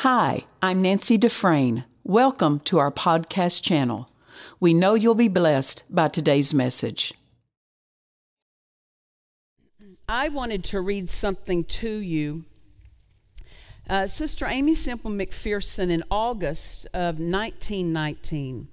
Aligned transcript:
Hi, 0.00 0.44
I'm 0.60 0.82
Nancy 0.82 1.16
Dufresne. 1.16 1.84
Welcome 2.04 2.60
to 2.60 2.76
our 2.76 2.90
podcast 2.90 3.62
channel. 3.62 4.10
We 4.60 4.74
know 4.74 4.92
you'll 4.92 5.14
be 5.14 5.28
blessed 5.28 5.84
by 5.88 6.08
today's 6.08 6.52
message. 6.52 7.14
I 10.06 10.28
wanted 10.28 10.64
to 10.64 10.82
read 10.82 11.08
something 11.08 11.64
to 11.64 11.88
you. 11.88 12.44
Uh, 13.88 14.06
Sister 14.06 14.44
Aimee 14.44 14.74
Semple 14.74 15.10
McPherson 15.10 15.90
in 15.90 16.04
August 16.10 16.84
of 16.92 17.18
1919 17.18 18.68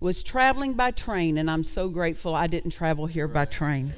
was 0.00 0.20
traveling 0.24 0.74
by 0.74 0.90
train, 0.90 1.38
and 1.38 1.48
I'm 1.48 1.62
so 1.62 1.88
grateful 1.88 2.34
I 2.34 2.48
didn't 2.48 2.72
travel 2.72 3.06
here 3.06 3.28
by 3.28 3.44
train. 3.44 3.94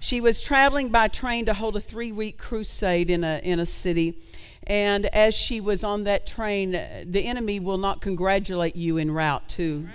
she 0.00 0.18
was 0.22 0.40
traveling 0.40 0.88
by 0.88 1.08
train 1.08 1.44
to 1.44 1.52
hold 1.52 1.76
a 1.76 1.80
three 1.80 2.10
week 2.10 2.38
crusade 2.38 3.10
in 3.10 3.22
a, 3.22 3.38
in 3.44 3.60
a 3.60 3.66
city. 3.66 4.16
And 4.66 5.06
as 5.06 5.34
she 5.34 5.60
was 5.60 5.82
on 5.82 6.04
that 6.04 6.26
train, 6.26 6.72
the 6.72 7.24
enemy 7.24 7.60
will 7.60 7.78
not 7.78 8.00
congratulate 8.00 8.76
you 8.76 8.98
en 8.98 9.10
route 9.10 9.48
to 9.50 9.88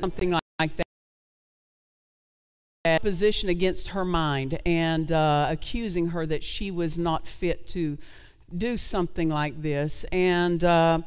something 0.00 0.30
like 0.30 0.76
that 0.76 0.86
opposition 2.84 3.48
against 3.48 3.88
her 3.88 4.04
mind 4.04 4.60
and 4.66 5.12
uh, 5.12 5.46
accusing 5.50 6.08
her 6.08 6.26
that 6.26 6.42
she 6.42 6.70
was 6.70 6.98
not 6.98 7.28
fit 7.28 7.68
to 7.68 7.96
do 8.56 8.76
something 8.76 9.28
like 9.28 9.62
this. 9.62 10.04
And 10.10 10.64
uh, 10.64 11.00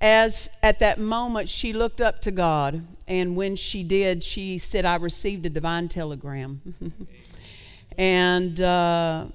as 0.00 0.48
at 0.62 0.78
that 0.78 0.98
moment 0.98 1.48
she 1.48 1.72
looked 1.72 2.00
up 2.00 2.22
to 2.22 2.30
God, 2.30 2.84
and 3.06 3.36
when 3.36 3.56
she 3.56 3.82
did, 3.82 4.24
she 4.24 4.58
said, 4.58 4.84
I 4.84 4.96
received 4.96 5.44
a 5.46 5.50
divine 5.50 5.88
telegram. 5.88 6.74
and 7.98 8.60
uh, 8.60 9.26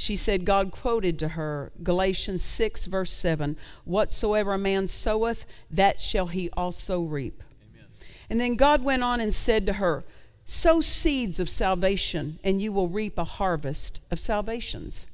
she 0.00 0.16
said, 0.16 0.46
God 0.46 0.70
quoted 0.70 1.18
to 1.18 1.28
her 1.28 1.72
Galatians 1.82 2.42
6, 2.42 2.86
verse 2.86 3.12
7 3.12 3.58
Whatsoever 3.84 4.54
a 4.54 4.58
man 4.58 4.88
soweth, 4.88 5.44
that 5.70 6.00
shall 6.00 6.28
he 6.28 6.48
also 6.56 7.02
reap. 7.02 7.42
Amen. 7.70 7.84
And 8.30 8.40
then 8.40 8.56
God 8.56 8.82
went 8.82 9.02
on 9.02 9.20
and 9.20 9.34
said 9.34 9.66
to 9.66 9.74
her, 9.74 10.04
Sow 10.46 10.80
seeds 10.80 11.38
of 11.38 11.50
salvation, 11.50 12.38
and 12.42 12.62
you 12.62 12.72
will 12.72 12.88
reap 12.88 13.18
a 13.18 13.24
harvest 13.24 14.00
of 14.10 14.18
salvations. 14.18 15.04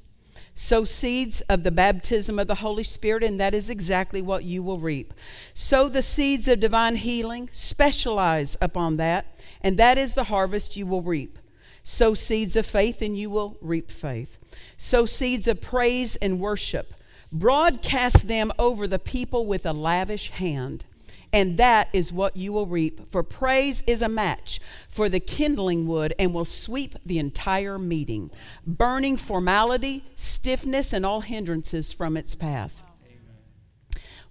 Sow 0.54 0.84
seeds 0.84 1.40
of 1.48 1.64
the 1.64 1.72
baptism 1.72 2.38
of 2.38 2.46
the 2.46 2.54
Holy 2.54 2.84
Spirit, 2.84 3.24
and 3.24 3.40
that 3.40 3.54
is 3.54 3.68
exactly 3.68 4.22
what 4.22 4.44
you 4.44 4.62
will 4.62 4.78
reap. 4.78 5.12
Sow 5.52 5.88
the 5.88 6.00
seeds 6.00 6.46
of 6.46 6.60
divine 6.60 6.94
healing, 6.94 7.50
specialize 7.52 8.56
upon 8.62 8.98
that, 8.98 9.36
and 9.60 9.76
that 9.78 9.98
is 9.98 10.14
the 10.14 10.24
harvest 10.24 10.76
you 10.76 10.86
will 10.86 11.02
reap. 11.02 11.40
Sow 11.88 12.14
seeds 12.14 12.56
of 12.56 12.66
faith, 12.66 13.00
and 13.00 13.16
you 13.16 13.30
will 13.30 13.56
reap 13.60 13.92
faith. 13.92 14.38
Sow 14.76 15.06
seeds 15.06 15.46
of 15.46 15.60
praise 15.60 16.16
and 16.16 16.40
worship. 16.40 16.92
Broadcast 17.30 18.26
them 18.26 18.50
over 18.58 18.88
the 18.88 18.98
people 18.98 19.46
with 19.46 19.64
a 19.64 19.72
lavish 19.72 20.30
hand 20.30 20.84
and 21.32 21.58
that 21.58 21.88
is 21.92 22.12
what 22.12 22.36
you 22.36 22.52
will 22.52 22.66
reap. 22.66 23.06
For 23.08 23.22
praise 23.22 23.82
is 23.86 24.00
a 24.00 24.08
match 24.08 24.60
for 24.88 25.08
the 25.08 25.20
kindling 25.20 25.86
wood 25.86 26.14
and 26.18 26.32
will 26.32 26.44
sweep 26.44 26.96
the 27.04 27.18
entire 27.18 27.78
meeting, 27.78 28.30
burning 28.66 29.16
formality, 29.16 30.04
stiffness, 30.14 30.92
and 30.92 31.04
all 31.04 31.20
hindrances 31.20 31.92
from 31.92 32.16
its 32.16 32.34
path. 32.34 32.82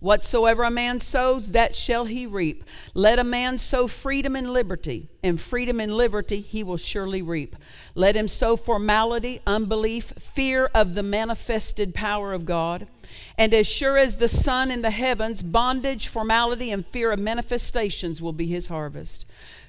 Whatsoever 0.06 0.62
a 0.62 0.70
man 0.70 1.00
sows, 1.00 1.54
that 1.54 1.76
shall 1.76 2.06
he 2.06 2.28
reap. 2.28 2.64
Let 2.94 3.18
a 3.18 3.24
man 3.24 3.58
sow 3.58 3.88
freedom 3.88 4.36
and 4.36 4.54
liberty, 4.54 5.10
and 5.24 5.42
freedom 5.42 5.80
and 5.80 5.98
liberty 5.98 6.42
he 6.42 6.64
will 6.64 6.78
surely 6.78 7.24
reap. 7.24 7.56
Let 7.96 8.16
him 8.16 8.28
sow 8.28 8.56
formality, 8.56 9.42
unbelief, 9.48 10.14
fear 10.20 10.70
of 10.76 10.94
the 10.94 11.02
manifested 11.02 11.96
power 11.96 12.34
of 12.34 12.46
God. 12.46 12.86
And 13.36 13.52
as 13.52 13.66
sure 13.66 13.98
as 13.98 14.18
the 14.18 14.30
sun 14.30 14.70
in 14.70 14.84
the 14.84 14.92
heavens, 14.92 15.42
bondage, 15.42 16.08
formality, 16.08 16.70
and 16.70 16.86
fear 16.86 17.12
of 17.12 17.18
manifestations 17.18 18.22
will 18.22 18.32
be 18.32 18.46
his 18.46 18.68
harvest 18.68 19.26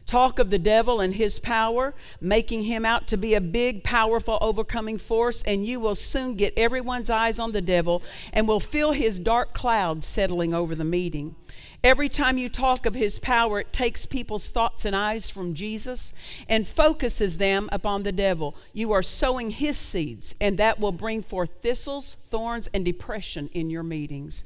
talk 0.07 0.39
of 0.39 0.51
the 0.51 0.59
devil 0.59 1.01
and 1.01 1.15
his 1.15 1.39
power, 1.39 1.94
making 2.21 2.62
him 2.62 2.84
out 2.84 3.06
to 3.09 3.17
be 3.17 3.34
a 3.34 3.41
big, 3.41 3.83
powerful, 3.83 4.39
overcoming 4.41 4.99
force, 4.99 5.43
and 5.43 5.67
you 5.67 5.81
will 5.81 5.94
soon 5.94 6.34
get 6.34 6.56
everyone's 6.56 7.11
eyes 7.11 7.39
on 7.39 7.53
the 7.53 7.61
devil 7.61 8.03
and 8.33 8.47
will 8.47 8.61
feel 8.61 8.93
his 8.93 9.19
dark 9.19 9.53
clouds 9.53 10.06
settling 10.06 10.55
over 10.55 10.75
the 10.75 10.84
meeting. 10.84 11.34
Every 11.83 12.09
time 12.09 12.39
you 12.39 12.49
talk 12.49 12.87
of 12.87 12.95
his 12.95 13.19
power, 13.19 13.61
it 13.61 13.72
takes 13.72 14.06
people's 14.06 14.49
thoughts 14.50 14.84
and 14.84 14.97
eyes 14.97 15.31
from 15.31 15.55
Jesus 15.55 16.12
and 16.49 16.66
focuses 16.66 17.37
them 17.37 17.69
upon 17.71 18.03
the 18.03 18.12
devil. 18.12 18.56
You 18.72 18.93
are 18.93 19.03
sowing 19.03 19.50
his 19.50 19.77
seeds, 19.77 20.34
and 20.41 20.59
that 20.59 20.81
will 20.81 20.93
bring 20.93 21.22
forth 21.22 21.50
thistles, 21.62 22.16
thorns, 22.28 22.69
and 22.72 22.84
depression 22.84 23.50
in 23.53 23.71
your 23.71 23.83
meetings. 23.83 24.45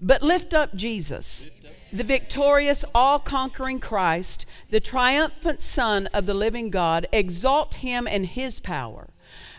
But 0.00 0.22
lift 0.22 0.54
up 0.54 0.74
Jesus 0.74 1.46
the 1.92 2.04
victorious, 2.04 2.84
all 2.94 3.18
conquering 3.18 3.80
Christ, 3.80 4.46
the 4.70 4.80
triumphant 4.80 5.60
Son 5.60 6.06
of 6.08 6.26
the 6.26 6.34
living 6.34 6.70
God, 6.70 7.06
exalt 7.12 7.74
him 7.74 8.06
and 8.06 8.26
his 8.26 8.60
power. 8.60 9.10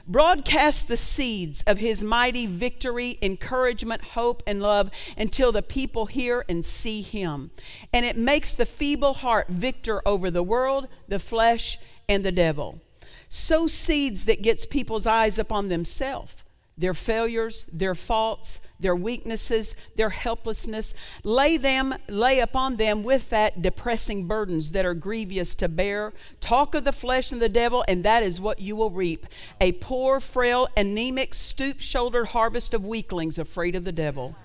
Broadcast 0.07 0.87
the 0.87 0.97
seeds 0.97 1.63
of 1.67 1.77
his 1.77 2.03
mighty 2.03 2.45
victory, 2.45 3.17
encouragement, 3.21 4.01
hope, 4.01 4.41
and 4.47 4.61
love 4.61 4.89
until 5.17 5.51
the 5.51 5.61
people 5.61 6.07
hear 6.07 6.43
and 6.49 6.65
see 6.65 7.01
him. 7.01 7.51
And 7.93 8.05
it 8.05 8.17
makes 8.17 8.53
the 8.53 8.65
feeble 8.65 9.13
heart 9.15 9.47
victor 9.49 10.01
over 10.05 10.31
the 10.31 10.43
world, 10.43 10.87
the 11.07 11.19
flesh, 11.19 11.79
and 12.09 12.25
the 12.25 12.31
devil. 12.31 12.81
Sow 13.29 13.67
seeds 13.67 14.25
that 14.25 14.41
gets 14.41 14.65
people's 14.65 15.05
eyes 15.05 15.37
upon 15.39 15.69
themselves 15.69 16.43
their 16.81 16.93
failures, 16.95 17.67
their 17.71 17.93
faults, 17.95 18.59
their 18.79 18.95
weaknesses, 18.95 19.75
their 19.95 20.09
helplessness. 20.09 20.95
Lay 21.23 21.55
them, 21.55 21.95
lay 22.09 22.39
upon 22.39 22.77
them 22.77 23.03
with 23.03 23.29
that 23.29 23.61
depressing 23.61 24.25
burdens 24.25 24.71
that 24.71 24.83
are 24.83 24.95
grievous 24.95 25.53
to 25.55 25.69
bear. 25.69 26.11
Talk 26.39 26.73
of 26.73 26.83
the 26.83 26.91
flesh 26.91 27.31
and 27.31 27.41
the 27.41 27.49
devil, 27.49 27.85
and 27.87 28.03
that 28.03 28.23
is 28.23 28.41
what 28.41 28.59
you 28.59 28.75
will 28.75 28.89
reap. 28.89 29.27
A 29.61 29.73
poor, 29.73 30.19
frail, 30.19 30.67
anemic, 30.75 31.35
stoop 31.35 31.79
shouldered 31.79 32.27
harvest 32.27 32.73
of 32.73 32.83
weaklings 32.83 33.37
afraid 33.37 33.75
of 33.75 33.83
the 33.83 33.91
devil. 33.91 34.35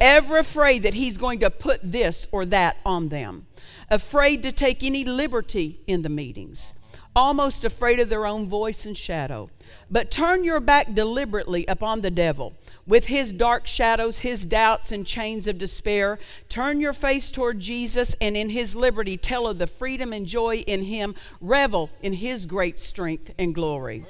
Ever 0.00 0.38
afraid 0.38 0.82
that 0.82 0.94
he's 0.94 1.16
going 1.16 1.38
to 1.40 1.50
put 1.50 1.80
this 1.82 2.26
or 2.32 2.44
that 2.46 2.76
on 2.84 3.08
them. 3.08 3.46
Afraid 3.88 4.42
to 4.42 4.52
take 4.52 4.82
any 4.82 5.04
liberty 5.04 5.80
in 5.86 6.02
the 6.02 6.08
meetings 6.08 6.72
almost 7.18 7.64
afraid 7.64 7.98
of 7.98 8.08
their 8.08 8.26
own 8.26 8.48
voice 8.48 8.86
and 8.86 8.96
shadow. 8.96 9.50
But 9.90 10.08
turn 10.08 10.44
your 10.44 10.60
back 10.60 10.94
deliberately 10.94 11.66
upon 11.66 12.00
the 12.00 12.12
devil 12.12 12.54
with 12.86 13.06
his 13.06 13.32
dark 13.32 13.66
shadows, 13.66 14.18
his 14.18 14.44
doubts, 14.44 14.92
and 14.92 15.04
chains 15.04 15.48
of 15.48 15.58
despair. 15.58 16.20
Turn 16.48 16.80
your 16.80 16.92
face 16.92 17.32
toward 17.32 17.58
Jesus 17.58 18.14
and 18.20 18.36
in 18.36 18.50
his 18.50 18.76
liberty 18.76 19.16
tell 19.16 19.48
of 19.48 19.58
the 19.58 19.66
freedom 19.66 20.12
and 20.12 20.26
joy 20.26 20.58
in 20.58 20.84
him. 20.84 21.16
Revel 21.40 21.90
in 22.02 22.12
his 22.12 22.46
great 22.46 22.78
strength 22.78 23.34
and 23.36 23.52
glory. 23.52 24.06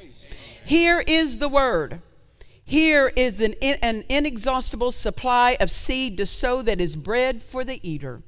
Here 0.67 1.03
is 1.07 1.39
the 1.39 1.49
word. 1.49 2.03
Here 2.63 3.11
is 3.17 3.41
an, 3.41 3.55
an 3.63 4.05
inexhaustible 4.11 4.93
supply 4.93 5.57
of 5.59 5.71
seed 5.71 6.19
to 6.19 6.27
sow 6.27 6.61
that 6.61 6.79
is 6.79 6.95
bread 6.95 7.43
for 7.43 7.65
the 7.65 7.81
eater. 7.83 8.21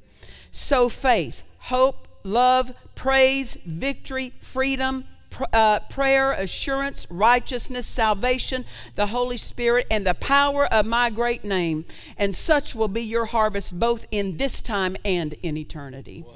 Sow 0.50 0.88
faith, 0.88 1.42
hope, 1.58 2.08
love, 2.22 2.72
praise, 2.94 3.56
victory, 3.64 4.32
freedom, 4.40 5.04
pr- 5.30 5.44
uh, 5.52 5.80
prayer, 5.80 6.32
assurance, 6.32 7.06
righteousness, 7.10 7.86
salvation, 7.86 8.64
the 8.94 9.06
Holy 9.08 9.36
Spirit, 9.36 9.86
and 9.90 10.06
the 10.06 10.14
power 10.14 10.66
of 10.66 10.86
my 10.86 11.10
great 11.10 11.44
name. 11.44 11.84
And 12.16 12.34
such 12.34 12.74
will 12.74 12.88
be 12.88 13.02
your 13.02 13.26
harvest 13.26 13.78
both 13.78 14.06
in 14.10 14.36
this 14.36 14.60
time 14.60 14.96
and 15.04 15.34
in 15.42 15.56
eternity. 15.56 16.24
Wow. 16.26 16.34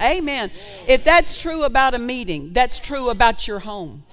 Amen. 0.00 0.50
If 0.86 1.02
that's 1.02 1.40
true 1.40 1.64
about 1.64 1.94
a 1.94 1.98
meeting, 1.98 2.52
that's 2.52 2.78
true 2.78 3.10
about 3.10 3.48
your 3.48 3.60
home. 3.60 4.04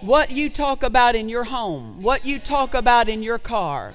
What 0.00 0.32
you 0.32 0.50
talk 0.50 0.82
about 0.82 1.14
in 1.14 1.28
your 1.28 1.44
home, 1.44 2.02
what 2.02 2.24
you 2.24 2.40
talk 2.40 2.74
about 2.74 3.08
in 3.08 3.22
your 3.22 3.38
car, 3.38 3.94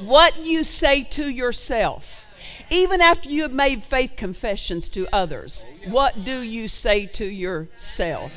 what 0.00 0.44
you 0.44 0.64
say 0.64 1.02
to 1.02 1.28
yourself, 1.28 2.26
even 2.70 3.00
after 3.00 3.28
you 3.28 3.42
have 3.42 3.52
made 3.52 3.82
faith 3.82 4.14
confessions 4.16 4.88
to 4.90 5.06
others, 5.12 5.64
what 5.88 6.24
do 6.24 6.40
you 6.40 6.68
say 6.68 7.06
to 7.06 7.24
yourself? 7.24 8.32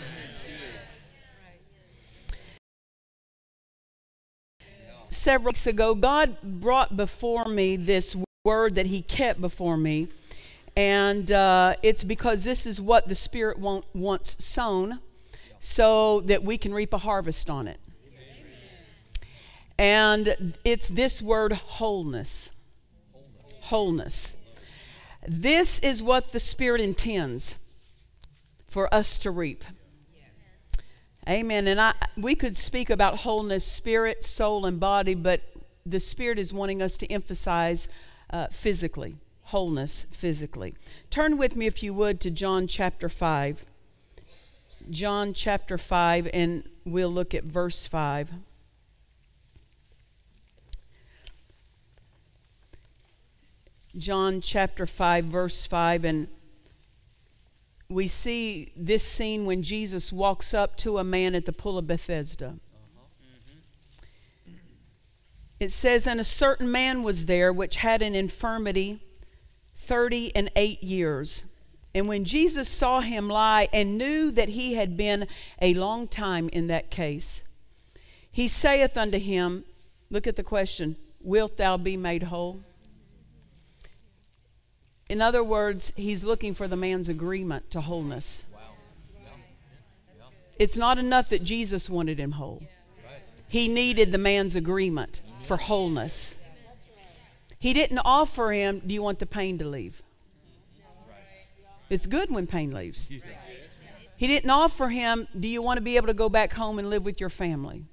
Several 5.09 5.51
weeks 5.51 5.67
ago, 5.67 5.95
God 5.95 6.37
brought 6.41 6.95
before 6.95 7.45
me 7.45 7.75
this 7.75 8.15
word 8.45 8.75
that 8.75 8.85
He 8.85 9.01
kept 9.01 9.41
before 9.41 9.77
me. 9.77 10.07
And 10.75 11.31
uh, 11.31 11.75
it's 11.81 12.03
because 12.03 12.43
this 12.43 12.65
is 12.65 12.79
what 12.79 13.07
the 13.07 13.15
Spirit 13.15 13.57
want, 13.57 13.85
wants 13.93 14.37
sown 14.43 14.99
so 15.59 16.21
that 16.21 16.43
we 16.43 16.57
can 16.57 16.73
reap 16.73 16.93
a 16.93 16.99
harvest 16.99 17.49
on 17.49 17.67
it. 17.67 17.79
And 19.77 20.55
it's 20.63 20.87
this 20.87 21.21
word 21.21 21.53
wholeness. 21.53 22.51
Wholeness. 23.61 24.35
This 25.27 25.79
is 25.79 26.01
what 26.01 26.31
the 26.31 26.39
Spirit 26.39 26.81
intends 26.81 27.57
for 28.67 28.93
us 28.93 29.17
to 29.19 29.31
reap. 29.31 29.63
Amen. 31.27 31.67
And 31.67 31.81
I 31.81 31.93
we 32.15 32.35
could 32.35 32.55
speak 32.55 32.89
about 32.89 33.17
wholeness, 33.17 33.65
spirit, 33.65 34.23
soul, 34.23 34.65
and 34.65 34.79
body, 34.79 35.13
but 35.13 35.41
the 35.85 35.99
spirit 35.99 36.39
is 36.39 36.53
wanting 36.53 36.81
us 36.81 36.95
to 36.97 37.11
emphasize 37.11 37.89
uh, 38.29 38.47
physically, 38.47 39.17
wholeness 39.43 40.05
physically. 40.11 40.73
Turn 41.09 41.37
with 41.37 41.55
me, 41.55 41.65
if 41.65 41.83
you 41.83 41.93
would, 41.93 42.21
to 42.21 42.31
John 42.31 42.67
chapter 42.67 43.09
5. 43.09 43.65
John 44.89 45.33
chapter 45.33 45.77
5, 45.77 46.29
and 46.33 46.63
we'll 46.85 47.11
look 47.11 47.33
at 47.33 47.43
verse 47.43 47.87
5. 47.87 48.31
John 53.95 54.41
chapter 54.41 54.85
5, 54.85 55.25
verse 55.25 55.65
5, 55.65 56.05
and 56.05 56.27
we 57.89 58.07
see 58.07 58.73
this 58.75 59.03
scene 59.03 59.45
when 59.45 59.63
Jesus 59.63 60.11
walks 60.11 60.53
up 60.53 60.75
to 60.77 60.97
a 60.97 61.03
man 61.03 61.35
at 61.35 61.45
the 61.45 61.53
pool 61.53 61.77
of 61.77 61.87
Bethesda. 61.87 62.47
Uh-huh. 62.47 64.51
It 65.59 65.71
says, 65.71 66.05
And 66.05 66.19
a 66.19 66.25
certain 66.25 66.71
man 66.71 67.01
was 67.01 67.25
there 67.25 67.53
which 67.53 67.77
had 67.77 68.01
an 68.01 68.13
infirmity 68.13 69.01
thirty 69.75 70.35
and 70.35 70.51
eight 70.55 70.83
years. 70.83 71.45
And 71.95 72.07
when 72.07 72.25
Jesus 72.25 72.67
saw 72.67 72.99
him 72.99 73.29
lie 73.29 73.69
and 73.71 73.97
knew 73.97 74.29
that 74.31 74.49
he 74.49 74.73
had 74.73 74.97
been 74.97 75.27
a 75.61 75.73
long 75.73 76.07
time 76.07 76.49
in 76.49 76.67
that 76.67 76.91
case, 76.91 77.43
he 78.29 78.47
saith 78.47 78.97
unto 78.97 79.17
him, 79.17 79.63
Look 80.09 80.27
at 80.27 80.35
the 80.35 80.43
question, 80.43 80.97
Wilt 81.21 81.57
thou 81.57 81.77
be 81.77 81.97
made 81.97 82.23
whole? 82.23 82.61
In 85.09 85.21
other 85.21 85.43
words, 85.43 85.93
he's 85.95 86.23
looking 86.23 86.53
for 86.53 86.67
the 86.67 86.75
man's 86.75 87.07
agreement 87.07 87.71
to 87.71 87.81
wholeness. 87.81 88.43
It's 90.59 90.75
not 90.75 90.97
enough 90.97 91.29
that 91.29 91.43
Jesus 91.43 91.89
wanted 91.89 92.19
him 92.19 92.33
whole. 92.33 92.63
He 93.47 93.67
needed 93.67 94.11
the 94.11 94.17
man's 94.17 94.55
agreement 94.55 95.21
for 95.43 95.57
wholeness. 95.57 96.35
He 97.59 97.73
didn't 97.73 97.99
offer 97.99 98.51
him, 98.51 98.81
Do 98.85 98.93
you 98.93 99.01
want 99.01 99.19
the 99.19 99.25
pain 99.25 99.57
to 99.59 99.65
leave? 99.65 100.01
It's 101.89 102.05
good 102.05 102.29
when 102.29 102.47
pain 102.47 102.73
leaves. 102.73 103.09
He 104.17 104.27
didn't 104.27 104.49
offer 104.49 104.89
him, 104.89 105.27
Do 105.39 105.47
you 105.47 105.61
want 105.61 105.77
to 105.77 105.81
be 105.81 105.95
able 105.95 106.07
to 106.07 106.13
go 106.13 106.27
back 106.27 106.53
home 106.53 106.79
and 106.79 106.89
live 106.89 107.05
with 107.05 107.21
your 107.21 107.29
family? 107.29 107.85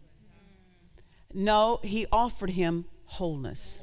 No, 1.32 1.81
he 1.82 2.06
offered 2.11 2.50
him 2.50 2.87
wholeness. 3.05 3.82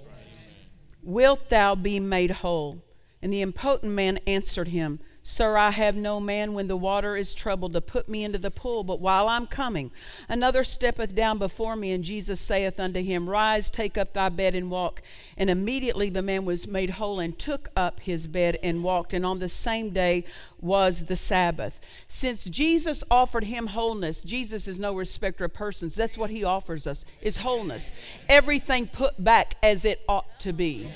Wilt 1.03 1.49
thou 1.49 1.75
be 1.75 1.99
made 1.99 2.31
whole? 2.31 2.83
And 3.21 3.31
the 3.31 3.41
impotent 3.41 3.91
man 3.91 4.19
answered 4.25 4.69
him, 4.69 4.99
Sir, 5.23 5.55
I 5.55 5.69
have 5.69 5.95
no 5.95 6.19
man 6.19 6.55
when 6.55 6.67
the 6.67 6.75
water 6.75 7.15
is 7.15 7.35
troubled 7.35 7.73
to 7.73 7.81
put 7.81 8.09
me 8.09 8.23
into 8.23 8.39
the 8.39 8.49
pool, 8.49 8.83
but 8.83 8.99
while 8.99 9.27
I'm 9.27 9.45
coming, 9.45 9.91
another 10.27 10.63
steppeth 10.63 11.13
down 11.13 11.37
before 11.37 11.75
me, 11.75 11.91
and 11.91 12.03
Jesus 12.03 12.41
saith 12.41 12.79
unto 12.79 13.03
him, 13.03 13.29
Rise, 13.29 13.69
take 13.69 13.99
up 13.99 14.13
thy 14.13 14.29
bed 14.29 14.55
and 14.55 14.71
walk. 14.71 15.03
And 15.37 15.47
immediately 15.47 16.09
the 16.09 16.23
man 16.23 16.43
was 16.43 16.65
made 16.65 16.91
whole 16.91 17.19
and 17.19 17.37
took 17.37 17.69
up 17.75 17.99
his 17.99 18.25
bed 18.25 18.57
and 18.63 18.83
walked. 18.83 19.13
And 19.13 19.23
on 19.23 19.37
the 19.37 19.47
same 19.47 19.91
day 19.91 20.23
was 20.59 21.03
the 21.03 21.15
Sabbath. 21.15 21.79
Since 22.07 22.45
Jesus 22.45 23.03
offered 23.11 23.43
him 23.43 23.67
wholeness, 23.67 24.23
Jesus 24.23 24.67
is 24.67 24.79
no 24.79 24.95
respecter 24.95 25.45
of 25.45 25.53
persons. 25.53 25.93
That's 25.93 26.17
what 26.17 26.31
he 26.31 26.43
offers 26.43 26.87
us, 26.87 27.05
is 27.21 27.37
wholeness. 27.37 27.91
Everything 28.27 28.87
put 28.87 29.23
back 29.23 29.53
as 29.61 29.85
it 29.85 30.01
ought 30.09 30.39
to 30.39 30.51
be. 30.51 30.89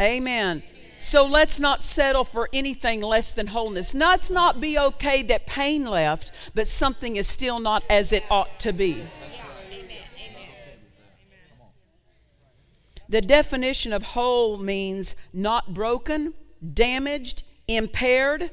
Amen. 0.00 0.62
So 0.98 1.26
let's 1.26 1.58
not 1.58 1.82
settle 1.82 2.24
for 2.24 2.48
anything 2.52 3.00
less 3.00 3.32
than 3.32 3.48
wholeness. 3.48 3.94
Let's 3.94 4.30
not 4.30 4.60
be 4.60 4.78
okay 4.78 5.22
that 5.22 5.46
pain 5.46 5.84
left, 5.84 6.30
but 6.54 6.68
something 6.68 7.16
is 7.16 7.26
still 7.26 7.58
not 7.58 7.82
as 7.88 8.12
it 8.12 8.24
ought 8.30 8.60
to 8.60 8.72
be. 8.72 9.04
The 13.08 13.20
definition 13.20 13.92
of 13.92 14.02
whole 14.02 14.56
means 14.56 15.16
not 15.32 15.74
broken, 15.74 16.34
damaged, 16.72 17.42
impaired, 17.66 18.50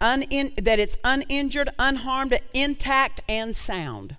that 0.00 0.76
it's 0.78 0.98
uninjured, 1.02 1.70
unharmed, 1.78 2.38
intact, 2.52 3.22
and 3.28 3.56
sound. 3.56 4.16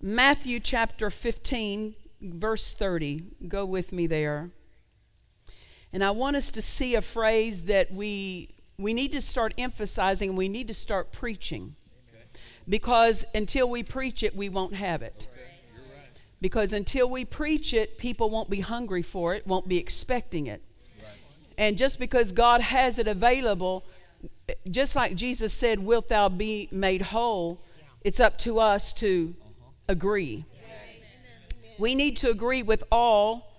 Matthew 0.00 0.58
chapter 0.58 1.08
15, 1.08 1.94
verse 2.22 2.72
30. 2.72 3.24
Go 3.48 3.64
with 3.64 3.92
me 3.92 4.06
there. 4.06 4.50
And 5.92 6.02
I 6.02 6.10
want 6.10 6.36
us 6.36 6.50
to 6.52 6.62
see 6.62 6.94
a 6.94 7.02
phrase 7.02 7.64
that 7.64 7.92
we 7.92 8.54
we 8.78 8.92
need 8.92 9.12
to 9.12 9.20
start 9.20 9.54
emphasizing 9.58 10.30
and 10.30 10.38
we 10.38 10.48
need 10.48 10.68
to 10.68 10.74
start 10.74 11.12
preaching. 11.12 11.76
Okay. 12.12 12.24
Because 12.68 13.24
until 13.34 13.68
we 13.68 13.82
preach 13.82 14.22
it, 14.22 14.34
we 14.34 14.48
won't 14.48 14.74
have 14.74 15.02
it. 15.02 15.28
Okay. 15.30 15.42
Right. 15.76 16.08
Because 16.40 16.72
until 16.72 17.08
we 17.08 17.24
preach 17.24 17.74
it, 17.74 17.98
people 17.98 18.30
won't 18.30 18.50
be 18.50 18.60
hungry 18.60 19.02
for 19.02 19.34
it, 19.34 19.46
won't 19.46 19.68
be 19.68 19.78
expecting 19.78 20.46
it. 20.46 20.62
Right. 20.98 21.08
And 21.58 21.76
just 21.76 21.98
because 21.98 22.32
God 22.32 22.60
has 22.62 22.98
it 22.98 23.06
available, 23.06 23.84
just 24.68 24.96
like 24.96 25.14
Jesus 25.14 25.52
said, 25.52 25.80
Wilt 25.80 26.08
thou 26.08 26.28
be 26.28 26.68
made 26.72 27.02
whole? 27.02 27.60
It's 28.00 28.18
up 28.18 28.38
to 28.38 28.58
us 28.58 28.92
to 28.94 29.34
agree. 29.86 30.44
We 31.82 31.96
need 31.96 32.16
to 32.18 32.30
agree 32.30 32.62
with 32.62 32.84
all 32.92 33.50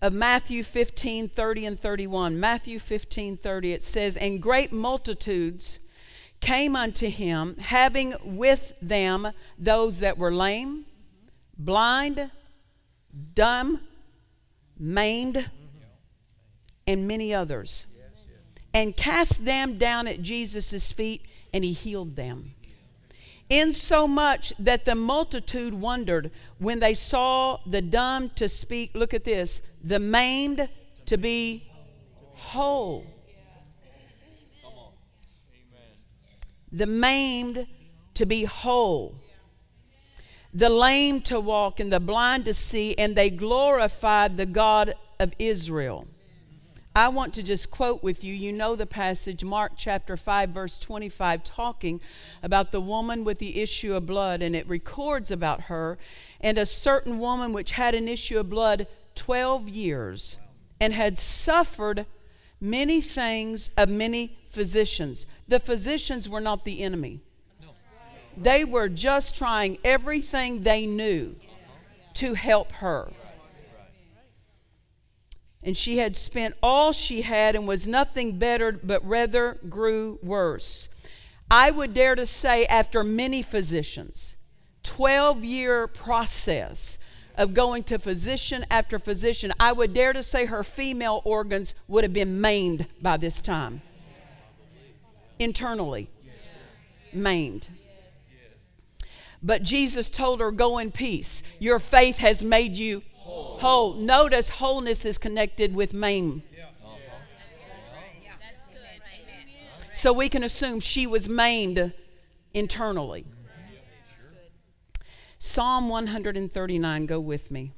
of 0.00 0.14
Matthew 0.14 0.64
15 0.64 1.28
30 1.28 1.66
and 1.66 1.78
31. 1.78 2.40
Matthew 2.40 2.78
15 2.78 3.36
30, 3.36 3.72
it 3.74 3.82
says, 3.82 4.16
And 4.16 4.40
great 4.40 4.72
multitudes 4.72 5.78
came 6.40 6.74
unto 6.74 7.10
him, 7.10 7.58
having 7.58 8.14
with 8.24 8.72
them 8.80 9.32
those 9.58 9.98
that 9.98 10.16
were 10.16 10.32
lame, 10.32 10.86
blind, 11.58 12.30
dumb, 13.34 13.80
maimed, 14.78 15.50
and 16.86 17.06
many 17.06 17.34
others, 17.34 17.84
and 18.72 18.96
cast 18.96 19.44
them 19.44 19.76
down 19.76 20.08
at 20.08 20.22
Jesus' 20.22 20.90
feet, 20.90 21.26
and 21.52 21.64
he 21.64 21.74
healed 21.74 22.16
them 22.16 22.54
insomuch 23.50 24.52
that 24.58 24.84
the 24.84 24.94
multitude 24.94 25.74
wondered 25.74 26.30
when 26.58 26.80
they 26.80 26.94
saw 26.94 27.58
the 27.66 27.80
dumb 27.80 28.30
to 28.36 28.48
speak. 28.48 28.90
Look 28.94 29.14
at 29.14 29.24
this 29.24 29.62
the 29.82 29.98
maimed 29.98 30.68
to 31.06 31.16
be 31.16 31.68
whole. 32.34 33.06
The 36.70 36.86
maimed 36.86 37.66
to 38.14 38.26
be 38.26 38.44
whole. 38.44 39.14
The 40.52 40.68
lame 40.68 41.20
to 41.22 41.40
walk 41.40 41.78
and 41.80 41.92
the 41.92 42.00
blind 42.00 42.46
to 42.46 42.54
see, 42.54 42.96
and 42.98 43.14
they 43.14 43.30
glorified 43.30 44.36
the 44.36 44.46
God 44.46 44.94
of 45.18 45.32
Israel. 45.38 46.06
I 46.98 47.06
want 47.06 47.32
to 47.34 47.44
just 47.44 47.70
quote 47.70 48.02
with 48.02 48.24
you. 48.24 48.34
You 48.34 48.52
know 48.52 48.74
the 48.74 48.84
passage, 48.84 49.44
Mark 49.44 49.74
chapter 49.76 50.16
5, 50.16 50.50
verse 50.50 50.76
25, 50.78 51.44
talking 51.44 52.00
about 52.42 52.72
the 52.72 52.80
woman 52.80 53.22
with 53.22 53.38
the 53.38 53.60
issue 53.60 53.94
of 53.94 54.04
blood, 54.04 54.42
and 54.42 54.56
it 54.56 54.68
records 54.68 55.30
about 55.30 55.62
her 55.62 55.96
and 56.40 56.58
a 56.58 56.66
certain 56.66 57.20
woman 57.20 57.52
which 57.52 57.70
had 57.70 57.94
an 57.94 58.08
issue 58.08 58.40
of 58.40 58.50
blood 58.50 58.88
12 59.14 59.68
years 59.68 60.38
and 60.80 60.92
had 60.92 61.18
suffered 61.18 62.04
many 62.60 63.00
things 63.00 63.70
of 63.76 63.88
many 63.88 64.36
physicians. 64.50 65.24
The 65.46 65.60
physicians 65.60 66.28
were 66.28 66.40
not 66.40 66.64
the 66.64 66.82
enemy, 66.82 67.20
they 68.36 68.64
were 68.64 68.88
just 68.88 69.36
trying 69.36 69.78
everything 69.84 70.64
they 70.64 70.84
knew 70.84 71.36
to 72.14 72.34
help 72.34 72.72
her 72.72 73.12
and 75.62 75.76
she 75.76 75.98
had 75.98 76.16
spent 76.16 76.54
all 76.62 76.92
she 76.92 77.22
had 77.22 77.54
and 77.54 77.66
was 77.66 77.86
nothing 77.86 78.38
better, 78.38 78.72
but 78.72 79.04
rather 79.06 79.58
grew 79.68 80.18
worse. 80.22 80.88
I 81.50 81.70
would 81.70 81.94
dare 81.94 82.14
to 82.14 82.26
say, 82.26 82.66
after 82.66 83.02
many 83.02 83.42
physicians, 83.42 84.36
12 84.82 85.44
year 85.44 85.86
process 85.86 86.98
of 87.36 87.54
going 87.54 87.84
to 87.84 87.98
physician 87.98 88.66
after 88.70 88.98
physician, 88.98 89.52
I 89.58 89.72
would 89.72 89.94
dare 89.94 90.12
to 90.12 90.22
say 90.22 90.46
her 90.46 90.62
female 90.62 91.22
organs 91.24 91.74
would 91.86 92.04
have 92.04 92.12
been 92.12 92.40
maimed 92.40 92.86
by 93.00 93.16
this 93.16 93.40
time. 93.40 93.82
Internally, 95.38 96.10
maimed. 97.12 97.68
But 99.42 99.62
Jesus 99.62 100.08
told 100.08 100.40
her, 100.40 100.50
Go 100.50 100.78
in 100.78 100.90
peace. 100.90 101.42
Your 101.58 101.78
faith 101.78 102.18
has 102.18 102.42
made 102.42 102.76
you 102.76 103.02
Whole. 103.60 103.94
Notice 103.94 104.48
wholeness 104.50 105.04
is 105.04 105.18
connected 105.18 105.74
with 105.74 105.92
maim. 105.92 106.42
So 109.92 110.12
we 110.12 110.28
can 110.28 110.44
assume 110.44 110.78
she 110.78 111.06
was 111.08 111.28
maimed 111.28 111.92
internally. 112.54 113.26
Psalm 115.40 115.88
139, 115.88 117.06
go 117.06 117.18
with 117.18 117.50
me. 117.50 117.72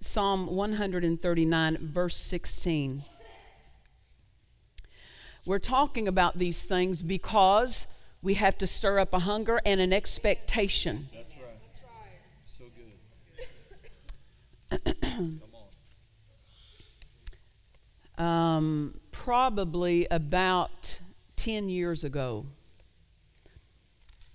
Psalm 0.00 0.46
139, 0.46 1.78
verse 1.80 2.16
16. 2.16 3.04
We're 5.44 5.58
talking 5.58 6.06
about 6.06 6.38
these 6.38 6.64
things 6.64 7.02
because 7.02 7.86
we 8.22 8.34
have 8.34 8.56
to 8.58 8.66
stir 8.66 8.98
up 8.98 9.12
a 9.14 9.20
hunger 9.20 9.60
and 9.64 9.80
an 9.80 9.92
expectation. 9.92 11.08
So 12.42 12.64
good. 12.76 12.92
Come 13.38 13.40
on. 13.44 14.57
Um, 18.18 19.00
probably 19.10 20.06
about 20.10 21.00
10 21.36 21.68
years 21.68 22.04
ago. 22.04 22.46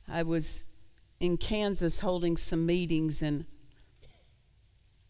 I 0.08 0.24
was 0.24 0.64
in 1.20 1.38
Kansas 1.38 2.00
holding 2.00 2.38
some 2.38 2.66
meetings, 2.66 3.22
and 3.22 3.46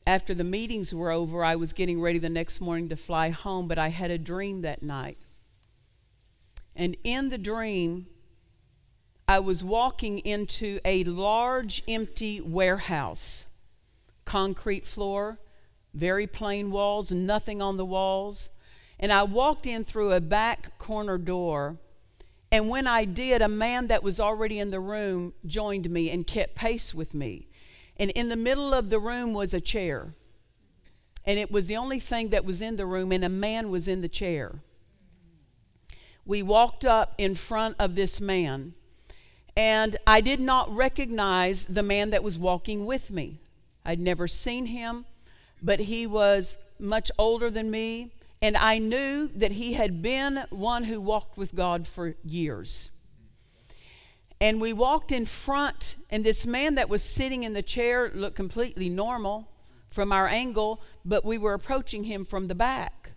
after 0.06 0.34
the 0.34 0.44
meetings 0.44 0.94
were 0.94 1.12
over, 1.12 1.44
I 1.44 1.56
was 1.56 1.74
getting 1.74 2.02
ready 2.02 2.20
the 2.20 2.30
next 2.30 2.62
morning 2.62 2.90
to 2.90 2.96
fly 2.96 3.30
home, 3.30 3.68
but 3.68 3.80
I 3.80 3.90
had 3.90 4.12
a 4.12 4.18
dream 4.18 4.62
that 4.62 4.84
night. 4.84 5.18
And 6.76 6.98
in 7.04 7.30
the 7.30 7.38
dream, 7.38 8.08
I 9.28 9.40
was 9.40 9.64
walking 9.64 10.20
into 10.20 10.80
a 10.84 11.04
large 11.04 11.82
empty 11.88 12.42
warehouse, 12.42 13.46
concrete 14.26 14.86
floor, 14.86 15.40
very 15.94 16.28
plain 16.28 16.72
walls, 16.72 17.12
nothing 17.12 17.62
on 17.62 17.78
the 17.78 17.86
walls. 17.86 18.50
And 19.00 19.12
I 19.12 19.24
walked 19.24 19.66
in 19.66 19.84
through 19.84 20.14
a 20.14 20.22
back 20.22 20.78
corner 20.78 21.18
door. 21.18 21.78
And 22.52 22.70
when 22.70 22.88
I 22.88 23.06
did, 23.06 23.42
a 23.42 23.48
man 23.48 23.88
that 23.88 24.04
was 24.04 24.20
already 24.20 24.60
in 24.60 24.72
the 24.72 24.80
room 24.80 25.34
joined 25.46 25.90
me 25.90 26.10
and 26.10 26.26
kept 26.26 26.56
pace 26.56 26.94
with 26.94 27.14
me. 27.14 27.48
And 27.98 28.12
in 28.12 28.30
the 28.30 28.36
middle 28.36 28.74
of 28.74 28.90
the 28.90 29.00
room 29.00 29.34
was 29.34 29.54
a 29.54 29.62
chair. 29.62 30.14
And 31.26 31.40
it 31.40 31.52
was 31.52 31.68
the 31.68 31.78
only 31.78 32.00
thing 32.00 32.30
that 32.30 32.46
was 32.46 32.62
in 32.62 32.76
the 32.76 32.86
room, 32.86 33.12
and 33.12 33.24
a 33.24 33.30
man 33.30 33.70
was 33.70 33.88
in 33.88 34.02
the 34.02 34.10
chair. 34.10 34.60
We 36.26 36.42
walked 36.42 36.86
up 36.86 37.16
in 37.18 37.36
front 37.36 37.76
of 37.80 37.96
this 37.96 38.20
man, 38.20 38.74
and 39.56 39.98
I 40.08 40.22
did 40.22 40.40
not 40.40 40.74
recognize 40.74 41.66
the 41.66 41.84
man 41.84 42.10
that 42.10 42.24
was 42.24 42.38
walking 42.38 42.86
with 42.86 43.12
me. 43.12 43.40
I'd 43.86 44.00
never 44.00 44.28
seen 44.28 44.68
him, 44.68 45.06
but 45.62 45.82
he 45.82 46.08
was 46.08 46.58
much 46.80 47.12
older 47.18 47.50
than 47.50 47.72
me, 47.72 48.14
and 48.42 48.58
I 48.58 48.78
knew 48.78 49.28
that 49.36 49.54
he 49.54 49.74
had 49.74 50.02
been 50.02 50.46
one 50.50 50.86
who 50.86 51.00
walked 51.00 51.38
with 51.38 51.56
God 51.56 51.88
for 51.88 52.16
years. 52.24 52.90
And 54.42 54.60
we 54.60 54.74
walked 54.74 55.12
in 55.12 55.26
front, 55.26 55.96
and 56.10 56.26
this 56.26 56.46
man 56.46 56.76
that 56.76 56.90
was 56.90 57.02
sitting 57.02 57.44
in 57.44 57.54
the 57.54 57.62
chair 57.62 58.12
looked 58.14 58.36
completely 58.36 58.90
normal 58.90 59.48
from 59.90 60.12
our 60.12 60.28
angle, 60.28 60.82
but 61.06 61.24
we 61.24 61.38
were 61.38 61.54
approaching 61.54 62.04
him 62.04 62.26
from 62.26 62.48
the 62.48 62.56
back. 62.56 63.12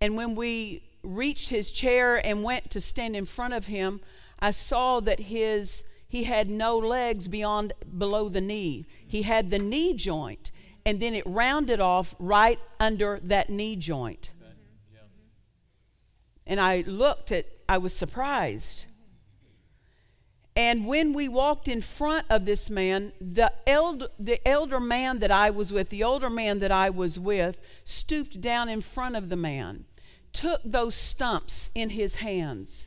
And 0.00 0.16
when 0.16 0.34
we 0.34 0.82
reached 1.02 1.50
his 1.50 1.70
chair 1.70 2.24
and 2.26 2.42
went 2.42 2.70
to 2.72 2.80
stand 2.80 3.14
in 3.14 3.26
front 3.26 3.54
of 3.54 3.66
him, 3.66 4.00
I 4.40 4.50
saw 4.50 5.00
that 5.00 5.20
his 5.20 5.84
he 6.08 6.24
had 6.24 6.48
no 6.48 6.78
legs 6.78 7.28
beyond 7.28 7.72
below 7.98 8.28
the 8.28 8.40
knee. 8.40 8.86
He 9.06 9.22
had 9.22 9.50
the 9.50 9.58
knee 9.58 9.94
joint 9.94 10.50
and 10.86 11.00
then 11.00 11.14
it 11.14 11.26
rounded 11.26 11.80
off 11.80 12.14
right 12.20 12.60
under 12.78 13.18
that 13.24 13.50
knee 13.50 13.74
joint. 13.74 14.30
And 16.46 16.60
I 16.60 16.84
looked 16.86 17.32
at, 17.32 17.46
I 17.68 17.78
was 17.78 17.92
surprised. 17.92 18.84
And 20.54 20.86
when 20.86 21.12
we 21.12 21.28
walked 21.28 21.66
in 21.66 21.82
front 21.82 22.26
of 22.30 22.44
this 22.44 22.70
man, 22.70 23.12
the, 23.20 23.52
eld, 23.66 24.10
the 24.16 24.46
elder 24.46 24.78
man 24.78 25.18
that 25.18 25.32
I 25.32 25.50
was 25.50 25.72
with, 25.72 25.90
the 25.90 26.04
older 26.04 26.30
man 26.30 26.60
that 26.60 26.70
I 26.70 26.88
was 26.88 27.18
with, 27.18 27.58
stooped 27.82 28.40
down 28.40 28.68
in 28.68 28.80
front 28.80 29.16
of 29.16 29.28
the 29.28 29.36
man, 29.36 29.86
took 30.32 30.60
those 30.64 30.94
stumps 30.94 31.68
in 31.74 31.90
his 31.90 32.16
hands. 32.16 32.86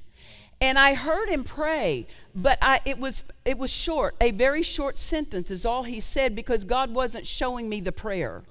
And 0.62 0.78
I 0.78 0.94
heard 0.94 1.30
him 1.30 1.44
pray, 1.44 2.06
but 2.36 2.58
I, 2.62 2.82
it, 2.86 3.00
was, 3.00 3.24
it 3.46 3.58
was 3.58 3.72
short. 3.72 4.16
A 4.20 4.32
very 4.32 4.62
short 4.62 4.98
sentence 4.98 5.50
is 5.50 5.66
all 5.66 5.84
he 5.84 6.02
said 6.02 6.36
because 6.36 6.66
God 6.66 6.94
wasn't 6.94 7.26
showing 7.26 7.70
me 7.70 7.80
the 7.80 7.94
prayer. 7.94 8.44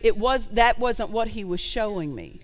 It 0.00 0.16
was, 0.16 0.46
that 0.48 0.78
wasn't 0.78 1.10
what 1.10 1.28
he 1.28 1.42
was 1.42 1.60
showing 1.60 2.14
me. 2.14 2.40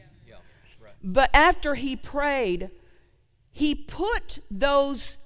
But 1.05 1.31
after 1.35 1.75
he 1.75 1.97
prayed, 1.97 2.71
he 3.51 3.75
put 3.75 4.39
those. 4.51 5.19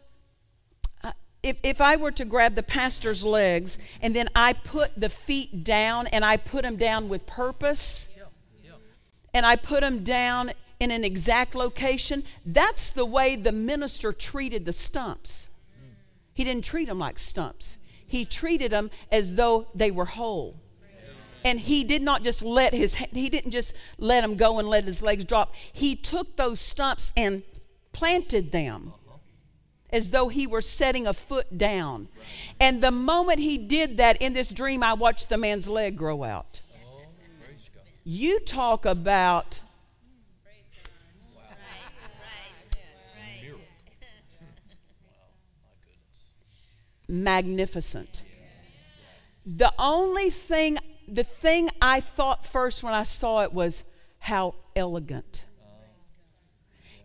Uh, 1.03 1.12
if, 1.43 1.59
if 1.62 1.81
I 1.81 1.97
were 1.97 2.11
to 2.12 2.25
grab 2.25 2.55
the 2.55 2.62
pastor's 2.62 3.23
legs 3.25 3.79
and 4.00 4.17
then 4.17 4.29
I 4.35 4.55
put 4.55 4.99
the 4.99 5.09
feet 5.09 5.65
down 5.65 6.07
and 6.09 6.25
I 6.25 6.38
put 6.38 6.62
them 6.62 6.76
down 6.76 7.09
with 7.09 7.26
purpose, 7.26 8.09
and 9.35 9.45
I 9.45 9.57
put 9.57 9.81
them 9.81 10.03
down 10.03 10.53
in 10.78 10.90
an 10.90 11.04
exact 11.04 11.54
location, 11.54 12.23
that's 12.45 12.90
the 12.90 13.06
way 13.06 13.37
the 13.37 13.52
minister 13.52 14.12
treated 14.12 14.64
the 14.64 14.73
stumps. 14.73 15.49
He 16.35 16.45
didn't 16.45 16.64
treat 16.64 16.88
them 16.88 16.99
like 16.99 17.18
stumps, 17.18 17.78
he 18.06 18.25
treated 18.25 18.73
them 18.73 18.90
as 19.11 19.37
though 19.37 19.68
they 19.75 19.90
were 19.90 20.04
whole. 20.04 20.61
And 21.45 21.61
he 21.61 21.85
did 21.85 22.02
not 22.02 22.25
just 22.25 22.42
let 22.42 22.75
his 22.75 22.97
he 22.97 23.28
didn't 23.28 23.52
just 23.52 23.75
let 23.99 24.25
him 24.25 24.35
go 24.35 24.59
and 24.59 24.68
let 24.68 24.85
his 24.85 25.00
legs 25.00 25.25
drop. 25.25 25.54
He 25.73 25.95
took 25.95 26.37
those 26.37 26.59
stumps 26.59 27.12
and 27.16 27.42
planted 27.92 28.50
them 28.50 28.92
as 29.90 30.11
though 30.11 30.28
he 30.28 30.47
were 30.47 30.61
setting 30.61 31.06
a 31.06 31.12
foot 31.12 31.56
down. 31.56 32.09
And 32.59 32.83
the 32.83 32.90
moment 32.90 33.38
he 33.38 33.59
did 33.59 33.97
that 33.99 34.21
in 34.21 34.33
this 34.33 34.50
dream 34.50 34.83
i 34.83 34.92
watched 34.92 35.28
the 35.28 35.38
man's 35.38 35.68
leg 35.68 35.97
grow 35.97 36.25
out. 36.25 36.61
You 38.02 38.40
talk 38.40 38.85
about 38.85 39.61
magnificent 47.09 48.23
the 49.47 49.73
only 49.79 50.29
thing 50.29 50.79
the 51.09 51.23
thing 51.23 51.71
I 51.81 52.01
thought 52.01 52.45
first 52.45 52.83
when 52.83 52.93
I 52.93 53.05
saw 53.05 53.43
it 53.43 53.53
was 53.53 53.85
how 54.19 54.55
elegant. 54.75 55.45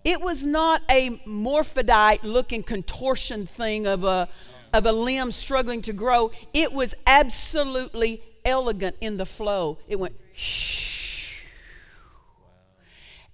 It 0.03 0.21
was 0.21 0.43
not 0.43 0.81
a 0.89 1.11
morphodite 1.27 2.23
looking 2.23 2.63
contortion 2.63 3.45
thing 3.45 3.85
of 3.85 4.03
a, 4.03 4.27
of 4.73 4.87
a 4.87 4.91
limb 4.91 5.29
struggling 5.29 5.83
to 5.83 5.93
grow. 5.93 6.31
It 6.51 6.73
was 6.73 6.95
absolutely 7.05 8.23
elegant 8.43 8.95
in 8.99 9.17
the 9.17 9.25
flow. 9.27 9.77
It 9.87 9.99
went. 9.99 10.15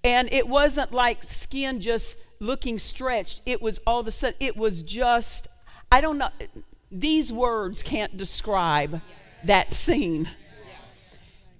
And 0.04 0.32
it 0.32 0.46
wasn't 0.46 0.92
like 0.92 1.24
skin 1.24 1.80
just 1.80 2.18
looking 2.38 2.78
stretched. 2.78 3.42
It 3.44 3.60
was 3.60 3.80
all 3.84 3.98
of 3.98 4.06
a 4.06 4.12
sudden, 4.12 4.36
it 4.38 4.56
was 4.56 4.80
just, 4.80 5.48
I 5.90 6.00
don't 6.00 6.18
know, 6.18 6.30
these 6.90 7.32
words 7.32 7.82
can't 7.82 8.16
describe 8.16 9.00
that 9.44 9.70
scene 9.70 10.28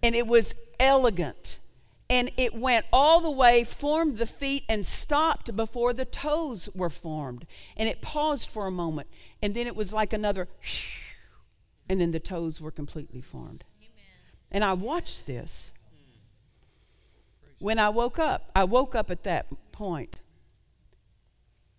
and 0.03 0.15
it 0.15 0.27
was 0.27 0.55
elegant. 0.79 1.59
And 2.11 2.31
it 2.39 2.55
went 2.55 2.87
all 2.91 3.21
the 3.21 3.31
way, 3.31 3.65
formed 3.65 4.17
the 4.17 4.27
feet, 4.27 4.65
and 4.67 4.87
stopped 4.87 5.55
before 5.55 5.93
the 5.93 6.07
toes 6.07 6.69
were 6.75 6.89
formed. 6.89 7.47
And 7.77 7.87
it 7.87 8.01
paused 8.01 8.49
for 8.49 8.67
a 8.67 8.71
moment. 8.71 9.09
And 9.43 9.55
then 9.55 9.67
it 9.67 9.77
was 9.77 9.93
like 9.93 10.15
another, 10.15 10.49
and 11.89 12.01
then 12.01 12.13
the 12.13 12.21
toes 12.21 12.63
were 12.63 12.71
completely 12.71 13.21
formed. 13.21 13.65
And 14.51 14.65
I 14.65 14.73
watched 14.73 15.27
this. 15.27 15.73
When 17.59 17.79
I 17.79 17.91
woke 17.91 18.19
up, 18.19 18.51
I 18.57 18.65
woke 18.65 18.95
up 18.95 19.11
at 19.11 19.25
that 19.25 19.47
point. 19.73 20.21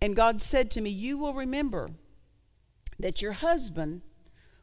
And 0.00 0.14
God 0.14 0.40
said 0.40 0.70
to 0.72 0.80
me, 0.80 0.90
You 0.90 1.18
will 1.18 1.34
remember 1.34 1.90
that 3.02 3.22
your 3.22 3.32
husband 3.32 4.02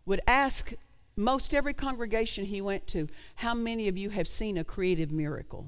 would 0.05 0.21
ask 0.27 0.73
most 1.15 1.53
every 1.53 1.73
congregation 1.73 2.45
he 2.45 2.61
went 2.61 2.87
to, 2.87 3.07
how 3.35 3.53
many 3.53 3.87
of 3.87 3.97
you 3.97 4.11
have 4.11 4.27
seen 4.27 4.57
a 4.57 4.63
creative 4.63 5.11
miracle? 5.11 5.67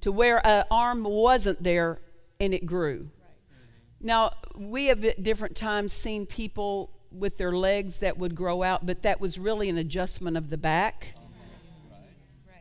To 0.00 0.10
where 0.10 0.44
an 0.46 0.64
arm 0.70 1.04
wasn't 1.04 1.62
there 1.62 2.00
and 2.40 2.52
it 2.52 2.66
grew. 2.66 3.10
Right. 3.20 3.68
Now, 4.00 4.32
we 4.56 4.86
have 4.86 5.04
at 5.04 5.22
different 5.22 5.56
times 5.56 5.92
seen 5.92 6.26
people 6.26 6.90
with 7.12 7.36
their 7.36 7.52
legs 7.52 7.98
that 7.98 8.18
would 8.18 8.34
grow 8.34 8.62
out, 8.62 8.84
but 8.84 9.02
that 9.02 9.20
was 9.20 9.38
really 9.38 9.68
an 9.68 9.78
adjustment 9.78 10.36
of 10.36 10.50
the 10.50 10.58
back. 10.58 11.14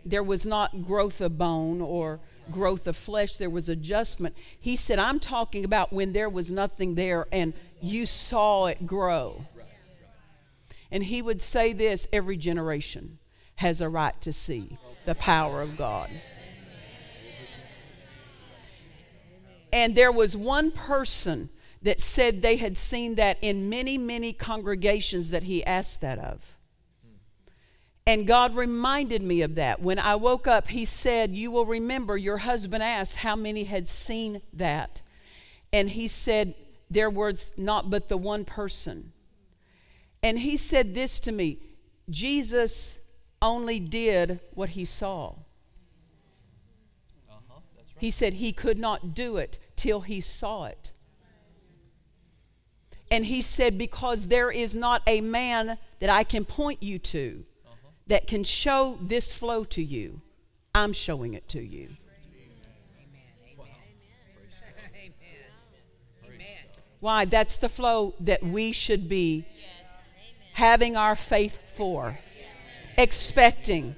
There 0.05 0.23
was 0.23 0.45
not 0.45 0.85
growth 0.85 1.21
of 1.21 1.37
bone 1.37 1.81
or 1.81 2.19
growth 2.51 2.85
of 2.85 2.97
flesh, 2.97 3.37
there 3.37 3.49
was 3.49 3.69
adjustment. 3.69 4.35
He 4.59 4.75
said, 4.75 4.99
I'm 4.99 5.19
talking 5.19 5.63
about 5.63 5.93
when 5.93 6.13
there 6.13 6.29
was 6.29 6.51
nothing 6.51 6.95
there 6.95 7.27
and 7.31 7.53
you 7.81 8.05
saw 8.05 8.65
it 8.65 8.85
grow. 8.85 9.45
And 10.91 11.03
he 11.03 11.21
would 11.21 11.41
say 11.41 11.73
this 11.73 12.07
every 12.11 12.37
generation 12.37 13.19
has 13.55 13.81
a 13.81 13.89
right 13.89 14.19
to 14.21 14.33
see 14.33 14.77
the 15.05 15.15
power 15.15 15.61
of 15.61 15.77
God. 15.77 16.09
And 19.73 19.95
there 19.95 20.11
was 20.11 20.35
one 20.35 20.71
person 20.71 21.49
that 21.81 22.01
said 22.01 22.41
they 22.41 22.57
had 22.57 22.75
seen 22.75 23.15
that 23.15 23.37
in 23.41 23.69
many, 23.69 23.97
many 23.97 24.33
congregations 24.33 25.31
that 25.31 25.43
he 25.43 25.65
asked 25.65 26.01
that 26.01 26.19
of. 26.19 26.55
And 28.05 28.27
God 28.27 28.55
reminded 28.55 29.21
me 29.21 29.41
of 29.41 29.55
that. 29.55 29.81
When 29.81 29.99
I 29.99 30.15
woke 30.15 30.47
up, 30.47 30.67
He 30.67 30.85
said, 30.85 31.35
You 31.35 31.51
will 31.51 31.65
remember 31.65 32.17
your 32.17 32.37
husband 32.37 32.81
asked 32.81 33.17
how 33.17 33.35
many 33.35 33.65
had 33.65 33.87
seen 33.87 34.41
that. 34.53 35.01
And 35.71 35.89
He 35.91 36.07
said, 36.07 36.55
There 36.91 37.09
was 37.09 37.51
not 37.57 37.89
but 37.89 38.07
the 38.07 38.17
one 38.17 38.45
person. 38.45 39.13
And 40.21 40.37
He 40.39 40.57
said 40.57 40.93
this 40.93 41.19
to 41.21 41.31
me 41.31 41.59
Jesus 42.09 42.99
only 43.41 43.79
did 43.79 44.39
what 44.53 44.69
He 44.69 44.85
saw. 44.85 45.35
He 48.01 48.09
said 48.09 48.33
he 48.33 48.51
could 48.51 48.79
not 48.79 49.13
do 49.13 49.37
it 49.37 49.59
till 49.75 50.01
he 50.01 50.21
saw 50.21 50.65
it. 50.65 50.89
And 53.11 53.27
he 53.27 53.43
said, 53.43 53.77
Because 53.77 54.25
there 54.25 54.49
is 54.49 54.73
not 54.73 55.03
a 55.05 55.21
man 55.21 55.77
that 55.99 56.09
I 56.09 56.23
can 56.23 56.43
point 56.43 56.81
you 56.81 56.97
to 56.97 57.45
that 58.07 58.25
can 58.25 58.43
show 58.43 58.97
this 58.99 59.35
flow 59.35 59.63
to 59.65 59.83
you, 59.83 60.21
I'm 60.73 60.93
showing 60.93 61.35
it 61.35 61.47
to 61.49 61.61
you. 61.61 61.89
Why? 67.01 67.25
That's 67.25 67.57
the 67.57 67.67
flow 67.67 68.13
that 68.19 68.43
we 68.43 68.71
should 68.71 69.09
be 69.09 69.45
having 70.53 70.95
our 70.95 71.15
faith 71.15 71.57
for, 71.75 72.19
expecting. 72.97 73.95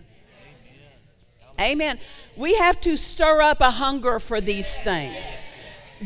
Amen. 1.59 1.99
We 2.35 2.55
have 2.55 2.79
to 2.81 2.97
stir 2.97 3.41
up 3.41 3.61
a 3.61 3.71
hunger 3.71 4.19
for 4.19 4.41
these 4.41 4.79
things. 4.79 5.43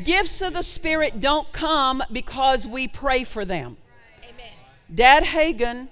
Gifts 0.03 0.41
of 0.41 0.53
the 0.53 0.63
Spirit 0.63 1.21
don't 1.21 1.51
come 1.53 2.03
because 2.11 2.67
we 2.67 2.87
pray 2.87 3.23
for 3.23 3.45
them. 3.45 3.77
Dad 4.93 5.23
Hagin 5.23 5.89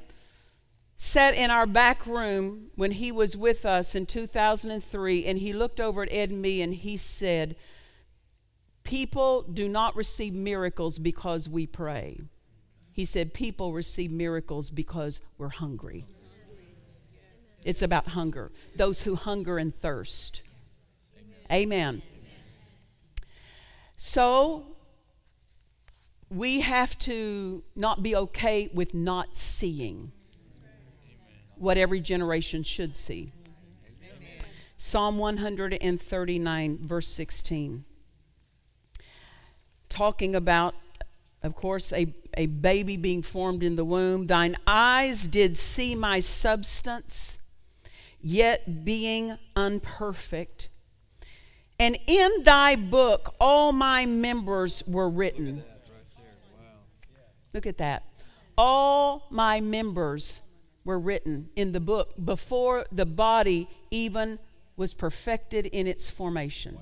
sat 0.97 1.35
in 1.35 1.51
our 1.51 1.67
back 1.67 2.07
room 2.07 2.71
when 2.75 2.91
he 2.91 3.11
was 3.11 3.37
with 3.37 3.65
us 3.65 3.93
in 3.93 4.05
2003 4.07 5.25
and 5.25 5.39
he 5.39 5.53
looked 5.53 5.79
over 5.79 6.01
at 6.03 6.11
Ed 6.11 6.31
and 6.31 6.41
me 6.41 6.61
and 6.61 6.73
he 6.73 6.97
said, 6.97 7.55
People 8.85 9.41
do 9.41 9.67
not 9.67 9.95
receive 9.95 10.33
miracles 10.33 10.99
because 10.99 11.49
we 11.49 11.65
pray. 11.65 12.21
He 12.93 13.03
said, 13.03 13.33
People 13.33 13.73
receive 13.73 14.11
miracles 14.11 14.69
because 14.69 15.19
we're 15.37 15.49
hungry. 15.49 16.05
It's 17.65 17.81
about 17.81 18.09
hunger. 18.09 18.51
Those 18.75 19.01
who 19.01 19.15
hunger 19.15 19.57
and 19.57 19.75
thirst. 19.75 20.43
Amen. 21.51 22.03
So, 23.97 24.65
we 26.29 26.61
have 26.61 26.97
to 26.99 27.63
not 27.75 28.03
be 28.03 28.15
okay 28.15 28.69
with 28.71 28.93
not 28.93 29.35
seeing 29.35 30.11
what 31.57 31.77
every 31.77 32.01
generation 32.01 32.61
should 32.63 32.95
see. 32.95 33.31
Psalm 34.77 35.17
139, 35.17 36.79
verse 36.81 37.07
16. 37.07 37.85
Talking 39.89 40.35
about, 40.35 40.75
of 41.43 41.55
course, 41.55 41.93
a, 41.93 42.13
a 42.35 42.47
baby 42.47 42.97
being 42.97 43.21
formed 43.21 43.63
in 43.63 43.75
the 43.75 43.85
womb. 43.85 44.27
Thine 44.27 44.55
eyes 44.65 45.27
did 45.27 45.57
see 45.57 45.95
my 45.95 46.19
substance, 46.19 47.37
yet 48.19 48.83
being 48.83 49.37
unperfect. 49.55 50.69
And 51.79 51.97
in 52.07 52.43
thy 52.43 52.75
book 52.75 53.35
all 53.39 53.71
my 53.71 54.05
members 54.05 54.83
were 54.87 55.09
written. 55.09 55.61
Look 57.53 57.65
at 57.65 57.77
that. 57.77 58.03
All 58.57 59.27
my 59.29 59.61
members 59.61 60.41
were 60.83 60.99
written 60.99 61.49
in 61.55 61.71
the 61.71 61.79
book 61.79 62.13
before 62.23 62.85
the 62.91 63.05
body 63.05 63.67
even 63.91 64.39
was 64.77 64.93
perfected 64.93 65.65
in 65.65 65.87
its 65.87 66.09
formation. 66.09 66.77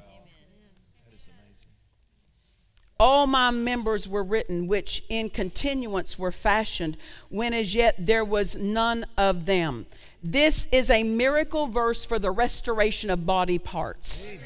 All 3.03 3.27
my 3.27 3.51
members 3.51 4.07
were 4.07 4.23
written, 4.23 4.65
which 4.65 5.03
in 5.09 5.29
continuance 5.29 6.17
were 6.17 6.31
fashioned, 6.31 6.95
when 7.27 7.53
as 7.53 7.75
yet 7.75 7.95
there 7.99 8.23
was 8.23 8.55
none 8.55 9.05
of 9.17 9.45
them. 9.45 9.87
This 10.23 10.69
is 10.71 10.89
a 10.89 11.03
miracle 11.03 11.67
verse 11.67 12.05
for 12.05 12.17
the 12.17 12.31
restoration 12.31 13.09
of 13.09 13.25
body 13.25 13.59
parts. 13.59 14.29
Amen. 14.29 14.39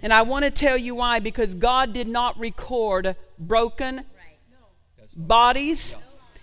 And 0.00 0.10
I 0.14 0.22
want 0.22 0.46
to 0.46 0.50
tell 0.50 0.78
you 0.78 0.94
why 0.94 1.18
because 1.18 1.54
God 1.54 1.92
did 1.92 2.08
not 2.08 2.40
record 2.40 3.14
broken 3.38 4.04
bodies, 5.14 5.96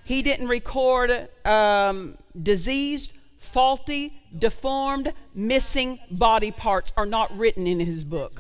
He 0.04 0.22
didn't 0.22 0.50
record 0.50 1.30
um, 1.44 2.16
diseased, 2.40 3.12
faulty, 3.40 4.22
deformed, 4.38 5.14
missing 5.34 5.98
body 6.12 6.52
parts 6.52 6.94
are 6.96 7.08
not 7.08 7.36
written 7.36 7.66
in 7.66 7.80
His 7.80 8.04
book. 8.04 8.40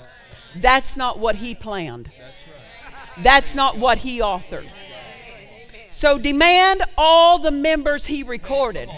That's 0.56 0.97
not 0.97 1.17
what 1.17 1.36
He 1.36 1.56
planned. 1.56 2.12
That's 2.19 2.40
not 3.55 3.77
what 3.77 3.99
He 3.99 4.19
authored. 4.19 4.69
So 5.91 6.17
demand 6.17 6.84
all 6.97 7.39
the 7.39 7.51
members 7.51 8.05
He 8.05 8.23
recorded. 8.23 8.89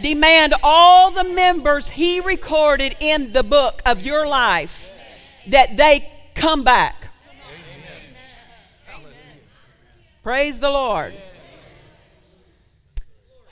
Demand 0.00 0.54
all 0.62 1.10
the 1.10 1.24
members 1.24 1.90
He 1.90 2.20
recorded 2.20 2.96
in 3.00 3.32
the 3.32 3.42
book 3.42 3.82
of 3.86 4.02
your 4.02 4.26
life 4.26 4.92
that 5.48 5.76
they 5.76 6.10
come 6.34 6.64
back. 6.64 7.08
Praise 10.22 10.60
the 10.60 10.70
Lord. 10.70 11.14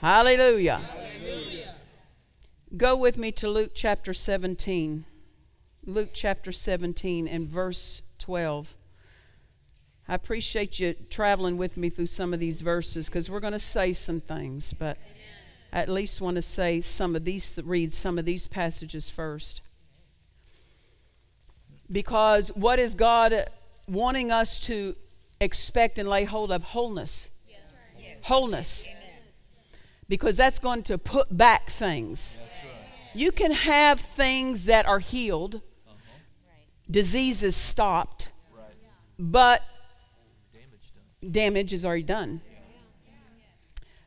Hallelujah. 0.01 0.83
Go 2.77 2.95
with 2.95 3.17
me 3.17 3.33
to 3.33 3.49
Luke 3.49 3.73
chapter 3.75 4.13
17. 4.13 5.07
Luke 5.87 6.11
chapter 6.13 6.53
17 6.53 7.27
and 7.27 7.49
verse 7.49 8.03
12. 8.19 8.75
I 10.09 10.15
appreciate 10.15 10.81
you 10.81 10.95
traveling 11.11 11.59
with 11.59 11.77
me 11.77 11.91
through 11.91 12.07
some 12.07 12.33
of 12.33 12.41
these 12.41 12.63
verses 12.63 13.07
because 13.07 13.29
we're 13.29 13.41
going 13.41 13.53
to 13.53 13.59
say 13.59 13.93
some 13.93 14.21
things, 14.21 14.73
but 14.73 14.97
I 15.71 15.81
at 15.81 15.91
least 15.91 16.23
want 16.23 16.37
to 16.37 16.43
say 16.43 16.81
some 16.81 17.15
of 17.15 17.27
these, 17.27 17.61
read 17.63 17.93
some 17.93 18.19
of 18.19 18.25
these 18.25 18.47
passages 18.47 19.11
first. 19.11 19.61
Because 21.93 22.49
what 22.49 22.79
is 22.79 22.95
God 22.95 23.51
wanting 23.87 24.33
us 24.33 24.59
to 24.61 24.97
expect 25.43 25.99
and 25.99 26.09
lay 26.09 26.25
hold 26.25 26.53
of? 26.53 26.63
Wholeness. 26.63 27.29
Yes. 27.47 28.17
Wholeness. 28.23 28.87
Amen. 28.89 29.03
Because 30.09 30.39
that's 30.39 30.59
going 30.59 30.85
to 30.85 30.97
put 30.97 31.37
back 31.37 31.69
things. 31.69 32.39
Right. 32.41 32.73
You 33.15 33.31
can 33.31 33.53
have 33.53 34.01
things 34.01 34.65
that 34.65 34.87
are 34.87 35.01
healed, 35.01 35.57
uh-huh. 35.87 35.95
diseases 36.91 37.55
stopped, 37.57 38.31
right. 38.57 38.75
but 39.19 39.63
damage, 41.29 41.73
is 41.73 41.85
already 41.85 42.03
done. 42.03 42.41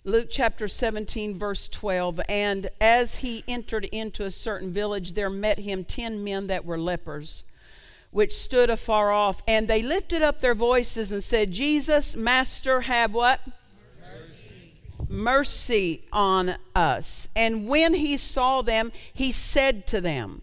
Luke 0.04 0.30
chapter 0.32 0.68
17, 0.68 1.38
verse 1.38 1.68
12. 1.68 2.22
And 2.28 2.72
as 2.80 3.18
he 3.18 3.44
entered 3.48 3.86
into 3.86 4.26
a 4.26 4.32
certain 4.32 4.74
village, 4.74 5.14
there 5.14 5.30
met 5.30 5.60
him 5.60 5.84
ten 5.84 6.24
men 6.24 6.48
that 6.48 6.66
were 6.66 6.80
lepers, 6.80 7.44
which 8.10 8.34
stood 8.34 8.72
afar 8.72 9.12
off. 9.12 9.44
And 9.48 9.68
they 9.68 9.84
lifted 9.84 10.24
up 10.24 10.42
their 10.42 10.56
voices 10.56 11.12
and 11.12 11.24
said, 11.24 11.52
Jesus, 11.52 12.16
Master, 12.16 12.82
have 12.82 13.14
what? 13.14 13.42
Mercy. 13.94 14.74
Mercy 15.08 16.06
on 16.12 16.56
us. 16.74 17.28
And 17.36 17.68
when 17.68 17.94
he 17.94 18.18
saw 18.18 18.64
them, 18.64 18.92
he 19.14 19.32
said 19.32 19.86
to 19.88 20.02
them, 20.02 20.42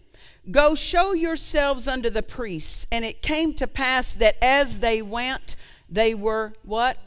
Go 0.51 0.73
show 0.73 1.11
yourselves 1.11 1.85
unto 1.85 2.09
the 2.09 2.23
priests. 2.23 2.87
And 2.91 3.03
it 3.03 3.21
came 3.21 3.53
to 3.55 3.67
pass 3.67 4.13
that 4.13 4.37
as 4.41 4.79
they 4.79 5.01
went, 5.01 5.57
they 5.89 6.13
were 6.13 6.53
what? 6.63 6.97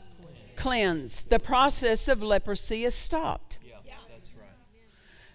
cleansed. 0.56 1.28
The 1.28 1.38
process 1.38 2.08
of 2.08 2.22
leprosy 2.22 2.84
is 2.84 2.94
stopped. 2.94 3.58
Yeah, 3.64 3.74
that's 4.08 4.34
right. 4.34 4.46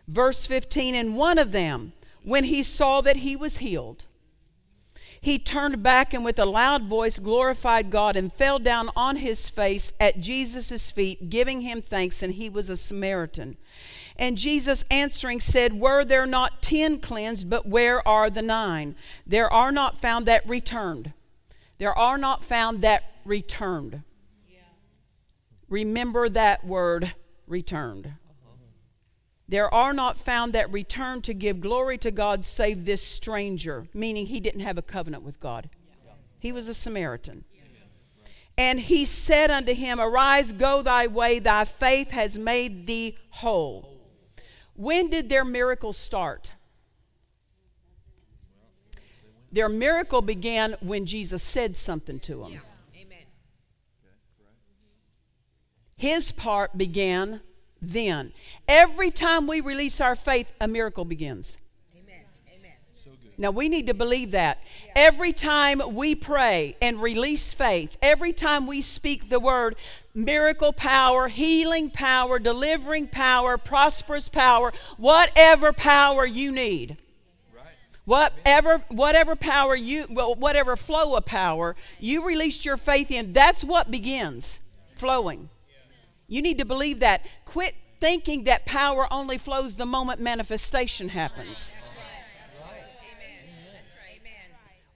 Verse 0.08 0.46
15 0.46 0.96
And 0.96 1.18
one 1.18 1.38
of 1.38 1.52
them, 1.52 1.94
when 2.24 2.46
he 2.46 2.64
saw 2.64 3.02
that 3.02 3.18
he 3.18 3.36
was 3.36 3.58
healed, 3.58 4.06
he 5.20 5.40
turned 5.40 5.84
back 5.84 6.14
and 6.14 6.24
with 6.24 6.40
a 6.40 6.46
loud 6.46 6.84
voice 6.84 7.20
glorified 7.20 7.90
God 7.90 8.16
and 8.16 8.32
fell 8.32 8.60
down 8.60 8.90
on 8.96 9.18
his 9.18 9.50
face 9.50 9.92
at 10.00 10.22
Jesus' 10.22 10.92
feet, 10.92 11.30
giving 11.30 11.62
him 11.62 11.82
thanks, 11.82 12.22
and 12.24 12.36
he 12.36 12.50
was 12.50 12.70
a 12.70 12.78
Samaritan. 12.78 13.58
And 14.16 14.38
Jesus 14.38 14.86
answering 14.90 15.42
said, 15.42 15.74
Were 15.74 16.06
there 16.06 16.26
not 16.26 16.62
ten 16.62 17.00
cleansed, 17.00 17.50
but 17.50 17.68
where 17.68 18.08
are 18.08 18.30
the 18.30 18.42
nine? 18.42 18.96
There 19.26 19.52
are 19.52 19.72
not 19.72 20.00
found 20.00 20.26
that 20.26 20.48
returned. 20.48 21.14
There 21.78 21.94
are 21.98 22.18
not 22.18 22.44
found 22.44 22.82
that 22.82 23.17
returned. 23.28 24.04
Remember 25.70 26.30
that 26.30 26.66
word 26.66 27.14
returned. 27.46 28.14
There 29.50 29.74
are 29.74 29.94
not 29.94 30.18
found 30.18 30.54
that 30.54 30.72
return 30.72 31.22
to 31.22 31.34
give 31.34 31.62
glory 31.62 31.98
to 32.00 32.12
God 32.12 32.44
save 32.44 32.86
this 32.86 33.02
stranger, 33.02 33.88
meaning 33.94 34.26
he 34.26 34.40
didn't 34.40 34.62
have 34.62 34.78
a 34.78 34.82
covenant 34.82 35.24
with 35.24 35.40
God. 35.40 35.70
He 36.40 36.52
was 36.52 36.68
a 36.68 36.74
Samaritan. 36.74 37.46
And 38.58 38.80
he 38.80 39.06
said 39.06 39.52
unto 39.52 39.74
him, 39.74 40.00
Arise, 40.00 40.52
go 40.52 40.82
thy 40.82 41.08
way, 41.08 41.40
thy 41.40 41.64
faith 41.64 42.10
has 42.10 42.38
made 42.38 42.88
thee 42.88 43.18
whole. 43.30 44.02
When 44.76 45.10
did 45.10 45.30
their 45.30 45.46
miracle 45.46 45.94
start? 45.94 46.52
Their 49.52 49.70
miracle 49.70 50.22
began 50.22 50.76
when 50.82 51.06
Jesus 51.06 51.42
said 51.42 51.78
something 51.78 52.20
to 52.22 52.44
them. 52.44 52.62
Amen. 52.96 53.26
His 55.98 56.32
part 56.32 56.78
began 56.78 57.42
then. 57.82 58.32
Every 58.68 59.10
time 59.10 59.48
we 59.48 59.62
release 59.62 60.00
our 60.00 60.16
faith, 60.16 60.54
a 60.62 60.68
miracle 60.68 61.06
begins. 61.06 61.58
Amen. 61.98 62.22
Amen. 62.56 62.72
So 62.94 63.10
Now 63.38 63.50
we 63.50 63.68
need 63.68 63.88
to 63.88 63.96
believe 63.96 64.30
that. 64.32 64.60
Every 64.96 65.34
time 65.34 65.82
we 65.96 66.14
pray 66.14 66.78
and 66.84 67.02
release 67.02 67.52
faith, 67.52 67.98
every 68.00 68.32
time 68.32 68.68
we 68.68 68.82
speak 68.82 69.30
the 69.30 69.40
word, 69.40 69.76
miracle 70.14 70.72
power, 70.72 71.30
healing 71.30 71.90
power, 71.90 72.38
delivering 72.38 73.08
power, 73.08 73.58
prosperous 73.58 74.30
power, 74.30 74.74
whatever 74.98 75.74
power 75.74 76.28
you 76.28 76.52
need. 76.52 76.98
Whatever, 78.06 78.84
whatever 78.88 79.36
power 79.36 79.76
you, 79.76 80.06
well, 80.10 80.34
whatever 80.34 80.78
flow 80.78 81.16
of 81.16 81.26
power 81.26 81.76
you 82.00 82.24
release 82.24 82.64
your 82.64 82.78
faith 82.78 83.12
in, 83.12 83.34
that's 83.34 83.66
what 83.66 83.92
begins 83.92 84.62
flowing. 84.96 85.50
You 86.28 86.42
need 86.42 86.58
to 86.58 86.66
believe 86.66 87.00
that. 87.00 87.26
Quit 87.46 87.76
thinking 88.00 88.44
that 88.44 88.66
power 88.66 89.12
only 89.12 89.38
flows 89.38 89.76
the 89.76 89.86
moment 89.86 90.20
manifestation 90.20 91.10
happens. 91.10 91.76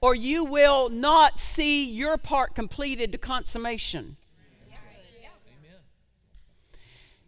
Or 0.02 0.16
you 0.16 0.44
will 0.44 0.90
not 0.90 1.40
see 1.40 1.90
your 1.90 2.18
part 2.18 2.56
completed 2.56 3.12
to 3.12 3.18
consummation. 3.18 4.18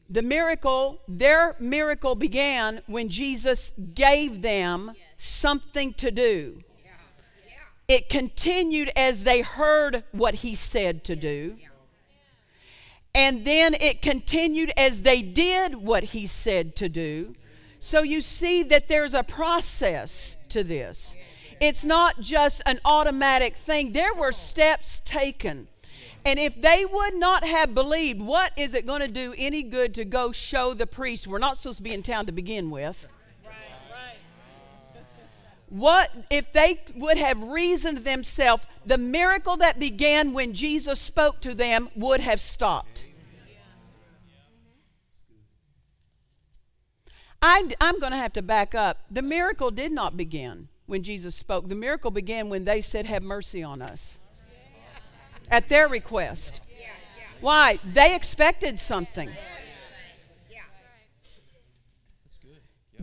The 0.10 0.22
miracle, 0.22 1.02
their 1.08 1.56
miracle 1.60 2.16
began 2.16 2.82
when 2.88 3.10
Jesus 3.10 3.72
gave 3.94 4.42
them 4.42 4.92
something 5.18 5.94
to 5.94 6.12
do. 6.12 6.62
It 7.88 8.10
continued 8.10 8.92
as 8.96 9.24
they 9.24 9.42
heard 9.42 10.04
what 10.12 10.36
he 10.36 10.56
said 10.56 11.04
to 11.06 11.16
do. 11.16 11.58
And 13.16 13.46
then 13.46 13.76
it 13.76 14.02
continued 14.02 14.72
as 14.76 15.04
they 15.04 15.22
did 15.22 15.76
what 15.76 16.04
he 16.04 16.26
said 16.26 16.76
to 16.78 16.90
do. 16.90 17.36
So 17.80 18.02
you 18.02 18.22
see 18.22 18.64
that 18.64 18.88
there's 18.88 19.14
a 19.14 19.24
process 19.24 20.38
to 20.50 20.64
this. 20.64 21.16
It's 21.60 21.86
not 21.86 22.22
just 22.22 22.62
an 22.66 22.80
automatic 22.84 23.56
thing. 23.56 23.94
There 23.94 24.14
were 24.14 24.32
steps 24.32 25.00
taken. 25.06 25.68
And 26.26 26.40
if 26.40 26.60
they 26.60 26.86
would 26.86 27.16
not 27.16 27.44
have 27.44 27.76
believed, 27.76 28.22
what 28.22 28.52
is 28.58 28.74
it 28.74 28.86
going 28.88 29.02
to 29.02 29.08
do 29.08 29.36
any 29.38 29.62
good 29.62 29.94
to 29.96 30.06
go 30.06 30.32
show 30.32 30.74
the 30.74 30.88
priest? 30.88 31.28
We're 31.28 31.38
not 31.38 31.58
supposed 31.58 31.78
to 31.78 31.84
be 31.84 31.94
in 31.94 32.02
town 32.02 32.26
to 32.26 32.32
begin 32.32 32.72
with. 32.72 33.08
What 35.74 36.12
if 36.30 36.54
they 36.54 36.82
would 36.96 37.18
have 37.18 37.42
reasoned 37.42 38.06
themselves, 38.06 38.64
the 38.86 39.00
miracle 39.00 39.58
that 39.58 39.80
began 39.80 40.32
when 40.32 40.54
Jesus 40.54 41.02
spoke 41.02 41.42
to 41.42 41.56
them 41.56 41.90
would 41.96 42.20
have 42.20 42.40
stopped? 42.40 43.06
I, 47.42 47.72
I'm 47.82 48.00
going 48.00 48.12
to 48.12 48.20
have 48.20 48.34
to 48.34 48.44
back 48.44 48.76
up. 48.76 49.00
The 49.10 49.24
miracle 49.24 49.72
did 49.72 49.92
not 49.92 50.16
begin 50.16 50.68
when 50.86 51.02
Jesus 51.02 51.34
spoke. 51.34 51.68
The 51.68 51.76
miracle 51.76 52.12
began 52.12 52.50
when 52.50 52.66
they 52.66 52.80
said, 52.80 53.08
Have 53.08 53.24
mercy 53.24 53.64
on 53.64 53.82
us. 53.82 54.20
At 55.50 55.70
their 55.70 55.88
request. 55.88 56.62
Why? 57.42 57.80
They 57.84 58.14
expected 58.14 58.80
something. 58.80 59.32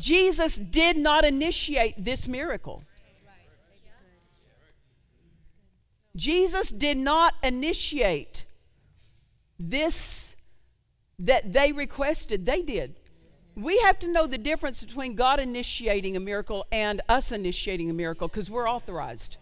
Jesus 0.01 0.57
did 0.57 0.97
not 0.97 1.25
initiate 1.25 2.03
this 2.03 2.27
miracle. 2.27 2.83
Jesus 6.17 6.71
did 6.71 6.97
not 6.97 7.35
initiate 7.43 8.47
this 9.59 10.35
that 11.19 11.53
they 11.53 11.71
requested, 11.71 12.47
they 12.47 12.63
did. 12.63 12.97
We 13.55 13.79
have 13.81 13.99
to 13.99 14.09
know 14.09 14.27
the 14.27 14.39
difference 14.39 14.83
between 14.83 15.15
God 15.15 15.39
initiating 15.39 16.17
a 16.17 16.21
miracle 16.21 16.67
and 16.73 17.03
us 17.11 17.31
initiating 17.31 17.91
a 17.91 17.93
miracle 17.93 18.27
because 18.27 18.51
we're 18.51 18.69
authorized 18.69 19.37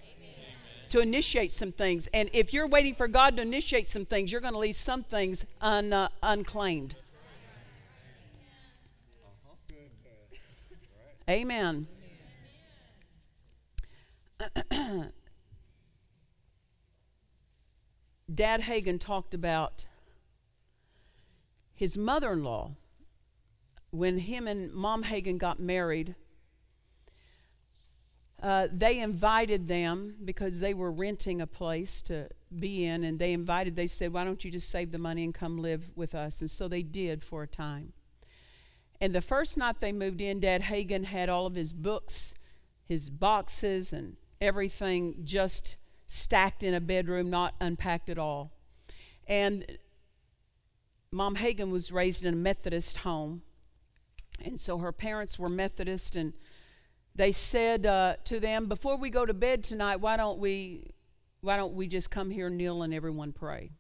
to 0.90 1.00
initiate 1.00 1.52
some 1.52 1.70
things. 1.70 2.08
And 2.12 2.30
if 2.32 2.52
you're 2.52 2.66
waiting 2.66 2.94
for 2.94 3.06
God 3.06 3.36
to 3.36 3.42
initiate 3.42 3.88
some 3.88 4.06
things, 4.06 4.32
you're 4.32 4.40
going 4.40 4.54
to 4.54 4.58
leave 4.58 4.74
some 4.74 5.04
things 5.04 5.46
un, 5.60 5.92
uh, 5.92 6.08
unclaimed. 6.22 6.96
Amen. 11.28 11.86
Dad 18.34 18.62
Hagin 18.62 18.98
talked 18.98 19.34
about 19.34 19.86
his 21.74 21.98
mother 21.98 22.32
in 22.32 22.42
law 22.42 22.76
when 23.90 24.18
him 24.18 24.46
and 24.46 24.72
Mom 24.72 25.04
Hagin 25.04 25.36
got 25.38 25.60
married. 25.60 26.14
Uh, 28.42 28.68
they 28.72 28.98
invited 29.00 29.68
them 29.68 30.14
because 30.24 30.60
they 30.60 30.72
were 30.72 30.90
renting 30.90 31.40
a 31.40 31.46
place 31.46 32.00
to 32.02 32.28
be 32.56 32.84
in, 32.84 33.04
and 33.04 33.18
they 33.18 33.32
invited, 33.32 33.76
they 33.76 33.86
said, 33.86 34.12
Why 34.12 34.24
don't 34.24 34.44
you 34.44 34.50
just 34.50 34.70
save 34.70 34.92
the 34.92 34.98
money 34.98 35.24
and 35.24 35.34
come 35.34 35.58
live 35.58 35.90
with 35.96 36.14
us? 36.14 36.40
And 36.40 36.50
so 36.50 36.68
they 36.68 36.82
did 36.82 37.24
for 37.24 37.42
a 37.42 37.48
time. 37.48 37.92
And 39.00 39.14
the 39.14 39.20
first 39.20 39.56
night 39.56 39.80
they 39.80 39.92
moved 39.92 40.20
in, 40.20 40.40
Dad 40.40 40.62
Hagin 40.62 41.04
had 41.04 41.28
all 41.28 41.46
of 41.46 41.54
his 41.54 41.72
books, 41.72 42.34
his 42.84 43.10
boxes, 43.10 43.92
and 43.92 44.16
everything 44.40 45.20
just 45.24 45.76
stacked 46.06 46.62
in 46.62 46.74
a 46.74 46.80
bedroom, 46.80 47.30
not 47.30 47.54
unpacked 47.60 48.08
at 48.08 48.18
all. 48.18 48.52
And 49.26 49.78
Mom 51.10 51.36
Hagin 51.36 51.70
was 51.70 51.92
raised 51.92 52.24
in 52.24 52.34
a 52.34 52.36
Methodist 52.36 52.98
home. 52.98 53.42
And 54.44 54.60
so 54.60 54.78
her 54.78 54.92
parents 54.92 55.38
were 55.38 55.48
Methodist, 55.48 56.16
and 56.16 56.32
they 57.14 57.32
said 57.32 57.86
uh, 57.86 58.16
to 58.24 58.38
them, 58.38 58.66
"Before 58.66 58.96
we 58.96 59.10
go 59.10 59.26
to 59.26 59.34
bed 59.34 59.64
tonight, 59.64 59.96
why 59.96 60.16
don't 60.16 60.38
we, 60.38 60.92
why 61.40 61.56
don't 61.56 61.74
we 61.74 61.88
just 61.88 62.10
come 62.10 62.30
here, 62.30 62.48
kneel, 62.48 62.82
and 62.82 62.94
everyone 62.94 63.32
pray?" 63.32 63.70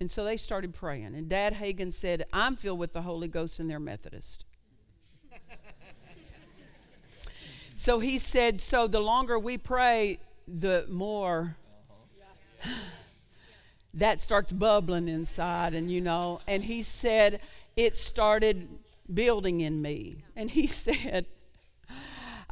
And 0.00 0.10
so 0.10 0.24
they 0.24 0.36
started 0.36 0.74
praying. 0.74 1.14
And 1.14 1.28
Dad 1.28 1.54
Hagin 1.54 1.92
said, 1.92 2.26
"I'm 2.32 2.56
filled 2.56 2.78
with 2.78 2.92
the 2.92 3.02
Holy 3.02 3.28
Ghost, 3.28 3.58
and 3.58 3.70
they're 3.70 3.80
Methodist." 3.80 4.44
so 7.76 8.00
he 8.00 8.18
said, 8.18 8.60
"So 8.60 8.86
the 8.86 9.00
longer 9.00 9.38
we 9.38 9.58
pray, 9.58 10.18
the 10.46 10.86
more." 10.88 11.56
that 13.94 14.20
starts 14.20 14.52
bubbling 14.52 15.08
inside, 15.08 15.74
and 15.74 15.90
you 15.90 16.00
know, 16.00 16.40
and 16.46 16.64
he 16.64 16.82
said, 16.82 17.40
it 17.76 17.96
started 17.96 18.68
building 19.12 19.60
in 19.60 19.82
me. 19.82 20.24
And 20.36 20.50
he 20.50 20.66
said, 20.66 21.26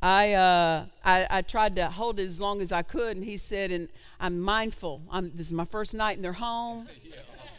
I, 0.03 0.33
uh, 0.33 0.87
I, 1.05 1.27
I, 1.29 1.43
tried 1.43 1.77
to 1.77 1.90
hold 1.90 2.21
it 2.21 2.25
as 2.25 2.40
long 2.40 2.62
as 2.62 2.73
I 2.73 2.81
could, 2.81 3.19
and 3.19 3.25
he 3.25 3.37
said, 3.37 3.71
and 3.71 3.88
I'm 4.19 4.40
mindful. 4.40 5.03
I'm, 5.11 5.31
this 5.35 5.49
is 5.49 5.53
my 5.53 5.66
first 5.66 5.93
night 5.93 6.16
in 6.16 6.23
their 6.23 6.33
home. 6.33 6.88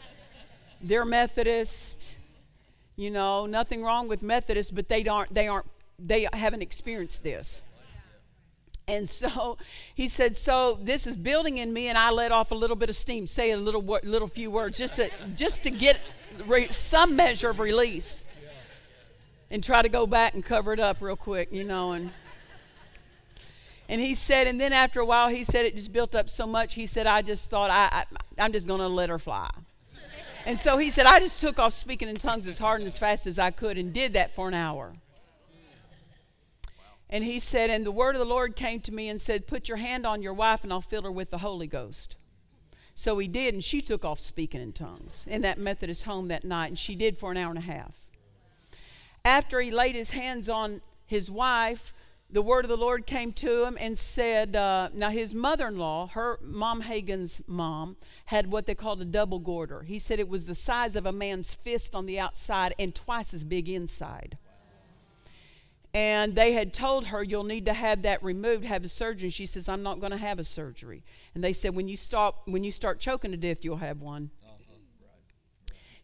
They're 0.80 1.04
Methodist. 1.04 2.18
You 2.96 3.10
know, 3.10 3.46
nothing 3.46 3.82
wrong 3.82 4.08
with 4.08 4.22
Methodists, 4.22 4.70
but 4.70 4.88
they 4.88 5.06
aren't, 5.06 5.32
they 5.34 5.48
aren't, 5.48 5.66
they 5.98 6.28
haven't 6.32 6.62
experienced 6.62 7.22
this. 7.22 7.62
And 8.88 9.08
so 9.08 9.58
he 9.94 10.08
said, 10.08 10.36
"So 10.36 10.78
this 10.82 11.06
is 11.06 11.16
building 11.16 11.58
in 11.58 11.72
me, 11.72 11.88
and 11.88 11.96
I 11.96 12.10
let 12.10 12.32
off 12.32 12.50
a 12.50 12.54
little 12.54 12.76
bit 12.76 12.90
of 12.90 12.96
steam, 12.96 13.26
say 13.26 13.52
a 13.52 13.56
little, 13.56 13.82
little 14.02 14.28
few 14.28 14.50
words, 14.50 14.76
just 14.76 14.96
to, 14.96 15.10
just 15.36 15.62
to 15.62 15.70
get 15.70 16.00
re- 16.46 16.68
some 16.68 17.16
measure 17.16 17.50
of 17.50 17.58
release." 17.58 18.24
and 19.52 19.62
try 19.62 19.82
to 19.82 19.88
go 19.90 20.06
back 20.06 20.32
and 20.32 20.42
cover 20.42 20.72
it 20.72 20.80
up 20.80 20.96
real 21.02 21.14
quick, 21.14 21.52
you 21.52 21.62
know, 21.62 21.92
and 21.92 22.10
and 23.88 24.00
he 24.00 24.14
said, 24.14 24.46
and 24.46 24.58
then 24.58 24.72
after 24.72 25.00
a 25.00 25.04
while, 25.04 25.28
he 25.28 25.44
said 25.44 25.66
it 25.66 25.76
just 25.76 25.92
built 25.92 26.14
up 26.14 26.30
so 26.30 26.46
much. 26.46 26.74
He 26.74 26.86
said, 26.86 27.06
I 27.06 27.20
just 27.20 27.50
thought 27.50 27.68
I, 27.68 28.06
I 28.38 28.44
am 28.46 28.52
just 28.52 28.66
going 28.66 28.80
to 28.80 28.88
let 28.88 29.10
her 29.10 29.18
fly. 29.18 29.50
And 30.46 30.58
so 30.58 30.78
he 30.78 30.90
said, 30.90 31.06
I 31.06 31.20
just 31.20 31.38
took 31.38 31.58
off 31.58 31.72
speaking 31.72 32.08
in 32.08 32.16
tongues 32.16 32.46
as 32.46 32.58
hard 32.58 32.80
and 32.80 32.86
as 32.86 32.98
fast 32.98 33.26
as 33.26 33.38
I 33.38 33.50
could 33.50 33.78
and 33.78 33.92
did 33.92 34.12
that 34.14 34.34
for 34.34 34.48
an 34.48 34.54
hour. 34.54 34.94
And 37.08 37.24
he 37.24 37.40
said, 37.40 37.70
and 37.70 37.84
the 37.84 37.92
word 37.92 38.14
of 38.14 38.18
the 38.18 38.24
Lord 38.24 38.56
came 38.56 38.80
to 38.80 38.92
me 38.92 39.08
and 39.08 39.20
said, 39.20 39.46
Put 39.46 39.68
your 39.68 39.76
hand 39.76 40.06
on 40.06 40.22
your 40.22 40.32
wife 40.32 40.64
and 40.64 40.72
I'll 40.72 40.80
fill 40.80 41.02
her 41.02 41.12
with 41.12 41.30
the 41.30 41.38
Holy 41.38 41.66
Ghost. 41.66 42.16
So 42.94 43.18
he 43.18 43.28
did, 43.28 43.54
and 43.54 43.64
she 43.64 43.80
took 43.80 44.04
off 44.04 44.20
speaking 44.20 44.60
in 44.60 44.72
tongues 44.72 45.26
in 45.28 45.42
that 45.42 45.58
Methodist 45.58 46.04
home 46.04 46.28
that 46.28 46.44
night, 46.44 46.66
and 46.68 46.78
she 46.78 46.94
did 46.94 47.16
for 47.16 47.30
an 47.30 47.38
hour 47.38 47.48
and 47.48 47.58
a 47.58 47.62
half 47.62 48.02
after 49.24 49.60
he 49.60 49.70
laid 49.70 49.94
his 49.94 50.10
hands 50.10 50.48
on 50.48 50.80
his 51.06 51.30
wife, 51.30 51.92
the 52.32 52.42
word 52.42 52.64
of 52.64 52.70
the 52.70 52.76
Lord 52.76 53.06
came 53.06 53.32
to 53.34 53.64
him 53.64 53.76
and 53.78 53.98
said, 53.98 54.56
uh, 54.56 54.88
now 54.94 55.10
his 55.10 55.34
mother 55.34 55.68
in 55.68 55.76
law, 55.76 56.08
her 56.08 56.38
mom 56.42 56.80
Hagin's 56.80 57.42
mom, 57.46 57.96
had 58.26 58.50
what 58.50 58.64
they 58.64 58.74
called 58.74 59.02
a 59.02 59.04
double 59.04 59.38
goiter. 59.38 59.82
He 59.82 59.98
said 59.98 60.18
it 60.18 60.28
was 60.28 60.46
the 60.46 60.54
size 60.54 60.96
of 60.96 61.04
a 61.04 61.12
man's 61.12 61.54
fist 61.54 61.94
on 61.94 62.06
the 62.06 62.18
outside 62.18 62.74
and 62.78 62.94
twice 62.94 63.34
as 63.34 63.44
big 63.44 63.68
inside. 63.68 64.38
And 65.94 66.34
they 66.34 66.52
had 66.52 66.72
told 66.72 67.08
her, 67.08 67.22
You'll 67.22 67.44
need 67.44 67.66
to 67.66 67.74
have 67.74 68.00
that 68.02 68.22
removed, 68.24 68.64
have 68.64 68.82
a 68.82 68.88
surgery. 68.88 69.28
She 69.28 69.44
says, 69.44 69.68
I'm 69.68 69.82
not 69.82 70.00
going 70.00 70.12
to 70.12 70.16
have 70.16 70.38
a 70.38 70.44
surgery. 70.44 71.04
And 71.34 71.44
they 71.44 71.52
said, 71.52 71.74
When 71.74 71.86
you 71.86 71.98
stop, 71.98 72.48
when 72.48 72.64
you 72.64 72.72
start 72.72 72.98
choking 72.98 73.30
to 73.32 73.36
death, 73.36 73.62
you'll 73.62 73.76
have 73.76 74.00
one. 74.00 74.30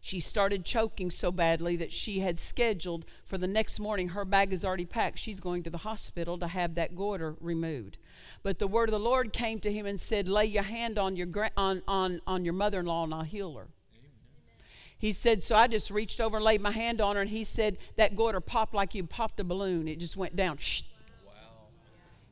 She 0.01 0.19
started 0.19 0.63
choking 0.63 1.11
so 1.11 1.31
badly 1.31 1.75
that 1.75 1.91
she 1.91 2.19
had 2.19 2.39
scheduled 2.39 3.05
for 3.25 3.37
the 3.37 3.47
next 3.47 3.79
morning. 3.79 4.09
Her 4.09 4.23
bag 4.23 4.53
is 4.53 4.63
already 4.63 4.85
packed. 4.85 5.19
She's 5.19 5.39
going 5.41 5.61
to 5.63 5.69
the 5.69 5.79
hospital 5.79 6.37
to 6.37 6.47
have 6.47 6.75
that 6.75 6.95
goiter 6.95 7.35
removed. 7.41 7.97
But 8.41 8.59
the 8.59 8.67
word 8.67 8.89
of 8.89 8.93
the 8.93 8.99
Lord 8.99 9.33
came 9.33 9.59
to 9.59 9.71
him 9.71 9.85
and 9.85 9.99
said, 9.99 10.29
"Lay 10.29 10.45
your 10.45 10.63
hand 10.63 10.97
on 10.97 11.17
your 11.17 11.27
gra- 11.27 11.51
on 11.57 11.81
on 11.87 12.21
on 12.25 12.45
your 12.45 12.53
mother-in-law, 12.53 13.03
and 13.03 13.13
I'll 13.13 13.23
heal 13.23 13.55
her." 13.55 13.67
He 14.99 15.13
said, 15.13 15.41
so 15.41 15.55
I 15.55 15.67
just 15.67 15.89
reached 15.89 16.19
over 16.19 16.37
and 16.37 16.43
laid 16.43 16.59
my 16.59 16.71
hand 16.71 16.99
on 16.99 17.15
her, 17.15 17.21
and 17.21 17.29
he 17.29 17.45
said 17.45 17.77
that 17.95 18.17
goiter 18.17 18.41
popped 18.41 18.73
like 18.73 18.93
you 18.93 19.05
popped 19.05 19.39
a 19.39 19.45
balloon. 19.45 19.87
It 19.87 19.97
just 19.97 20.17
went 20.17 20.35
down. 20.35 20.59
Wow. 21.25 21.33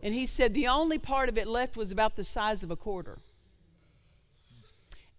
And 0.01 0.13
he 0.13 0.25
said 0.25 0.53
the 0.53 0.67
only 0.67 0.97
part 0.97 1.29
of 1.29 1.37
it 1.37 1.47
left 1.47 1.77
was 1.77 1.91
about 1.91 2.17
the 2.17 2.25
size 2.25 2.63
of 2.63 2.71
a 2.71 2.75
quarter. 2.75 3.19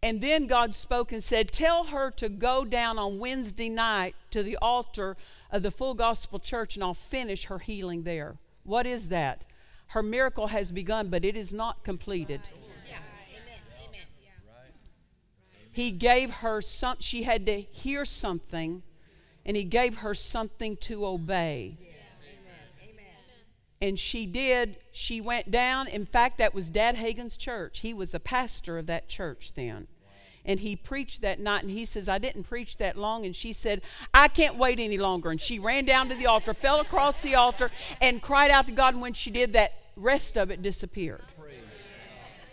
And 0.02 0.20
then 0.20 0.46
God 0.46 0.74
spoke 0.74 1.12
and 1.12 1.22
said, 1.22 1.50
Tell 1.50 1.84
her 1.84 2.10
to 2.12 2.28
go 2.28 2.64
down 2.64 2.98
on 2.98 3.18
Wednesday 3.18 3.68
night 3.68 4.14
to 4.30 4.42
the 4.42 4.56
altar 4.62 5.16
of 5.50 5.62
the 5.62 5.70
Full 5.70 5.94
Gospel 5.94 6.38
Church, 6.38 6.76
and 6.76 6.84
I'll 6.84 6.94
finish 6.94 7.46
her 7.46 7.58
healing 7.58 8.04
there. 8.04 8.36
What 8.62 8.86
is 8.86 9.08
that? 9.08 9.44
Her 9.88 10.02
miracle 10.02 10.48
has 10.48 10.70
begun, 10.70 11.08
but 11.08 11.24
it 11.24 11.36
is 11.36 11.52
not 11.52 11.82
completed. 11.82 12.42
He 15.72 15.90
gave 15.90 16.30
her 16.30 16.60
some, 16.60 16.96
she 17.00 17.22
had 17.22 17.46
to 17.46 17.60
hear 17.60 18.04
something, 18.04 18.82
and 19.46 19.56
He 19.56 19.64
gave 19.64 19.98
her 19.98 20.14
something 20.14 20.76
to 20.78 21.06
obey. 21.06 21.76
And 23.80 23.98
she 23.98 24.26
did. 24.26 24.76
She 24.90 25.20
went 25.20 25.50
down. 25.50 25.86
In 25.86 26.04
fact, 26.04 26.38
that 26.38 26.54
was 26.54 26.70
Dad 26.70 26.96
Hagin's 26.96 27.36
church. 27.36 27.80
He 27.80 27.94
was 27.94 28.10
the 28.10 28.20
pastor 28.20 28.78
of 28.78 28.86
that 28.86 29.08
church 29.08 29.52
then. 29.54 29.86
And 30.44 30.60
he 30.60 30.76
preached 30.76 31.20
that 31.22 31.40
night, 31.40 31.62
and 31.62 31.70
he 31.70 31.84
says, 31.84 32.08
I 32.08 32.18
didn't 32.18 32.44
preach 32.44 32.78
that 32.78 32.96
long. 32.96 33.26
And 33.26 33.36
she 33.36 33.52
said, 33.52 33.82
I 34.14 34.28
can't 34.28 34.56
wait 34.56 34.80
any 34.80 34.96
longer. 34.96 35.30
And 35.30 35.40
she 35.40 35.58
ran 35.58 35.84
down 35.84 36.08
to 36.08 36.14
the 36.14 36.26
altar, 36.26 36.54
fell 36.60 36.80
across 36.80 37.20
the 37.20 37.34
altar, 37.34 37.70
and 38.00 38.22
cried 38.22 38.50
out 38.50 38.66
to 38.66 38.72
God. 38.72 38.94
And 38.94 39.02
when 39.02 39.12
she 39.12 39.30
did, 39.30 39.52
that 39.52 39.72
rest 39.94 40.36
of 40.36 40.50
it 40.50 40.62
disappeared. 40.62 41.22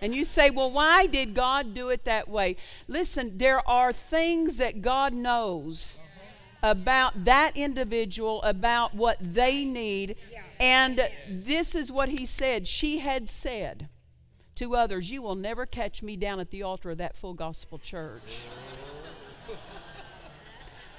And 0.02 0.14
you 0.14 0.26
say, 0.26 0.50
well, 0.50 0.70
why 0.70 1.08
did 1.08 1.34
God 1.34 1.74
do 1.74 1.90
it 1.90 2.04
that 2.04 2.28
way? 2.28 2.58
Listen, 2.88 3.38
there 3.38 3.68
are 3.68 3.94
things 3.94 4.58
that 4.58 4.82
God 4.82 5.14
knows 5.14 5.98
about 6.66 7.26
that 7.26 7.56
individual, 7.56 8.42
about 8.42 8.96
what 8.96 9.18
they 9.22 9.64
need. 9.64 10.16
And 10.60 11.08
this 11.30 11.76
is 11.76 11.92
what 11.92 12.10
he 12.10 12.26
said. 12.26 12.68
She 12.68 13.00
had 13.00 13.30
said 13.30 13.88
to 14.56 14.76
others, 14.76 15.12
You 15.12 15.22
will 15.22 15.36
never 15.36 15.68
catch 15.68 16.02
me 16.02 16.16
down 16.16 16.40
at 16.40 16.50
the 16.50 16.64
altar 16.64 16.90
of 16.90 16.98
that 16.98 17.16
full 17.16 17.36
gospel 17.36 17.78
church. 17.78 18.40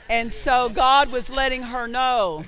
And 0.09 0.33
so 0.33 0.69
God 0.69 1.11
was 1.11 1.31
letting 1.31 1.63
her 1.65 1.89
know. 1.89 2.45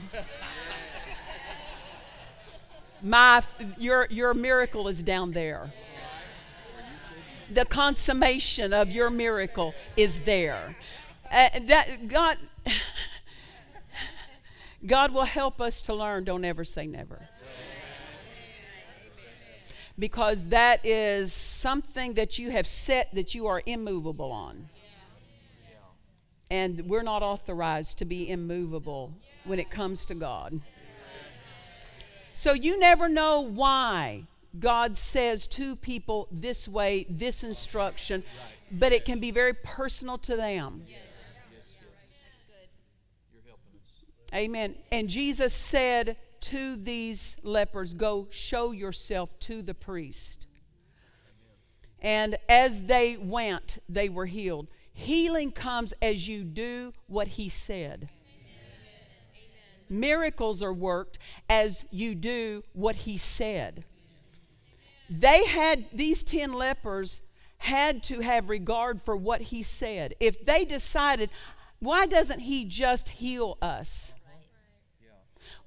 My, 3.02 3.42
your, 3.76 4.06
your 4.10 4.32
miracle 4.32 4.86
is 4.86 5.02
down 5.02 5.32
there. 5.32 5.72
The 7.50 7.64
consummation 7.64 8.72
of 8.72 8.90
your 8.90 9.10
miracle 9.10 9.74
is 9.96 10.20
there. 10.20 10.76
Uh, 11.30 11.48
that 11.62 12.08
God, 12.08 12.38
God 14.86 15.12
will 15.12 15.24
help 15.24 15.60
us 15.60 15.82
to 15.82 15.94
learn. 15.94 16.24
Don't 16.24 16.44
ever 16.44 16.64
say 16.64 16.86
never. 16.86 17.28
Because 19.98 20.48
that 20.48 20.84
is 20.86 21.32
something 21.32 22.14
that 22.14 22.38
you 22.38 22.50
have 22.50 22.66
set 22.66 23.12
that 23.14 23.34
you 23.34 23.46
are 23.46 23.62
immovable 23.66 24.30
on. 24.30 24.68
And 26.50 26.88
we're 26.88 27.02
not 27.02 27.22
authorized 27.22 27.98
to 27.98 28.04
be 28.04 28.30
immovable 28.30 29.12
when 29.44 29.58
it 29.58 29.70
comes 29.70 30.04
to 30.06 30.14
God. 30.14 30.60
So 32.32 32.52
you 32.52 32.78
never 32.78 33.08
know 33.08 33.40
why 33.40 34.24
God 34.58 34.96
says 34.96 35.46
to 35.48 35.74
people 35.76 36.28
this 36.30 36.68
way, 36.68 37.04
this 37.10 37.42
instruction, 37.42 38.22
but 38.70 38.92
it 38.92 39.04
can 39.04 39.18
be 39.18 39.30
very 39.30 39.52
personal 39.52 40.18
to 40.18 40.36
them. 40.36 40.84
Amen. 44.34 44.76
And 44.92 45.08
Jesus 45.08 45.54
said 45.54 46.16
to 46.40 46.76
these 46.76 47.36
lepers, 47.42 47.94
Go 47.94 48.26
show 48.30 48.72
yourself 48.72 49.30
to 49.40 49.62
the 49.62 49.74
priest. 49.74 50.46
And 52.00 52.36
as 52.48 52.84
they 52.84 53.16
went, 53.16 53.78
they 53.88 54.08
were 54.08 54.26
healed. 54.26 54.68
Healing 54.92 55.52
comes 55.52 55.94
as 56.02 56.28
you 56.28 56.44
do 56.44 56.92
what 57.06 57.28
he 57.28 57.48
said. 57.48 58.08
Miracles 59.90 60.62
are 60.62 60.72
worked 60.72 61.18
as 61.48 61.86
you 61.90 62.14
do 62.14 62.62
what 62.72 62.96
he 62.96 63.16
said. 63.16 63.84
They 65.08 65.46
had, 65.46 65.86
these 65.92 66.22
10 66.22 66.52
lepers 66.52 67.22
had 67.58 68.02
to 68.04 68.20
have 68.20 68.50
regard 68.50 69.00
for 69.02 69.16
what 69.16 69.40
he 69.40 69.62
said. 69.62 70.14
If 70.20 70.44
they 70.44 70.64
decided, 70.64 71.30
why 71.80 72.06
doesn't 72.06 72.40
he 72.40 72.64
just 72.64 73.08
heal 73.08 73.56
us? 73.62 74.14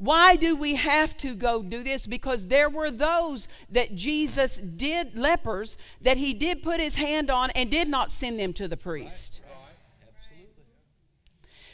Why 0.02 0.36
do 0.36 0.56
we 0.56 0.76
have 0.76 1.16
to 1.18 1.36
go 1.36 1.62
do 1.62 1.84
this? 1.84 2.08
Because 2.08 2.48
there 2.48 2.72
were 2.72 2.90
those 2.90 3.48
that 3.70 3.94
Jesus 3.94 4.58
did, 4.58 5.16
lepers, 5.16 5.78
that 6.02 6.18
he 6.18 6.34
did 6.34 6.64
put 6.64 6.80
his 6.80 6.96
hand 6.96 7.30
on 7.30 7.52
and 7.52 7.70
did 7.70 7.88
not 7.88 8.12
send 8.12 8.40
them 8.40 8.52
to 8.54 8.68
the 8.68 8.76
priest. 8.76 9.42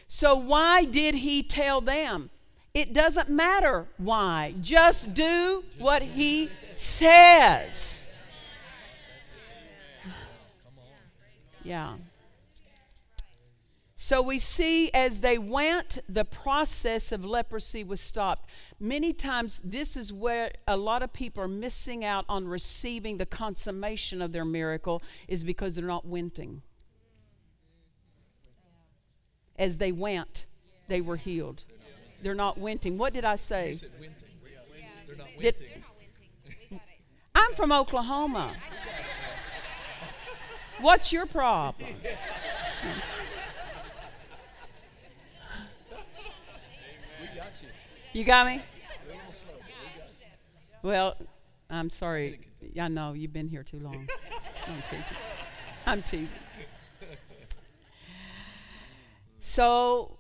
So, 0.10 0.36
why 0.36 0.84
did 0.84 1.16
he 1.16 1.42
tell 1.42 1.80
them? 1.80 2.30
It 2.74 2.92
doesn't 2.94 3.30
matter 3.30 3.88
why. 3.96 4.56
Just 4.62 5.14
do 5.14 5.64
what 5.78 6.02
he 6.02 6.50
says. 6.76 8.06
Yeah. 11.64 11.96
So 14.08 14.22
we 14.22 14.40
see 14.40 14.90
as 14.94 15.20
they 15.20 15.38
went, 15.38 15.98
the 16.08 16.24
process 16.24 17.12
of 17.12 17.26
leprosy 17.26 17.84
was 17.84 18.00
stopped. 18.00 18.50
Many 18.80 19.12
times, 19.12 19.60
this 19.66 19.98
is 19.98 20.14
where 20.14 20.54
a 20.66 20.78
lot 20.78 21.04
of 21.04 21.12
people 21.12 21.44
are 21.44 21.48
missing 21.50 22.06
out 22.06 22.24
on 22.30 22.48
receiving 22.48 23.18
the 23.18 23.26
consummation 23.26 24.22
of 24.22 24.32
their 24.32 24.46
miracle, 24.46 25.04
is 25.28 25.44
because 25.44 25.76
they're 25.76 25.84
not 25.84 26.08
winting. 26.08 26.62
As 29.60 29.78
they 29.78 29.92
went, 29.92 30.46
they 30.88 31.02
were 31.02 31.18
healed. 31.18 31.66
They're 32.24 32.34
not 32.34 32.58
winting. 32.58 32.96
What 32.96 33.12
did 33.12 33.26
I 33.26 33.36
say? 33.36 33.78
Did- 35.38 35.56
I'm 37.36 37.54
from 37.56 37.74
Oklahoma. 37.74 38.56
What's 40.80 41.12
your 41.12 41.26
problem? 41.26 41.90
You 48.14 48.24
got 48.24 48.46
me? 48.46 48.62
Well, 50.82 51.18
I'm 51.70 51.90
sorry. 51.90 52.40
I 52.80 52.88
know 52.88 53.14
you've 53.14 53.34
been 53.34 53.48
here 53.48 53.64
too 53.64 53.80
long. 53.80 54.08
I'm 54.68 54.82
teasing. 54.90 55.18
I'm 55.86 56.04
teasing. 56.04 56.40
So, 59.40 60.18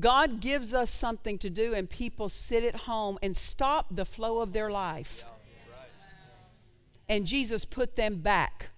God 0.00 0.40
gives 0.40 0.74
us 0.74 0.90
something 0.90 1.38
to 1.38 1.50
do, 1.50 1.72
and 1.74 1.88
people 1.88 2.28
sit 2.28 2.64
at 2.64 2.74
home 2.74 3.18
and 3.22 3.36
stop 3.36 3.86
the 3.90 4.04
flow 4.04 4.40
of 4.40 4.52
their 4.52 4.70
life. 4.70 5.24
And 7.08 7.26
Jesus 7.26 7.64
put 7.64 7.94
them 7.94 8.16
back 8.16 8.70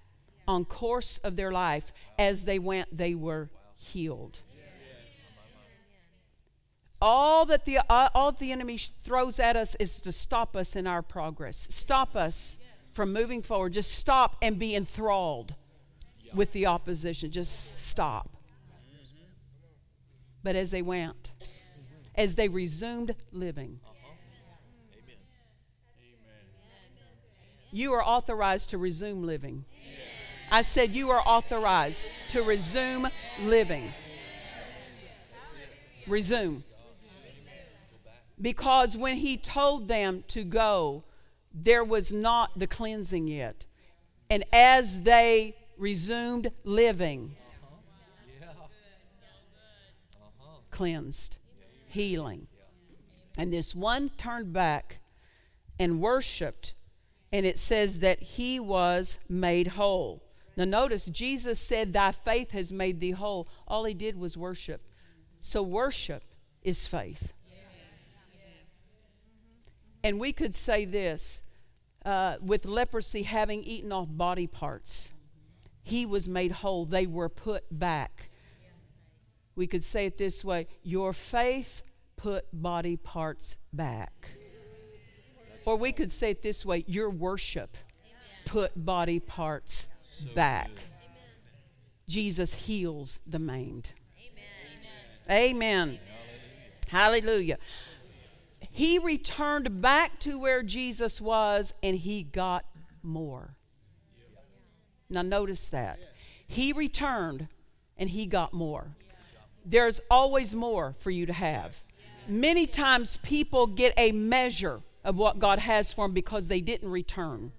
on 0.47 0.65
course 0.65 1.19
of 1.19 1.37
their 1.37 1.51
life. 1.51 1.93
As 2.19 2.45
they 2.45 2.59
went, 2.59 2.97
they 2.97 3.15
were 3.15 3.51
healed. 3.77 4.41
All 7.01 7.47
that 7.47 7.65
the 7.65 7.79
uh, 7.79 8.09
all 8.15 8.33
the 8.33 8.51
enemy 8.51 8.79
throws 9.05 9.39
at 9.39 9.57
us 9.57 9.77
is 9.77 10.01
to 10.03 10.11
stop 10.11 10.57
us 10.57 10.75
in 10.75 10.87
our 10.87 11.03
progress. 11.03 11.69
Stop 11.71 12.17
us 12.17 12.59
from 12.93 13.13
moving 13.13 13.43
forward. 13.43 13.75
Just 13.75 13.93
stop 13.93 14.37
and 14.43 14.59
be 14.59 14.75
enthralled 14.75 15.55
with 16.35 16.53
the 16.53 16.67
opposition. 16.67 17.31
Just 17.31 17.87
stop. 17.87 18.37
But 20.43 20.57
as 20.57 20.71
they 20.71 20.83
went, 20.83 21.31
as 22.15 22.35
they 22.35 22.49
resumed 22.49 23.15
living, 23.33 23.79
you 27.71 27.93
are 27.93 28.03
authorized 28.03 28.71
to 28.71 28.79
resume 28.79 29.23
living. 29.23 29.65
I 30.51 30.63
said 30.63 30.93
you 30.93 31.11
are 31.11 31.21
authorized 31.21 32.05
to 32.29 32.43
resume 32.43 33.09
living. 33.41 33.93
Resume. 36.07 36.65
Because 38.41 38.97
when 38.97 39.17
he 39.17 39.37
told 39.37 39.89
them 39.89 40.25
to 40.29 40.45
go, 40.45 41.05
there 41.53 41.85
was 41.85 42.13
not 42.13 42.59
the 42.59 42.67
cleansing 42.67 43.27
yet. 43.27 43.65
And 44.31 44.45
as 44.53 45.03
they 45.03 45.57
resumed 45.77 46.53
living, 46.65 47.37
cleansed, 50.71 51.39
healing. 51.87 52.47
And 53.37 53.53
this 53.53 53.75
one 53.75 54.11
turned 54.11 54.53
back 54.53 54.99
and 55.79 56.01
worshiped, 56.01 56.75
and 57.33 57.47
it 57.47 57.57
says 57.57 58.01
that 58.01 58.21
he 58.21 58.61
was 58.61 59.19
made 59.29 59.69
whole. 59.69 60.23
Now, 60.57 60.65
notice 60.65 61.07
Jesus 61.07 61.61
said, 61.61 61.93
Thy 61.93 62.11
faith 62.11 62.51
has 62.51 62.73
made 62.73 62.99
thee 63.01 63.13
whole. 63.13 63.49
All 63.67 63.85
he 63.85 63.95
did 63.95 64.19
was 64.19 64.37
worship. 64.37 64.83
So, 65.41 65.63
worship 65.63 66.25
is 66.63 66.89
faith. 66.89 67.33
And 70.03 70.21
we 70.21 70.33
could 70.33 70.55
say 70.55 70.85
this 70.85 71.43
uh, 72.05 72.37
with 72.41 72.65
leprosy 72.65 73.23
having 73.25 73.63
eaten 73.63 73.93
off 73.93 74.09
body 74.11 74.47
parts, 74.47 75.11
he 75.83 76.07
was 76.07 76.29
made 76.29 76.53
whole. 76.53 76.85
They 76.85 77.07
were 77.07 77.29
put 77.29 77.65
back. 77.71 78.31
We 79.57 79.67
could 79.67 79.85
say 79.85 80.07
it 80.07 80.19
this 80.19 80.45
way 80.45 80.69
Your 80.83 81.13
faith 81.13 81.83
put 82.17 82.47
body 82.53 82.97
parts 82.97 83.57
back. 83.73 84.31
Or 85.65 85.77
we 85.77 85.93
could 85.93 86.13
say 86.13 86.31
it 86.31 86.43
this 86.43 86.65
way 86.65 86.85
Your 86.87 87.11
worship 87.11 87.77
put 88.45 88.73
body 88.85 89.21
parts 89.21 89.89
back. 90.35 90.71
Jesus 92.09 92.55
heals 92.55 93.19
the 93.27 93.39
maimed. 93.39 93.91
Amen. 95.31 95.99
Hallelujah. 96.89 97.59
He 98.79 99.01
returned 99.01 99.83
back 99.83 100.21
to 100.21 100.39
where 100.39 100.63
Jesus 100.63 101.21
was 101.21 101.75
and 101.83 101.97
he 101.97 102.23
got 102.23 102.65
more. 103.03 103.57
Now, 105.11 105.23
notice 105.23 105.69
that. 105.71 105.99
He 106.47 106.73
returned 106.73 107.49
and 107.97 108.09
he 108.09 108.25
got 108.25 108.53
more. 108.53 108.93
There's 109.65 110.01
always 110.09 110.55
more 110.55 110.95
for 111.01 111.11
you 111.11 111.27
to 111.27 111.33
have. 111.33 111.83
Many 112.29 112.69
times 112.69 113.19
people 113.25 113.67
get 113.67 113.95
a 113.97 114.13
measure 114.13 114.81
of 115.03 115.17
what 115.17 115.41
God 115.41 115.59
has 115.59 115.93
for 115.93 116.05
them 116.05 116.15
because 116.15 116.47
they 116.47 116.61
didn't 116.61 116.93
return. 116.93 117.51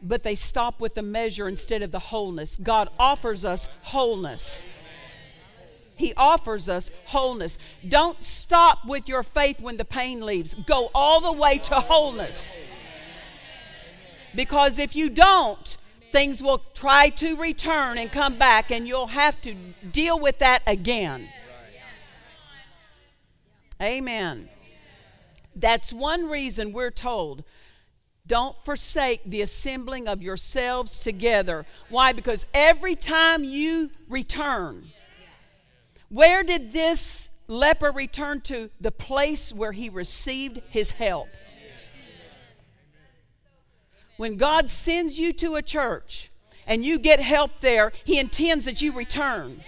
But 0.00 0.22
they 0.22 0.34
stop 0.34 0.80
with 0.80 0.94
the 0.94 1.02
measure 1.02 1.46
instead 1.46 1.82
of 1.82 1.90
the 1.90 1.98
wholeness. 1.98 2.56
God 2.56 2.88
offers 2.98 3.44
us 3.44 3.68
wholeness. 3.82 4.66
He 5.96 6.12
offers 6.14 6.68
us 6.68 6.90
wholeness. 7.06 7.58
Don't 7.86 8.22
stop 8.22 8.84
with 8.84 9.08
your 9.08 9.22
faith 9.22 9.60
when 9.60 9.78
the 9.78 9.84
pain 9.84 10.24
leaves. 10.24 10.54
Go 10.66 10.90
all 10.94 11.20
the 11.20 11.32
way 11.32 11.58
to 11.58 11.74
wholeness. 11.74 12.62
Because 14.34 14.78
if 14.78 14.94
you 14.94 15.08
don't, 15.08 15.76
things 16.12 16.42
will 16.42 16.58
try 16.74 17.08
to 17.08 17.36
return 17.36 17.96
and 17.98 18.12
come 18.12 18.38
back, 18.38 18.70
and 18.70 18.86
you'll 18.86 19.08
have 19.08 19.40
to 19.40 19.54
deal 19.90 20.20
with 20.20 20.38
that 20.38 20.62
again. 20.66 21.28
Amen. 23.82 24.50
That's 25.54 25.92
one 25.92 26.26
reason 26.28 26.72
we're 26.72 26.90
told 26.90 27.42
don't 28.26 28.56
forsake 28.64 29.22
the 29.24 29.40
assembling 29.40 30.08
of 30.08 30.20
yourselves 30.20 30.98
together. 30.98 31.64
Why? 31.88 32.12
Because 32.12 32.44
every 32.52 32.96
time 32.96 33.44
you 33.44 33.90
return, 34.08 34.88
where 36.08 36.42
did 36.42 36.72
this 36.72 37.30
leper 37.48 37.90
return 37.90 38.40
to? 38.42 38.70
The 38.80 38.92
place 38.92 39.52
where 39.52 39.72
he 39.72 39.88
received 39.88 40.60
his 40.68 40.92
help. 40.92 41.28
When 44.16 44.36
God 44.36 44.70
sends 44.70 45.18
you 45.18 45.32
to 45.34 45.56
a 45.56 45.62
church 45.62 46.30
and 46.66 46.84
you 46.84 46.98
get 46.98 47.20
help 47.20 47.60
there, 47.60 47.92
he 48.04 48.18
intends 48.18 48.64
that 48.64 48.80
you 48.80 48.92
return. 48.92 49.60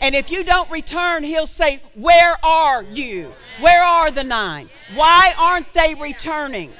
And 0.00 0.14
if 0.16 0.30
you 0.30 0.42
don't 0.42 0.70
return, 0.70 1.22
he'll 1.22 1.46
say, 1.46 1.80
Where 1.94 2.36
are 2.44 2.82
you? 2.82 3.32
Where 3.60 3.82
are 3.82 4.10
the 4.10 4.24
nine? 4.24 4.68
Why 4.94 5.32
aren't 5.38 5.72
they 5.72 5.94
returning? 5.94 6.72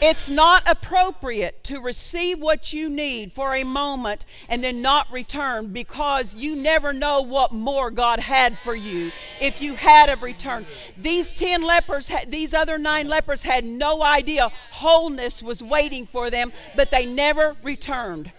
It's 0.00 0.30
not 0.30 0.62
appropriate 0.64 1.64
to 1.64 1.80
receive 1.80 2.38
what 2.38 2.72
you 2.72 2.88
need 2.88 3.32
for 3.32 3.54
a 3.54 3.64
moment 3.64 4.24
and 4.48 4.62
then 4.62 4.80
not 4.80 5.10
return 5.10 5.72
because 5.72 6.34
you 6.34 6.54
never 6.54 6.92
know 6.92 7.20
what 7.20 7.50
more 7.50 7.90
God 7.90 8.20
had 8.20 8.56
for 8.58 8.76
you 8.76 9.10
if 9.40 9.60
you 9.60 9.74
had 9.74 10.08
a 10.08 10.14
return. 10.16 10.66
These 10.96 11.32
10 11.32 11.62
lepers, 11.62 12.10
these 12.28 12.54
other 12.54 12.78
nine 12.78 13.08
lepers 13.08 13.42
had 13.42 13.64
no 13.64 14.04
idea 14.04 14.52
wholeness 14.70 15.42
was 15.42 15.64
waiting 15.64 16.06
for 16.06 16.30
them, 16.30 16.52
but 16.76 16.92
they 16.92 17.04
never 17.04 17.56
returned. 17.64 18.30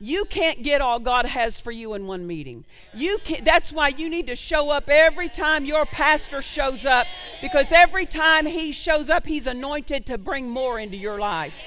You 0.00 0.26
can't 0.26 0.62
get 0.62 0.80
all 0.80 1.00
God 1.00 1.26
has 1.26 1.58
for 1.58 1.72
you 1.72 1.94
in 1.94 2.06
one 2.06 2.24
meeting. 2.26 2.64
You 2.94 3.18
can't. 3.24 3.44
that's 3.44 3.72
why 3.72 3.88
you 3.88 4.08
need 4.08 4.28
to 4.28 4.36
show 4.36 4.70
up 4.70 4.88
every 4.88 5.28
time 5.28 5.64
your 5.64 5.84
pastor 5.86 6.40
shows 6.40 6.84
up 6.84 7.06
because 7.42 7.72
every 7.72 8.06
time 8.06 8.46
he 8.46 8.70
shows 8.70 9.10
up, 9.10 9.26
he's 9.26 9.46
anointed 9.46 10.06
to 10.06 10.16
bring 10.16 10.48
more 10.48 10.78
into 10.78 10.96
your 10.96 11.18
life. 11.18 11.60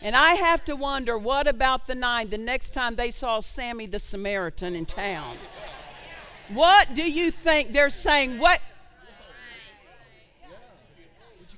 And 0.00 0.16
I 0.16 0.34
have 0.34 0.64
to 0.64 0.74
wonder 0.74 1.18
what 1.18 1.46
about 1.46 1.86
the 1.86 1.94
nine 1.94 2.30
the 2.30 2.38
next 2.38 2.70
time 2.70 2.96
they 2.96 3.10
saw 3.10 3.40
Sammy 3.40 3.86
the 3.86 3.98
Samaritan 3.98 4.74
in 4.74 4.86
town? 4.86 5.36
What 6.48 6.94
do 6.94 7.08
you 7.08 7.30
think 7.30 7.72
they're 7.72 7.90
saying? 7.90 8.38
What 8.38 8.60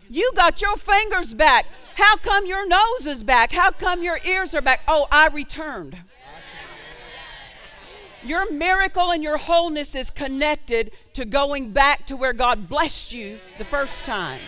You 0.08 0.32
got 0.34 0.60
your 0.60 0.76
fingers 0.76 1.34
back. 1.34 1.66
How 1.94 2.16
come 2.16 2.46
your 2.46 2.66
nose 2.66 3.06
is 3.06 3.22
back? 3.22 3.52
How 3.52 3.70
come 3.70 4.02
your 4.02 4.18
ears 4.26 4.54
are 4.54 4.60
back? 4.60 4.82
Oh, 4.86 5.06
I 5.10 5.28
returned. 5.28 5.98
Your 8.22 8.50
miracle 8.50 9.10
and 9.10 9.22
your 9.22 9.36
wholeness 9.36 9.94
is 9.94 10.10
connected 10.10 10.92
to 11.12 11.24
going 11.24 11.72
back 11.72 12.06
to 12.06 12.16
where 12.16 12.32
God 12.32 12.68
blessed 12.68 13.12
you 13.12 13.38
the 13.58 13.64
first 13.64 14.04
time. 14.04 14.40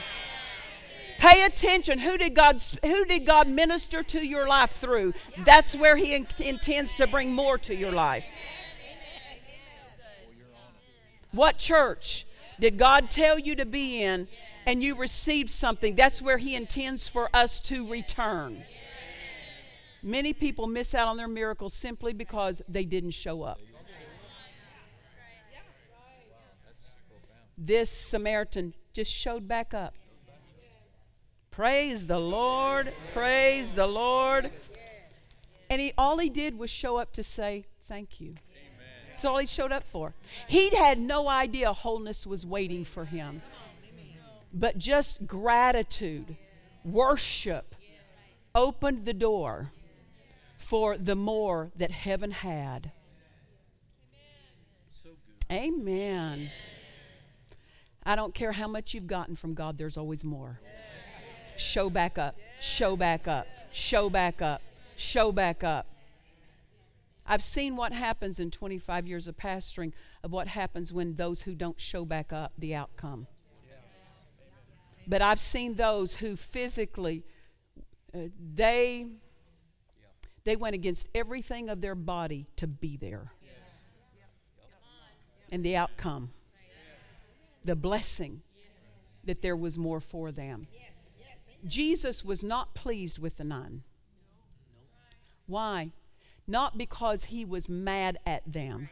Pay 1.19 1.45
attention. 1.45 1.99
Who 2.01 2.19
did 2.19 2.35
God 2.35 2.63
who 2.83 3.05
did 3.05 3.27
God 3.27 3.49
minister 3.49 4.03
to 4.03 4.27
your 4.27 4.47
life 4.47 4.73
through? 4.73 5.15
That's 5.39 5.75
where 5.75 5.97
he 5.97 6.15
in, 6.15 6.27
intends 6.39 6.93
to 6.95 7.07
bring 7.07 7.33
more 7.33 7.59
to 7.59 7.75
your 7.75 7.93
life. 7.93 8.25
What 11.33 11.59
church 11.59 12.27
did 12.59 12.79
God 12.79 13.11
tell 13.11 13.39
you 13.39 13.55
to 13.57 13.67
be 13.67 14.03
in 14.03 14.29
and 14.67 14.83
you 14.83 14.95
received 14.95 15.51
something? 15.51 15.95
That's 15.95 16.23
where 16.23 16.39
He 16.39 16.55
intends 16.55 17.09
for 17.09 17.29
us 17.35 17.61
to 17.61 17.89
return. 17.89 18.65
Many 20.03 20.33
people 20.33 20.67
miss 20.67 20.95
out 20.95 21.09
on 21.09 21.17
their 21.17 21.29
miracles 21.29 21.75
simply 21.75 22.13
because 22.13 22.63
they 22.69 22.85
didn't 22.85 23.11
show 23.11 23.43
up. 23.43 23.59
This 27.59 27.91
Samaritan 27.91 28.75
just 28.93 29.11
showed 29.11 29.49
back 29.49 29.73
up. 29.73 29.95
Praise 31.51 32.07
the 32.07 32.19
Lord. 32.19 32.93
Praise 33.15 33.73
the 33.73 33.87
Lord. 33.87 34.51
And 35.71 35.81
he 35.81 35.93
all 35.97 36.19
he 36.19 36.29
did 36.29 36.59
was 36.59 36.71
show 36.71 36.97
up 36.99 37.13
to 37.15 37.25
say 37.25 37.65
thank 37.89 38.21
you. 38.21 38.35
That's 39.17 39.25
all 39.25 39.39
he 39.39 39.47
showed 39.47 39.73
up 39.73 39.89
for. 39.89 40.13
He'd 40.47 40.75
had 40.75 40.99
no 40.99 41.27
idea 41.27 41.73
wholeness 41.73 42.27
was 42.27 42.45
waiting 42.45 42.85
for 42.85 43.07
him. 43.07 43.41
But 44.53 44.77
just 44.77 45.27
gratitude, 45.27 46.37
worship 46.85 47.75
opened 48.55 49.07
the 49.07 49.15
door 49.15 49.73
for 50.59 50.99
the 50.99 51.15
more 51.15 51.71
that 51.77 51.91
heaven 51.91 52.31
had. 52.31 52.93
Amen. 55.51 56.51
I 58.05 58.17
don't 58.17 58.35
care 58.35 58.53
how 58.53 58.69
much 58.69 58.93
you've 58.93 59.07
gotten 59.07 59.35
from 59.35 59.55
God, 59.55 59.79
there's 59.79 59.97
always 59.97 60.25
more. 60.25 60.61
Show 61.57 61.89
back 61.89 62.19
up, 62.19 62.37
show 62.61 62.97
back 62.97 63.27
up, 63.27 63.47
show 63.73 64.11
back 64.11 64.43
up, 64.43 64.61
show 64.99 65.33
back 65.33 65.65
up. 65.65 65.87
I've 67.27 67.43
seen 67.43 67.77
what 67.77 67.93
happens 67.93 68.39
in 68.39 68.51
25 68.51 69.07
years 69.07 69.27
of 69.27 69.37
pastoring 69.37 69.93
of 70.23 70.33
what 70.33 70.49
happens 70.49 70.93
when 70.93 71.17
those 71.17 71.43
who 71.43 71.55
don't 71.55 71.81
show 71.81 72.05
back 72.05 72.33
up, 72.33 72.53
the 72.57 72.75
outcome. 72.75 73.27
But 75.09 75.23
I've 75.23 75.39
seen 75.41 75.75
those 75.75 76.17
who 76.17 76.37
physically, 76.37 77.25
uh, 78.15 78.29
they, 78.39 79.07
they 80.45 80.57
went 80.57 80.75
against 80.75 81.09
everything 81.15 81.69
of 81.69 81.81
their 81.81 81.95
body 81.95 82.47
to 82.57 82.67
be 82.67 82.97
there. 82.97 83.33
And 85.53 85.65
the 85.65 85.77
outcome, 85.77 86.31
the 87.65 87.77
blessing 87.77 88.43
that 89.25 89.43
there 89.43 89.57
was 89.57 89.79
more 89.79 90.01
for 90.01 90.33
them. 90.33 90.67
Jesus 91.65 92.25
was 92.25 92.43
not 92.43 92.75
pleased 92.75 93.19
with 93.19 93.37
the 93.37 93.45
nine. 93.45 93.83
Why? 95.47 95.93
Not 96.47 96.79
because 96.79 97.25
he 97.25 97.45
was 97.45 97.69
mad 97.69 98.19
at 98.27 98.51
them. 98.51 98.91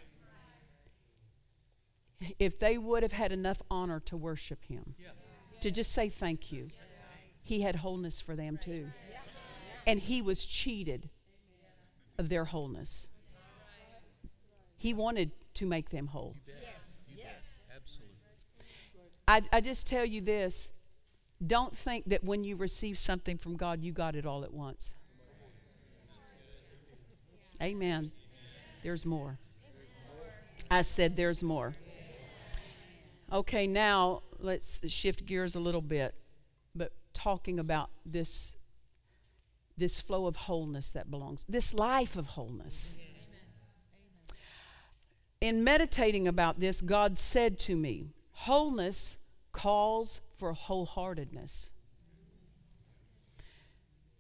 If 2.39 2.59
they 2.59 2.79
would 2.79 3.03
have 3.03 3.13
had 3.13 3.33
enough 3.33 3.61
honor 3.71 4.01
to 4.01 4.17
worship 4.17 4.65
him, 4.65 4.95
to 5.61 5.71
just 5.71 5.93
say 5.93 6.09
thank 6.09 6.51
you, 6.53 6.69
he 7.43 7.61
had 7.61 7.77
wholeness 7.77 8.21
for 8.21 8.35
them 8.35 8.59
too. 8.61 8.89
And 9.87 10.01
he 10.01 10.23
was 10.23 10.45
cheated 10.47 11.11
of 12.19 12.29
their 12.29 12.47
wholeness. 12.47 13.09
He 14.77 14.95
wanted 14.95 15.33
to 15.55 15.67
make 15.67 15.91
them 15.91 16.09
whole. 16.09 16.35
Yes, 16.47 16.99
yes, 17.09 17.67
I, 19.27 19.43
I 19.53 19.61
just 19.61 19.87
tell 19.87 20.05
you 20.05 20.21
this 20.21 20.71
don't 21.45 21.77
think 21.77 22.07
that 22.07 22.25
when 22.25 22.45
you 22.45 22.57
receive 22.57 22.99
something 22.99 23.37
from 23.37 23.57
God, 23.57 23.83
you 23.83 23.93
got 23.93 24.17
it 24.17 24.25
all 24.25 24.45
at 24.45 24.53
once. 24.53 24.95
Amen. 27.63 28.13
There's 28.83 29.07
more. 29.07 29.39
I 30.71 30.83
said 30.83 31.17
there's 31.17 31.43
more. 31.43 31.75
Okay, 33.33 33.67
now 33.67 34.23
let's 34.39 34.81
shift 34.91 35.27
gears 35.27 35.55
a 35.55 35.61
little 35.61 35.81
bit, 35.81 36.15
but 36.75 36.93
talking 37.13 37.59
about 37.59 37.91
this 38.05 38.57
this 39.77 40.01
flow 40.01 40.27
of 40.27 40.37
wholeness 40.37 40.91
that 40.93 41.11
belongs, 41.11 41.45
this 41.49 41.75
life 41.75 42.17
of 42.17 42.27
wholeness. 42.27 42.97
In 45.41 45.65
meditating 45.65 46.29
about 46.29 46.61
this, 46.61 46.81
God 46.81 47.19
said 47.19 47.59
to 47.61 47.77
me, 47.77 48.07
Wholeness 48.31 49.19
calls 49.53 50.21
for 50.37 50.55
wholeheartedness. 50.55 51.71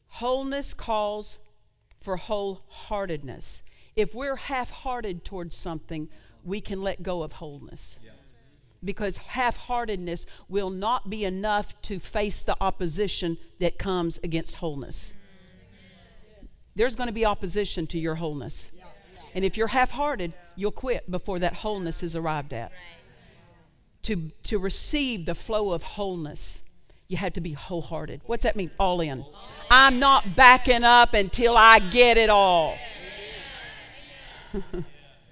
Wholeness 0.08 0.74
calls 0.74 1.38
for 2.04 2.18
wholeheartedness. 2.18 3.62
If 3.96 4.14
we're 4.14 4.36
half 4.36 4.70
hearted 4.70 5.24
towards 5.24 5.56
something, 5.56 6.10
we 6.44 6.60
can 6.60 6.82
let 6.82 7.02
go 7.02 7.22
of 7.22 7.34
wholeness. 7.34 7.98
Because 8.84 9.16
half 9.16 9.56
heartedness 9.56 10.26
will 10.46 10.68
not 10.68 11.08
be 11.08 11.24
enough 11.24 11.80
to 11.82 11.98
face 11.98 12.42
the 12.42 12.56
opposition 12.60 13.38
that 13.58 13.78
comes 13.78 14.20
against 14.22 14.56
wholeness. 14.56 15.14
There's 16.76 16.94
going 16.94 17.06
to 17.06 17.12
be 17.12 17.24
opposition 17.24 17.86
to 17.86 17.98
your 17.98 18.16
wholeness. 18.16 18.70
And 19.34 19.42
if 19.42 19.56
you're 19.56 19.68
half 19.68 19.92
hearted, 19.92 20.34
you'll 20.56 20.72
quit 20.72 21.10
before 21.10 21.38
that 21.38 21.54
wholeness 21.54 22.02
is 22.02 22.14
arrived 22.14 22.52
at. 22.52 22.70
To, 24.02 24.30
to 24.42 24.58
receive 24.58 25.24
the 25.24 25.34
flow 25.34 25.70
of 25.70 25.82
wholeness, 25.82 26.60
you 27.08 27.16
have 27.16 27.34
to 27.34 27.40
be 27.40 27.52
wholehearted. 27.52 28.22
What's 28.26 28.44
that 28.44 28.56
mean? 28.56 28.70
All 28.78 29.00
in. 29.00 29.24
I'm 29.70 29.98
not 29.98 30.34
backing 30.34 30.84
up 30.84 31.14
until 31.14 31.56
I 31.56 31.78
get 31.78 32.16
it 32.16 32.30
all. 32.30 32.76
That's 34.52 34.64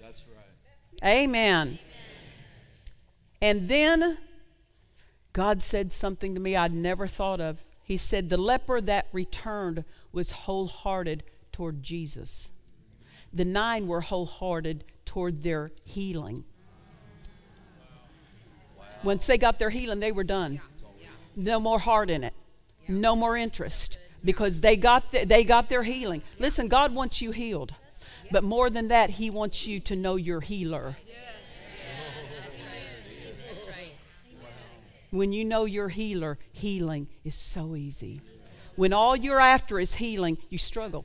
right. 0.03 1.05
Amen. 1.05 1.79
And 3.41 3.69
then 3.69 4.19
God 5.33 5.63
said 5.63 5.93
something 5.93 6.35
to 6.35 6.41
me 6.41 6.57
I'd 6.57 6.75
never 6.75 7.07
thought 7.07 7.41
of. 7.41 7.65
He 7.83 7.97
said, 7.97 8.29
The 8.29 8.37
leper 8.37 8.81
that 8.81 9.09
returned 9.13 9.85
was 10.13 10.31
wholehearted 10.31 11.23
toward 11.51 11.83
Jesus. 11.83 12.51
The 13.33 13.45
nine 13.45 13.87
were 13.87 14.03
wholehearted 14.03 14.85
toward 15.07 15.43
their 15.43 15.73
healing. 15.85 16.45
Once 19.03 19.27
they 19.27 19.39
got 19.39 19.59
their 19.59 19.71
healing, 19.71 20.01
they 20.01 20.13
were 20.13 20.23
done. 20.23 20.61
No 21.35 21.59
more 21.59 21.79
heart 21.79 22.11
in 22.11 22.25
it, 22.25 22.35
no 22.89 23.17
more 23.17 23.37
interest 23.37 23.99
because 24.25 24.61
they 24.61 24.77
got, 24.77 25.11
the, 25.13 25.25
they 25.25 25.45
got 25.45 25.69
their 25.69 25.83
healing. 25.83 26.23
Listen, 26.39 26.69
God 26.69 26.95
wants 26.95 27.21
you 27.21 27.31
healed, 27.33 27.75
but 28.31 28.45
more 28.45 28.71
than 28.71 28.89
that, 28.89 29.11
He 29.11 29.31
wants 29.31 29.67
you 29.67 29.81
to 29.81 29.97
know 29.97 30.17
your 30.17 30.41
healer. 30.41 30.97
When 35.11 35.33
you 35.33 35.45
know 35.45 35.67
your 35.67 35.91
healer, 35.91 36.39
healing 36.53 37.09
is 37.23 37.35
so 37.35 37.77
easy. 37.77 38.23
When 38.77 38.95
all 38.95 39.15
you're 39.15 39.41
after 39.41 39.79
is 39.79 39.95
healing, 39.95 40.39
you 40.49 40.57
struggle. 40.57 41.05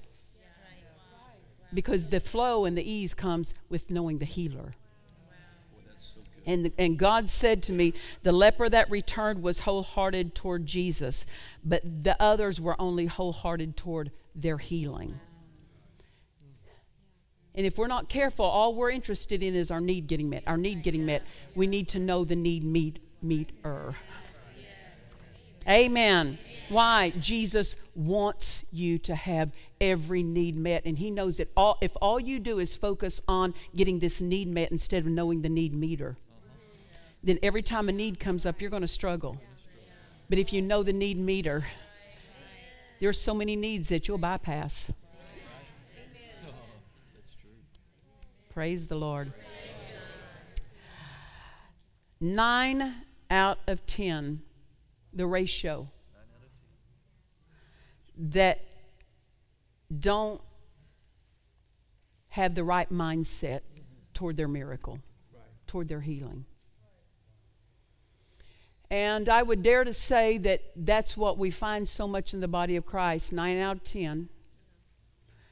Because 1.74 2.08
the 2.08 2.22
flow 2.22 2.64
and 2.64 2.78
the 2.78 2.90
ease 2.90 3.14
comes 3.14 3.54
with 3.70 3.92
knowing 3.92 4.20
the 4.20 4.26
healer. 4.26 4.76
And, 6.48 6.72
and 6.78 6.98
God 6.98 7.30
said 7.30 7.62
to 7.64 7.74
me, 7.74 7.94
The 8.24 8.32
leper 8.32 8.70
that 8.70 8.90
returned 8.90 9.44
was 9.44 9.60
wholehearted 9.60 10.34
toward 10.34 10.66
Jesus, 10.66 11.26
but 11.64 11.82
the 12.04 12.20
others 12.22 12.60
were 12.60 12.80
only 12.80 13.08
wholehearted 13.08 13.76
toward 13.76 14.12
their 14.34 14.58
healing. 14.58 15.20
And 17.54 17.66
if 17.66 17.78
we're 17.78 17.88
not 17.88 18.08
careful, 18.08 18.46
all 18.46 18.74
we're 18.74 18.92
interested 18.92 19.44
in 19.44 19.56
is 19.56 19.70
our 19.72 19.82
need 19.82 20.08
getting 20.08 20.30
met. 20.30 20.44
Our 20.48 20.58
need 20.58 20.84
getting 20.84 21.06
met. 21.06 21.24
We 21.54 21.68
need 21.68 21.90
to 21.90 22.00
know 22.00 22.24
the 22.24 22.36
need 22.36 22.64
meet 22.64 23.00
meter. 23.22 23.96
Amen. 25.68 26.38
Why? 26.70 27.10
Jesus 27.20 27.76
wants 27.94 28.64
you 28.72 28.98
to 29.00 29.16
have 29.16 29.52
every 29.82 30.24
need 30.24 30.56
met. 30.56 30.86
And 30.86 30.98
He 30.98 31.12
knows 31.12 31.38
that 31.38 31.52
all, 31.58 31.78
if 31.82 31.92
all 32.02 32.22
you 32.22 32.40
do 32.40 32.60
is 32.60 32.78
focus 32.78 33.20
on 33.28 33.54
getting 33.76 34.00
this 34.00 34.22
need 34.22 34.48
met 34.48 34.72
instead 34.72 35.04
of 35.04 35.12
knowing 35.12 35.42
the 35.42 35.50
need 35.50 35.74
meter, 35.74 36.16
then 37.28 37.38
every 37.44 37.62
time 37.62 37.90
a 37.90 37.92
need 37.92 38.20
comes 38.20 38.46
up, 38.46 38.62
you're 38.62 38.70
going 38.70 38.82
to 38.82 38.88
struggle. 38.88 39.38
But 40.30 40.40
if 40.40 40.54
you 40.54 40.62
know 40.62 40.82
the 40.82 40.94
need 40.94 41.18
meter, 41.18 41.66
there's 43.00 43.20
so 43.20 43.34
many 43.34 43.56
needs 43.56 43.90
that 43.90 44.08
you'll 44.08 44.18
bypass. 44.18 44.90
Praise 48.50 48.88
the 48.88 48.96
Lord. 48.96 49.34
Nine 52.20 52.96
out 53.30 53.60
of 53.68 53.86
ten, 53.86 54.42
the 55.14 55.28
ratio 55.28 55.90
that 58.18 58.62
don't 60.00 60.42
have 62.30 62.56
the 62.56 62.64
right 62.64 62.92
mindset 62.92 63.62
toward 64.14 64.38
their 64.38 64.48
miracle, 64.48 65.00
toward 65.68 65.88
their 65.88 66.02
healing. 66.02 66.46
And 68.90 69.28
I 69.28 69.44
would 69.44 69.64
dare 69.64 69.84
to 69.84 69.94
say 69.94 70.38
that 70.38 70.62
that's 70.76 71.18
what 71.18 71.38
we 71.38 71.52
find 71.52 71.88
so 71.88 72.08
much 72.08 72.34
in 72.34 72.40
the 72.40 72.48
body 72.48 72.76
of 72.78 72.86
Christ 72.86 73.34
nine 73.34 73.58
out 73.58 73.78
of 73.78 73.84
ten 73.84 74.30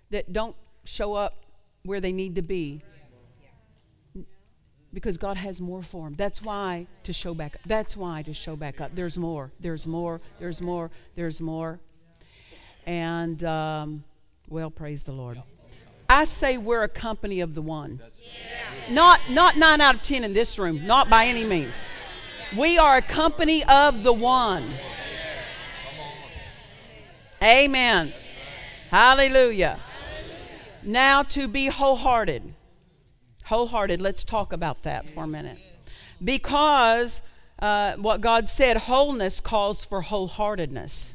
that 0.10 0.32
don't 0.32 0.56
show 0.86 1.16
up 1.16 1.46
where 1.84 2.00
they 2.00 2.14
need 2.14 2.36
to 2.36 2.42
be 2.42 2.82
because 4.94 5.18
God 5.18 5.36
has 5.36 5.60
more 5.60 5.84
for 5.84 6.06
them. 6.06 6.16
That's 6.16 6.42
why 6.42 6.88
to 7.04 7.12
show 7.12 7.34
back 7.34 7.56
up. 7.56 7.62
That's 7.66 7.98
why 7.98 8.22
to 8.22 8.34
show 8.34 8.56
back 8.56 8.80
up. 8.80 8.92
There's 8.96 9.18
more. 9.18 9.52
There's 9.60 9.86
more. 9.86 10.22
There's 10.40 10.62
more. 10.62 10.90
There's 11.16 11.42
more. 11.42 11.80
And, 12.86 13.44
um, 13.44 14.06
well, 14.48 14.70
praise 14.70 15.04
the 15.04 15.12
Lord. 15.12 15.44
I 16.08 16.24
say 16.24 16.58
we're 16.58 16.84
a 16.84 16.88
company 16.88 17.42
of 17.42 17.56
the 17.56 17.62
one. 17.62 18.00
Not, 18.90 19.20
not 19.30 19.58
nine 19.58 19.82
out 19.82 19.96
of 19.96 20.02
ten 20.02 20.24
in 20.24 20.34
this 20.34 20.58
room, 20.58 20.88
not 20.88 21.10
by 21.10 21.26
any 21.26 21.44
means. 21.44 21.88
We 22.54 22.78
are 22.78 22.98
a 22.98 23.02
company 23.02 23.64
of 23.64 24.04
the 24.04 24.14
one. 24.14 24.70
Amen. 27.42 28.14
Hallelujah. 28.92 29.80
Now 30.84 31.24
to 31.24 31.48
be 31.48 31.68
wholehearted. 31.68 32.54
Wholehearted, 33.46 34.00
let's 34.00 34.24
talk 34.24 34.54
about 34.54 34.84
that 34.84 35.10
for 35.10 35.24
a 35.24 35.28
minute. 35.28 35.60
Because 36.24 37.22
uh, 37.60 37.94
what 37.94 38.22
God 38.22 38.48
said, 38.48 38.78
wholeness 38.78 39.40
calls 39.40 39.84
for 39.84 40.04
wholeheartedness. 40.04 41.14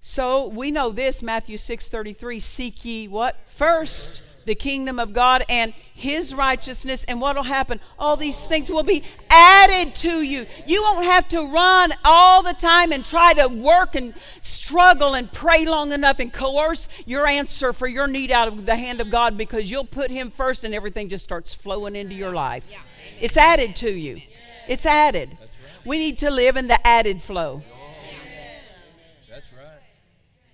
So 0.00 0.48
we 0.48 0.70
know 0.70 0.90
this, 0.90 1.22
Matthew 1.22 1.56
6:33, 1.56 2.42
seek 2.42 2.84
ye 2.84 3.08
what? 3.08 3.36
First 3.46 4.31
the 4.42 4.54
kingdom 4.54 4.98
of 4.98 5.12
God 5.12 5.44
and 5.48 5.72
his 5.94 6.34
righteousness 6.34 7.04
and 7.04 7.20
what 7.20 7.36
will 7.36 7.42
happen? 7.44 7.80
All 7.98 8.16
these 8.16 8.46
things 8.46 8.70
will 8.70 8.82
be 8.82 9.02
added 9.30 9.94
to 9.96 10.22
you. 10.22 10.46
You 10.66 10.82
won't 10.82 11.04
have 11.04 11.28
to 11.28 11.40
run 11.40 11.94
all 12.04 12.42
the 12.42 12.52
time 12.52 12.92
and 12.92 13.04
try 13.04 13.34
to 13.34 13.48
work 13.48 13.94
and 13.94 14.14
struggle 14.40 15.14
and 15.14 15.32
pray 15.32 15.64
long 15.64 15.92
enough 15.92 16.18
and 16.18 16.32
coerce 16.32 16.88
your 17.06 17.26
answer 17.26 17.72
for 17.72 17.86
your 17.86 18.06
need 18.06 18.30
out 18.30 18.48
of 18.48 18.66
the 18.66 18.76
hand 18.76 19.00
of 19.00 19.10
God 19.10 19.36
because 19.36 19.70
you'll 19.70 19.84
put 19.84 20.10
him 20.10 20.30
first 20.30 20.64
and 20.64 20.74
everything 20.74 21.08
just 21.08 21.24
starts 21.24 21.54
flowing 21.54 21.96
into 21.96 22.14
your 22.14 22.32
life. 22.32 22.72
It's 23.20 23.36
added 23.36 23.76
to 23.76 23.90
you. 23.90 24.20
It's 24.68 24.86
added. 24.86 25.36
We 25.84 25.98
need 25.98 26.18
to 26.18 26.30
live 26.30 26.56
in 26.56 26.68
the 26.68 26.84
added 26.86 27.22
flow. 27.22 27.62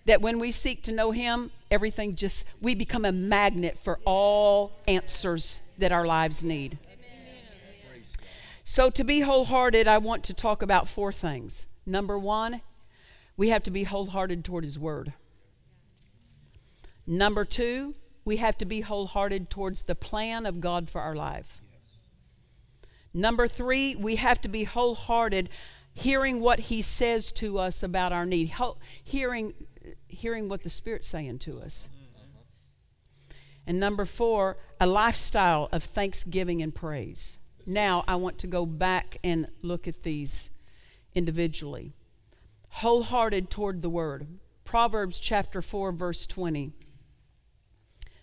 That 0.08 0.22
when 0.22 0.38
we 0.38 0.52
seek 0.52 0.82
to 0.84 0.92
know 0.92 1.10
him 1.10 1.50
everything 1.70 2.14
just 2.14 2.46
we 2.62 2.74
become 2.74 3.04
a 3.04 3.12
magnet 3.12 3.76
for 3.76 4.00
all 4.06 4.72
answers 4.88 5.60
that 5.76 5.92
our 5.92 6.06
lives 6.06 6.42
need. 6.42 6.78
So 8.64 8.88
to 8.88 9.04
be 9.04 9.20
wholehearted 9.20 9.86
i 9.86 9.98
want 9.98 10.24
to 10.24 10.32
talk 10.32 10.62
about 10.62 10.88
four 10.88 11.12
things. 11.12 11.66
Number 11.84 12.18
one 12.18 12.62
we 13.36 13.50
have 13.50 13.62
to 13.64 13.70
be 13.70 13.84
wholehearted 13.84 14.46
toward 14.46 14.64
his 14.64 14.78
word. 14.78 15.12
Number 17.06 17.44
two, 17.44 17.94
we 18.24 18.38
have 18.38 18.56
to 18.58 18.64
be 18.64 18.80
wholehearted 18.80 19.50
towards 19.50 19.82
the 19.82 19.94
plan 19.94 20.46
of 20.46 20.62
God 20.62 20.88
for 20.88 21.02
our 21.02 21.14
life. 21.14 21.60
Number 23.12 23.46
three, 23.46 23.94
we 23.94 24.16
have 24.16 24.40
to 24.40 24.48
be 24.48 24.64
wholehearted 24.64 25.50
hearing 25.98 26.40
what 26.40 26.60
He 26.60 26.80
says 26.80 27.32
to 27.32 27.58
us 27.58 27.82
about 27.82 28.12
our 28.12 28.24
need, 28.24 28.52
hearing, 29.02 29.52
hearing 30.08 30.48
what 30.48 30.62
the 30.62 30.70
Spirit's 30.70 31.06
saying 31.06 31.38
to 31.40 31.60
us. 31.60 31.88
And 33.66 33.78
number 33.78 34.04
four, 34.04 34.56
a 34.80 34.86
lifestyle 34.86 35.68
of 35.72 35.84
thanksgiving 35.84 36.62
and 36.62 36.74
praise. 36.74 37.38
Now, 37.66 38.02
I 38.08 38.16
want 38.16 38.38
to 38.38 38.46
go 38.46 38.64
back 38.64 39.18
and 39.22 39.48
look 39.60 39.86
at 39.86 40.02
these 40.02 40.48
individually. 41.14 41.92
Wholehearted 42.70 43.50
toward 43.50 43.82
the 43.82 43.90
word. 43.90 44.26
Proverbs 44.64 45.20
chapter 45.20 45.60
4, 45.60 45.92
verse 45.92 46.26
20 46.26 46.72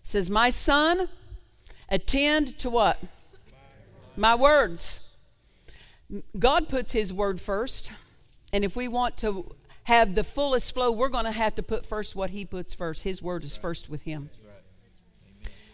says, 0.01 0.29
My 0.29 0.49
son, 0.49 1.09
attend 1.89 2.57
to 2.59 2.69
what? 2.69 2.99
My 4.15 4.33
words. 4.33 4.99
God 6.37 6.69
puts 6.69 6.91
his 6.93 7.11
word 7.11 7.41
first. 7.41 7.91
And 8.53 8.63
if 8.63 8.75
we 8.75 8.87
want 8.87 9.17
to 9.17 9.55
have 9.85 10.15
the 10.15 10.23
fullest 10.23 10.73
flow, 10.73 10.91
we're 10.91 11.09
going 11.09 11.25
to 11.25 11.31
have 11.31 11.55
to 11.55 11.63
put 11.63 11.85
first 11.85 12.15
what 12.15 12.31
he 12.31 12.43
puts 12.43 12.73
first. 12.73 13.03
His 13.03 13.21
word 13.21 13.43
is 13.43 13.55
first 13.55 13.87
with 13.87 14.01
him. 14.01 14.29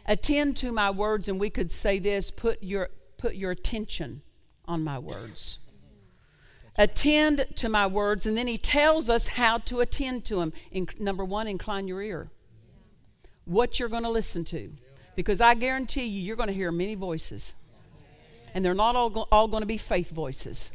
Attend 0.05 0.57
to 0.57 0.71
my 0.71 0.91
words, 0.91 1.29
and 1.29 1.39
we 1.39 1.49
could 1.49 1.71
say 1.71 1.97
this 1.97 2.29
put 2.29 2.61
your, 2.61 2.89
put 3.17 3.35
your 3.35 3.51
attention 3.51 4.21
on 4.65 4.83
my 4.83 4.99
words. 4.99 5.59
Attend 6.77 7.45
to 7.55 7.69
my 7.69 7.87
words, 7.87 8.25
and 8.25 8.37
then 8.37 8.47
he 8.47 8.57
tells 8.57 9.09
us 9.09 9.29
how 9.29 9.59
to 9.59 9.79
attend 9.79 10.25
to 10.25 10.37
them. 10.37 10.51
In, 10.71 10.87
number 10.99 11.23
one, 11.23 11.47
incline 11.47 11.87
your 11.87 12.01
ear. 12.01 12.31
What 13.45 13.79
you're 13.79 13.89
going 13.89 14.03
to 14.03 14.09
listen 14.09 14.43
to. 14.45 14.73
Because 15.15 15.39
I 15.39 15.53
guarantee 15.53 16.05
you, 16.05 16.21
you're 16.21 16.35
going 16.35 16.47
to 16.47 16.53
hear 16.53 16.71
many 16.71 16.95
voices. 16.95 17.53
And 18.53 18.65
they're 18.65 18.73
not 18.73 18.97
all, 18.97 19.09
go- 19.09 19.27
all 19.31 19.47
going 19.47 19.61
to 19.61 19.67
be 19.67 19.77
faith 19.77 20.09
voices. 20.09 20.71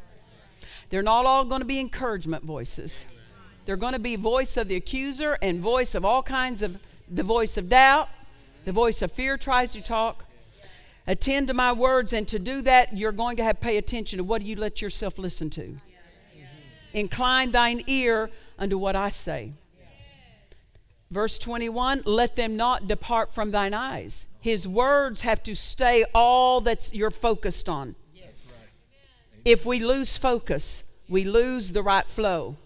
They're 0.89 1.03
not 1.03 1.27
all 1.27 1.45
going 1.45 1.61
to 1.61 1.67
be 1.67 1.81
encouragement 1.81 2.43
voices. 2.45 3.05
They're 3.67 3.77
going 3.77 3.93
to 3.95 3.99
be 3.99 4.15
voice 4.15 4.57
of 4.57 4.69
the 4.69 4.77
accuser 4.77 5.37
and 5.43 5.61
voice 5.61 5.97
of 5.97 6.05
all 6.05 6.23
kinds 6.23 6.63
of 6.63 6.79
the 7.11 7.25
voice 7.25 7.57
of 7.57 7.69
doubt, 7.69 8.09
the 8.65 8.73
voice 8.73 9.03
of 9.03 9.11
fear 9.13 9.37
tries 9.37 9.71
to 9.73 9.81
talk. 9.81 10.25
Attend 11.07 11.49
to 11.49 11.55
my 11.55 11.73
words, 11.73 12.13
and 12.13 12.27
to 12.29 12.39
do 12.39 12.63
that, 12.63 12.97
you're 12.97 13.13
going 13.13 13.37
to 13.37 13.45
have 13.45 13.61
to 13.61 13.65
pay 13.65 13.77
attention 13.77 14.17
to 14.19 14.25
what 14.25 14.41
do 14.41 14.49
you 14.49 14.57
let 14.57 14.81
yourself 14.81 15.19
listen 15.19 15.51
to. 15.51 15.77
Incline 16.93 17.53
thine 17.53 17.83
ear 17.87 18.31
unto 18.59 18.79
what 18.79 18.97
I 18.97 19.11
say. 19.11 19.53
Verse 21.11 21.37
21 21.39 22.03
Let 22.05 22.37
them 22.37 22.57
not 22.57 22.89
depart 22.89 23.35
from 23.35 23.51
thine 23.51 23.75
eyes. 23.75 24.27
His 24.41 24.67
words 24.67 25.23
have 25.23 25.43
to 25.45 25.55
stay 25.55 26.05
all 26.15 26.61
that 26.63 26.95
you're 26.95 27.11
focused 27.11 27.69
on. 27.69 27.97
If 29.45 29.65
we 29.65 29.79
lose 29.79 30.17
focus, 30.17 30.83
we 31.09 31.25
lose 31.25 31.71
the 31.73 31.83
right 31.83 32.07
flow. 32.07 32.57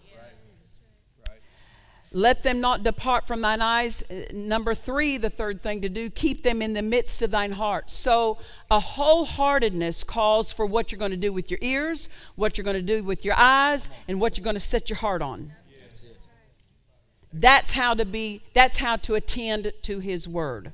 Let 2.13 2.43
them 2.43 2.59
not 2.59 2.83
depart 2.83 3.25
from 3.25 3.41
thine 3.41 3.61
eyes. 3.61 4.03
Uh, 4.09 4.23
Number 4.33 4.75
three, 4.75 5.17
the 5.17 5.29
third 5.29 5.61
thing 5.61 5.81
to 5.81 5.89
do, 5.89 6.09
keep 6.09 6.43
them 6.43 6.61
in 6.61 6.73
the 6.73 6.81
midst 6.81 7.21
of 7.21 7.31
thine 7.31 7.53
heart. 7.53 7.89
So, 7.89 8.37
a 8.69 8.79
wholeheartedness 8.79 10.05
calls 10.05 10.51
for 10.51 10.65
what 10.65 10.91
you're 10.91 10.99
going 10.99 11.11
to 11.11 11.17
do 11.17 11.31
with 11.31 11.49
your 11.49 11.59
ears, 11.61 12.09
what 12.35 12.57
you're 12.57 12.65
going 12.65 12.75
to 12.75 12.81
do 12.81 13.01
with 13.01 13.23
your 13.23 13.35
eyes, 13.37 13.89
and 14.09 14.19
what 14.19 14.37
you're 14.37 14.43
going 14.43 14.55
to 14.55 14.59
set 14.59 14.89
your 14.89 14.97
heart 14.97 15.21
on. 15.21 15.53
That's 17.31 17.71
how 17.71 17.93
to 17.93 18.03
be, 18.03 18.41
that's 18.53 18.77
how 18.77 18.97
to 18.97 19.15
attend 19.15 19.71
to 19.83 19.99
his 19.99 20.27
word. 20.27 20.73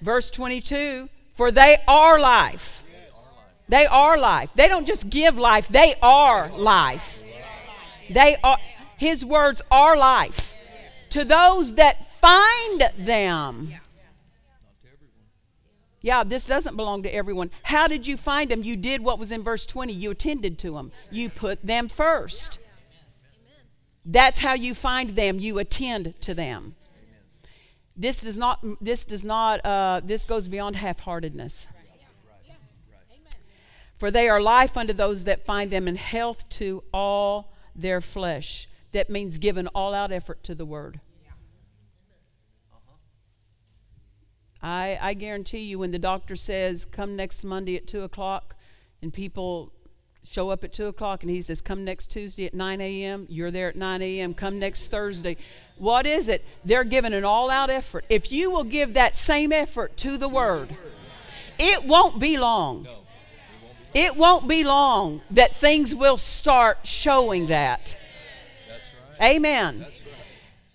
Verse 0.00 0.30
22 0.30 1.10
For 1.34 1.50
they 1.50 1.76
are 1.86 2.18
life. 2.18 2.82
They 3.68 3.86
are 3.86 4.18
life. 4.18 4.52
They 4.54 4.68
don't 4.68 4.86
just 4.86 5.10
give 5.10 5.38
life, 5.38 5.68
they 5.68 5.94
are 6.00 6.50
life. 6.52 7.22
They 8.10 8.36
are 8.42 8.58
his 9.02 9.24
words 9.24 9.60
are 9.68 9.96
life 9.96 10.54
to 11.10 11.24
those 11.24 11.74
that 11.74 12.20
find 12.20 12.88
them. 12.96 13.72
Yeah, 16.00 16.22
this 16.22 16.46
doesn't 16.46 16.76
belong 16.76 17.02
to 17.02 17.12
everyone. 17.12 17.50
How 17.64 17.88
did 17.88 18.06
you 18.06 18.16
find 18.16 18.48
them? 18.48 18.62
You 18.62 18.76
did 18.76 19.02
what 19.02 19.18
was 19.18 19.32
in 19.32 19.42
verse 19.42 19.66
20. 19.66 19.92
You 19.92 20.12
attended 20.12 20.56
to 20.60 20.72
them. 20.72 20.92
You 21.10 21.30
put 21.30 21.66
them 21.66 21.88
first. 21.88 22.60
That's 24.04 24.38
how 24.38 24.54
you 24.54 24.72
find 24.72 25.10
them. 25.10 25.40
You 25.40 25.58
attend 25.58 26.14
to 26.20 26.32
them. 26.32 26.76
This 27.96 28.20
does 28.20 28.36
not. 28.36 28.64
This 28.80 29.04
does 29.04 29.24
not. 29.24 29.64
Uh, 29.66 30.00
this 30.02 30.24
goes 30.24 30.46
beyond 30.48 30.76
half-heartedness. 30.76 31.66
For 33.98 34.10
they 34.10 34.28
are 34.28 34.40
life 34.40 34.76
unto 34.76 34.92
those 34.92 35.24
that 35.24 35.44
find 35.44 35.70
them, 35.70 35.86
and 35.86 35.98
health 35.98 36.48
to 36.50 36.84
all 36.92 37.52
their 37.76 38.00
flesh. 38.00 38.68
That 38.92 39.10
means 39.10 39.38
giving 39.38 39.66
all 39.68 39.94
out 39.94 40.12
effort 40.12 40.42
to 40.44 40.54
the 40.54 40.64
word. 40.66 41.00
I, 44.62 44.98
I 45.00 45.14
guarantee 45.14 45.64
you, 45.64 45.78
when 45.80 45.90
the 45.90 45.98
doctor 45.98 46.36
says, 46.36 46.84
come 46.84 47.16
next 47.16 47.42
Monday 47.42 47.76
at 47.76 47.88
2 47.88 48.02
o'clock, 48.02 48.54
and 49.02 49.12
people 49.12 49.72
show 50.22 50.50
up 50.50 50.62
at 50.62 50.72
2 50.72 50.86
o'clock, 50.86 51.22
and 51.22 51.30
he 51.30 51.42
says, 51.42 51.60
come 51.60 51.84
next 51.84 52.10
Tuesday 52.10 52.46
at 52.46 52.54
9 52.54 52.80
a.m., 52.80 53.26
you're 53.28 53.50
there 53.50 53.68
at 53.68 53.76
9 53.76 54.02
a.m., 54.02 54.34
come 54.34 54.60
next 54.60 54.88
Thursday. 54.88 55.36
What 55.78 56.06
is 56.06 56.28
it? 56.28 56.44
They're 56.64 56.84
giving 56.84 57.12
an 57.12 57.24
all 57.24 57.50
out 57.50 57.70
effort. 57.70 58.04
If 58.08 58.30
you 58.30 58.50
will 58.50 58.62
give 58.62 58.94
that 58.94 59.16
same 59.16 59.50
effort 59.52 59.96
to 59.98 60.16
the 60.16 60.28
Word, 60.28 60.76
it 61.58 61.84
won't 61.84 62.20
be 62.20 62.38
long. 62.38 62.86
It 63.94 64.16
won't 64.16 64.46
be 64.46 64.62
long 64.62 65.22
that 65.32 65.56
things 65.56 65.92
will 65.92 66.16
start 66.16 66.78
showing 66.84 67.48
that. 67.48 67.96
Amen. 69.22 69.86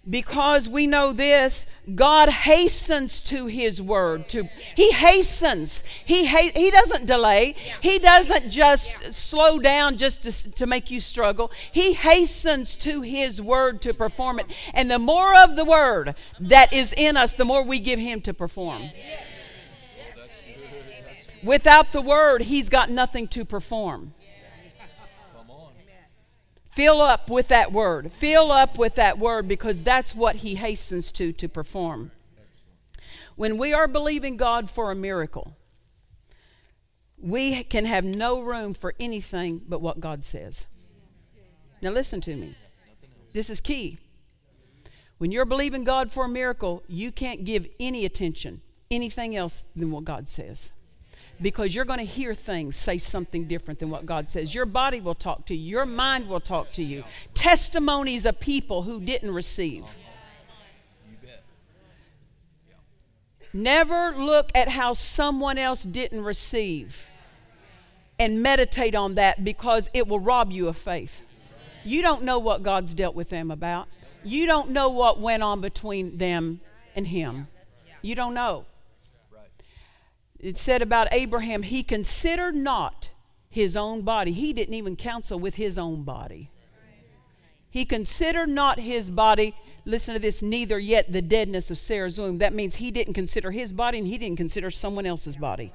Because 0.09 0.69
we 0.69 0.87
know 0.87 1.11
this, 1.11 1.65
God 1.93 2.29
hastens 2.29 3.19
to 3.21 3.47
His 3.47 3.81
word. 3.81 4.29
To 4.29 4.43
He 4.73 4.93
hastens. 4.93 5.83
He 6.05 6.27
ha- 6.27 6.51
He 6.55 6.71
doesn't 6.71 7.05
delay. 7.05 7.55
He 7.81 7.99
doesn't 7.99 8.49
just 8.49 9.13
slow 9.13 9.59
down 9.59 9.97
just 9.97 10.23
to, 10.23 10.51
to 10.51 10.65
make 10.65 10.89
you 10.89 11.01
struggle. 11.01 11.51
He 11.73 11.91
hastens 11.91 12.75
to 12.77 13.01
His 13.01 13.41
word 13.41 13.81
to 13.81 13.93
perform 13.93 14.39
it. 14.39 14.45
And 14.73 14.89
the 14.89 14.99
more 14.99 15.35
of 15.35 15.57
the 15.57 15.65
word 15.65 16.15
that 16.39 16.71
is 16.71 16.93
in 16.93 17.17
us, 17.17 17.35
the 17.35 17.45
more 17.45 17.63
we 17.63 17.77
give 17.77 17.99
Him 17.99 18.21
to 18.21 18.33
perform. 18.33 18.83
Without 21.43 21.91
the 21.91 22.01
word, 22.01 22.43
He's 22.43 22.69
got 22.69 22.89
nothing 22.89 23.27
to 23.29 23.43
perform. 23.43 24.13
Fill 26.77 27.01
up 27.01 27.31
with 27.31 27.47
that 27.47 27.71
word. 27.71 28.11
Fill 28.11 28.51
up 28.51 28.77
with 28.77 28.93
that 28.93 29.17
word 29.17 29.47
because 29.47 29.81
that's 29.81 30.13
what 30.13 30.35
he 30.35 30.53
hastens 30.53 31.11
to 31.13 31.33
to 31.33 31.49
perform. 31.49 32.11
When 33.35 33.57
we 33.57 33.73
are 33.73 33.87
believing 33.87 34.37
God 34.37 34.69
for 34.69 34.91
a 34.91 34.95
miracle, 34.95 35.57
we 37.17 37.63
can 37.63 37.85
have 37.85 38.03
no 38.03 38.41
room 38.41 38.75
for 38.75 38.93
anything 38.99 39.59
but 39.67 39.81
what 39.81 39.99
God 39.99 40.23
says. 40.23 40.67
Now, 41.81 41.89
listen 41.89 42.21
to 42.21 42.35
me. 42.35 42.53
This 43.33 43.49
is 43.49 43.59
key. 43.59 43.97
When 45.17 45.31
you're 45.31 45.45
believing 45.45 45.83
God 45.83 46.11
for 46.11 46.25
a 46.25 46.29
miracle, 46.29 46.83
you 46.87 47.11
can't 47.11 47.43
give 47.43 47.65
any 47.79 48.05
attention, 48.05 48.61
anything 48.91 49.35
else 49.35 49.63
than 49.75 49.89
what 49.89 50.05
God 50.05 50.29
says 50.29 50.73
because 51.41 51.75
you're 51.75 51.85
going 51.85 51.99
to 51.99 52.05
hear 52.05 52.33
things 52.33 52.75
say 52.75 52.97
something 52.97 53.45
different 53.45 53.79
than 53.79 53.89
what 53.89 54.05
God 54.05 54.29
says. 54.29 54.55
Your 54.55 54.65
body 54.65 54.99
will 54.99 55.15
talk 55.15 55.45
to 55.47 55.55
you, 55.55 55.69
your 55.69 55.85
mind 55.85 56.27
will 56.27 56.39
talk 56.39 56.71
to 56.73 56.83
you. 56.83 57.03
Testimonies 57.33 58.25
of 58.25 58.39
people 58.39 58.83
who 58.83 58.99
didn't 58.99 59.33
receive. 59.33 59.85
Never 63.53 64.13
look 64.15 64.51
at 64.53 64.69
how 64.69 64.93
someone 64.93 65.57
else 65.57 65.83
didn't 65.83 66.23
receive 66.23 67.05
and 68.19 68.43
meditate 68.43 68.93
on 68.93 69.15
that 69.15 69.43
because 69.43 69.89
it 69.93 70.07
will 70.07 70.19
rob 70.19 70.51
you 70.51 70.67
of 70.67 70.77
faith. 70.77 71.21
You 71.83 72.01
don't 72.01 72.23
know 72.23 72.39
what 72.39 72.61
God's 72.61 72.93
dealt 72.93 73.15
with 73.15 73.29
them 73.29 73.49
about. 73.49 73.87
You 74.23 74.45
don't 74.45 74.71
know 74.71 74.89
what 74.89 75.21
went 75.21 75.43
on 75.43 75.61
between 75.61 76.17
them 76.17 76.59
and 76.95 77.07
Him. 77.07 77.47
You 78.01 78.15
don't 78.15 78.33
know 78.33 78.65
it 80.39 80.57
said 80.57 80.81
about 80.81 81.07
Abraham, 81.11 81.63
he 81.63 81.83
considered 81.83 82.55
not 82.55 83.11
his 83.49 83.75
own 83.75 84.01
body. 84.01 84.31
He 84.31 84.53
didn't 84.53 84.73
even 84.73 84.95
counsel 84.95 85.39
with 85.39 85.55
his 85.55 85.77
own 85.77 86.03
body. 86.03 86.51
He 87.69 87.85
considered 87.85 88.49
not 88.49 88.79
his 88.79 89.09
body, 89.09 89.53
listen 89.85 90.13
to 90.13 90.19
this, 90.19 90.41
neither 90.41 90.79
yet 90.79 91.11
the 91.11 91.21
deadness 91.21 91.69
of 91.69 91.77
Sarah's 91.77 92.19
womb. 92.19 92.37
That 92.37 92.53
means 92.53 92.77
he 92.77 92.91
didn't 92.91 93.13
consider 93.13 93.51
his 93.51 93.73
body 93.73 93.97
and 93.99 94.07
he 94.07 94.17
didn't 94.17 94.37
consider 94.37 94.71
someone 94.71 95.05
else's 95.05 95.35
body. 95.35 95.73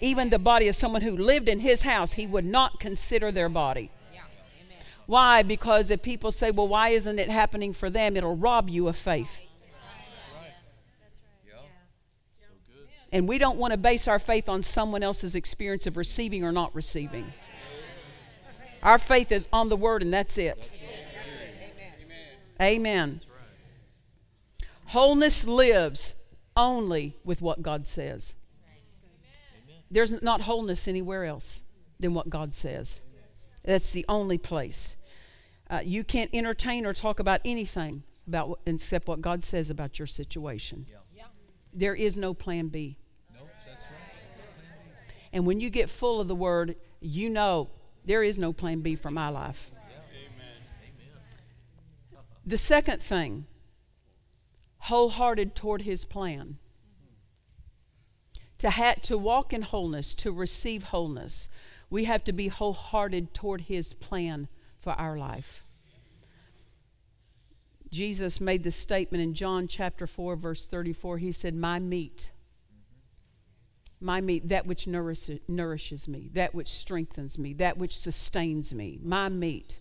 Even 0.00 0.30
the 0.30 0.38
body 0.38 0.66
of 0.66 0.74
someone 0.74 1.02
who 1.02 1.16
lived 1.16 1.48
in 1.48 1.60
his 1.60 1.82
house, 1.82 2.14
he 2.14 2.26
would 2.26 2.44
not 2.44 2.80
consider 2.80 3.30
their 3.30 3.48
body. 3.48 3.90
Why? 5.06 5.42
Because 5.42 5.90
if 5.90 6.02
people 6.02 6.32
say, 6.32 6.50
well, 6.50 6.68
why 6.68 6.88
isn't 6.88 7.18
it 7.18 7.28
happening 7.28 7.72
for 7.72 7.90
them? 7.90 8.16
It'll 8.16 8.36
rob 8.36 8.68
you 8.68 8.88
of 8.88 8.96
faith. 8.96 9.42
Yeah. 11.46 11.54
So 12.40 12.46
good. 12.66 12.88
And 13.12 13.28
we 13.28 13.36
don't 13.36 13.58
want 13.58 13.72
to 13.72 13.76
base 13.76 14.08
our 14.08 14.18
faith 14.18 14.48
on 14.48 14.62
someone 14.62 15.02
else's 15.02 15.34
experience 15.34 15.86
of 15.86 15.96
receiving 15.98 16.44
or 16.44 16.50
not 16.50 16.74
receiving. 16.74 17.32
Our 18.82 18.98
faith 18.98 19.30
is 19.30 19.46
on 19.52 19.68
the 19.68 19.76
Word, 19.76 20.02
and 20.02 20.12
that's 20.12 20.38
it. 20.38 20.70
Amen. 22.60 23.20
Wholeness 24.86 25.46
lives 25.46 26.14
only 26.56 27.16
with 27.24 27.40
what 27.42 27.62
God 27.62 27.86
says. 27.86 28.34
There's 29.90 30.22
not 30.22 30.42
wholeness 30.42 30.88
anywhere 30.88 31.24
else 31.24 31.60
than 32.00 32.14
what 32.14 32.30
God 32.30 32.54
says. 32.54 33.02
That's 33.62 33.90
the 33.90 34.04
only 34.08 34.38
place. 34.38 34.96
Uh, 35.70 35.80
you 35.84 36.02
can't 36.02 36.30
entertain 36.32 36.84
or 36.86 36.92
talk 36.92 37.20
about 37.20 37.40
anything 37.44 38.02
about 38.26 38.60
except 38.66 39.06
what 39.06 39.20
God 39.20 39.44
says 39.44 39.70
about 39.70 39.98
your 39.98 40.06
situation. 40.06 40.86
There 41.72 41.94
is 41.94 42.16
no 42.16 42.34
plan 42.34 42.68
B. 42.68 42.98
And 45.32 45.46
when 45.46 45.60
you 45.60 45.70
get 45.70 45.88
full 45.88 46.20
of 46.20 46.28
the 46.28 46.34
word, 46.34 46.76
you 47.00 47.30
know 47.30 47.70
there 48.04 48.22
is 48.22 48.36
no 48.36 48.52
plan 48.52 48.80
B 48.80 48.96
for 48.96 49.10
my 49.10 49.28
life. 49.28 49.70
Amen. 49.72 50.54
The 52.44 52.58
second 52.58 53.00
thing, 53.00 53.46
wholehearted 54.78 55.54
toward 55.54 55.82
his 55.82 56.04
plan. 56.04 56.58
To, 58.58 58.70
ha- 58.70 58.94
to 59.02 59.18
walk 59.18 59.52
in 59.52 59.62
wholeness, 59.62 60.14
to 60.14 60.30
receive 60.30 60.84
wholeness, 60.84 61.48
we 61.90 62.04
have 62.04 62.24
to 62.24 62.32
be 62.32 62.48
wholehearted 62.48 63.34
toward 63.34 63.62
his 63.62 63.92
plan 63.92 64.48
for 64.80 64.92
our 64.92 65.16
life. 65.16 65.64
Jesus 67.90 68.40
made 68.40 68.64
this 68.64 68.74
statement 68.74 69.22
in 69.22 69.34
John 69.34 69.68
chapter 69.68 70.06
4, 70.06 70.34
verse 70.36 70.64
34. 70.64 71.18
He 71.18 71.30
said, 71.30 71.54
My 71.54 71.78
meat, 71.78 72.30
my 74.02 74.20
meat, 74.20 74.48
that 74.48 74.66
which 74.66 74.86
nourishes, 74.86 75.40
nourishes 75.48 76.08
me, 76.08 76.30
that 76.32 76.54
which 76.54 76.68
strengthens 76.68 77.38
me, 77.38 77.52
that 77.54 77.78
which 77.78 77.98
sustains 77.98 78.74
me, 78.74 78.98
my 79.02 79.28
meat 79.28 79.78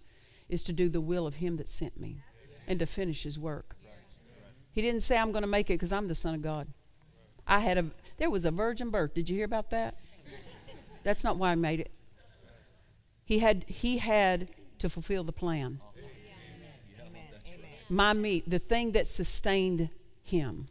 is 0.49 0.61
to 0.63 0.73
do 0.73 0.89
the 0.89 1.01
will 1.01 1.25
of 1.25 1.35
him 1.35 1.57
that 1.57 1.67
sent 1.67 1.99
me 1.99 2.21
and 2.67 2.79
to 2.79 2.85
finish 2.85 3.23
his 3.23 3.39
work. 3.39 3.75
He 4.71 4.81
didn't 4.81 5.01
say, 5.01 5.17
I'm 5.17 5.31
going 5.31 5.41
to 5.41 5.47
make 5.47 5.69
it 5.69 5.73
because 5.73 5.91
I'm 5.91 6.07
the 6.07 6.15
Son 6.15 6.35
of 6.35 6.41
God. 6.41 6.67
I 7.45 7.59
had 7.59 7.77
a, 7.77 7.85
there 8.17 8.29
was 8.29 8.45
a 8.45 8.51
virgin 8.51 8.89
birth. 8.89 9.13
Did 9.13 9.29
you 9.29 9.35
hear 9.35 9.45
about 9.45 9.69
that? 9.71 9.95
That's 11.03 11.23
not 11.23 11.37
why 11.37 11.51
I 11.51 11.55
made 11.55 11.79
it. 11.79 11.91
He 13.25 13.39
had, 13.39 13.65
he 13.67 13.97
had 13.97 14.49
to 14.79 14.89
fulfill 14.89 15.23
the 15.23 15.31
plan. 15.31 15.81
My 17.89 18.13
meat, 18.13 18.49
the 18.49 18.59
thing 18.59 18.93
that 18.93 19.07
sustained 19.07 19.89
him. 20.23 20.69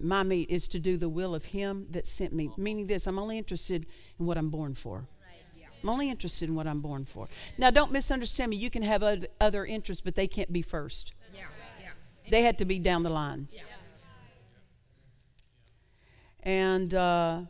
My 0.00 0.22
meat 0.22 0.50
is 0.50 0.68
to 0.68 0.78
do 0.78 0.96
the 0.96 1.08
will 1.08 1.34
of 1.34 1.46
him 1.46 1.86
that 1.90 2.06
sent 2.06 2.32
me. 2.32 2.50
Meaning 2.56 2.86
this, 2.86 3.06
I'm 3.06 3.18
only 3.18 3.38
interested 3.38 3.86
in 4.18 4.26
what 4.26 4.38
I'm 4.38 4.50
born 4.50 4.74
for. 4.74 5.06
I'm 5.82 5.88
only 5.88 6.10
interested 6.10 6.48
in 6.48 6.54
what 6.54 6.66
I'm 6.66 6.80
born 6.80 7.04
for. 7.04 7.28
Now, 7.56 7.70
don't 7.70 7.92
misunderstand 7.92 8.50
me. 8.50 8.56
You 8.56 8.70
can 8.70 8.82
have 8.82 9.02
other 9.40 9.64
interests, 9.64 10.00
but 10.00 10.16
they 10.16 10.26
can't 10.26 10.52
be 10.52 10.62
first. 10.62 11.12
They 12.30 12.42
had 12.42 12.58
to 12.58 12.64
be 12.64 12.78
down 12.78 13.04
the 13.04 13.10
line. 13.10 13.48
And 16.42 16.94
uh, 16.94 17.42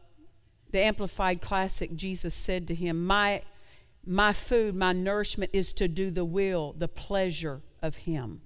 the 0.70 0.80
Amplified 0.80 1.40
Classic, 1.40 1.94
Jesus 1.94 2.34
said 2.34 2.66
to 2.68 2.74
him, 2.74 3.04
my, 3.04 3.42
my 4.04 4.32
food, 4.32 4.74
my 4.74 4.92
nourishment 4.92 5.50
is 5.52 5.72
to 5.74 5.88
do 5.88 6.10
the 6.10 6.24
will, 6.24 6.74
the 6.76 6.88
pleasure 6.88 7.62
of 7.82 7.96
Him 7.96 8.40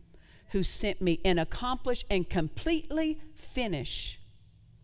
who 0.53 0.63
sent 0.63 1.01
me 1.01 1.19
and 1.25 1.41
accomplish 1.41 2.05
and 2.11 2.29
completely 2.29 3.19
finish. 3.35 4.21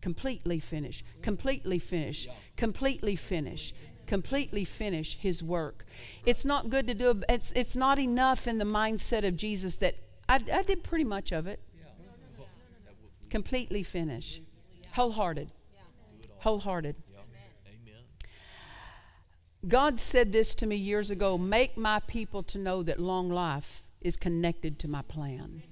Completely 0.01 0.59
finish. 0.59 1.03
Completely 1.21 1.77
finish. 1.77 2.27
Completely 2.55 3.15
finish. 3.15 3.73
Completely 4.07 4.65
finish 4.65 5.17
His 5.19 5.43
work. 5.43 5.85
It's 6.25 6.43
not 6.43 6.69
good 6.69 6.87
to 6.87 6.95
do, 6.95 7.21
it's, 7.29 7.51
it's 7.51 7.75
not 7.75 7.99
enough 7.99 8.47
in 8.47 8.57
the 8.57 8.65
mindset 8.65 9.25
of 9.27 9.37
Jesus 9.37 9.75
that 9.77 9.95
I, 10.27 10.43
I 10.51 10.63
did 10.63 10.83
pretty 10.83 11.03
much 11.03 11.31
of 11.31 11.45
it. 11.45 11.59
Completely 13.29 13.83
finish. 13.83 14.41
Wholehearted. 14.93 15.51
Wholehearted. 16.39 16.95
God 19.67 19.99
said 19.99 20.31
this 20.31 20.55
to 20.55 20.65
me 20.65 20.77
years 20.77 21.11
ago 21.11 21.37
make 21.37 21.77
my 21.77 21.99
people 21.99 22.41
to 22.43 22.57
know 22.57 22.81
that 22.81 22.99
long 22.99 23.29
life 23.29 23.83
is 24.01 24.15
connected 24.15 24.79
to 24.79 24.87
my 24.87 25.01
plan. 25.01 25.63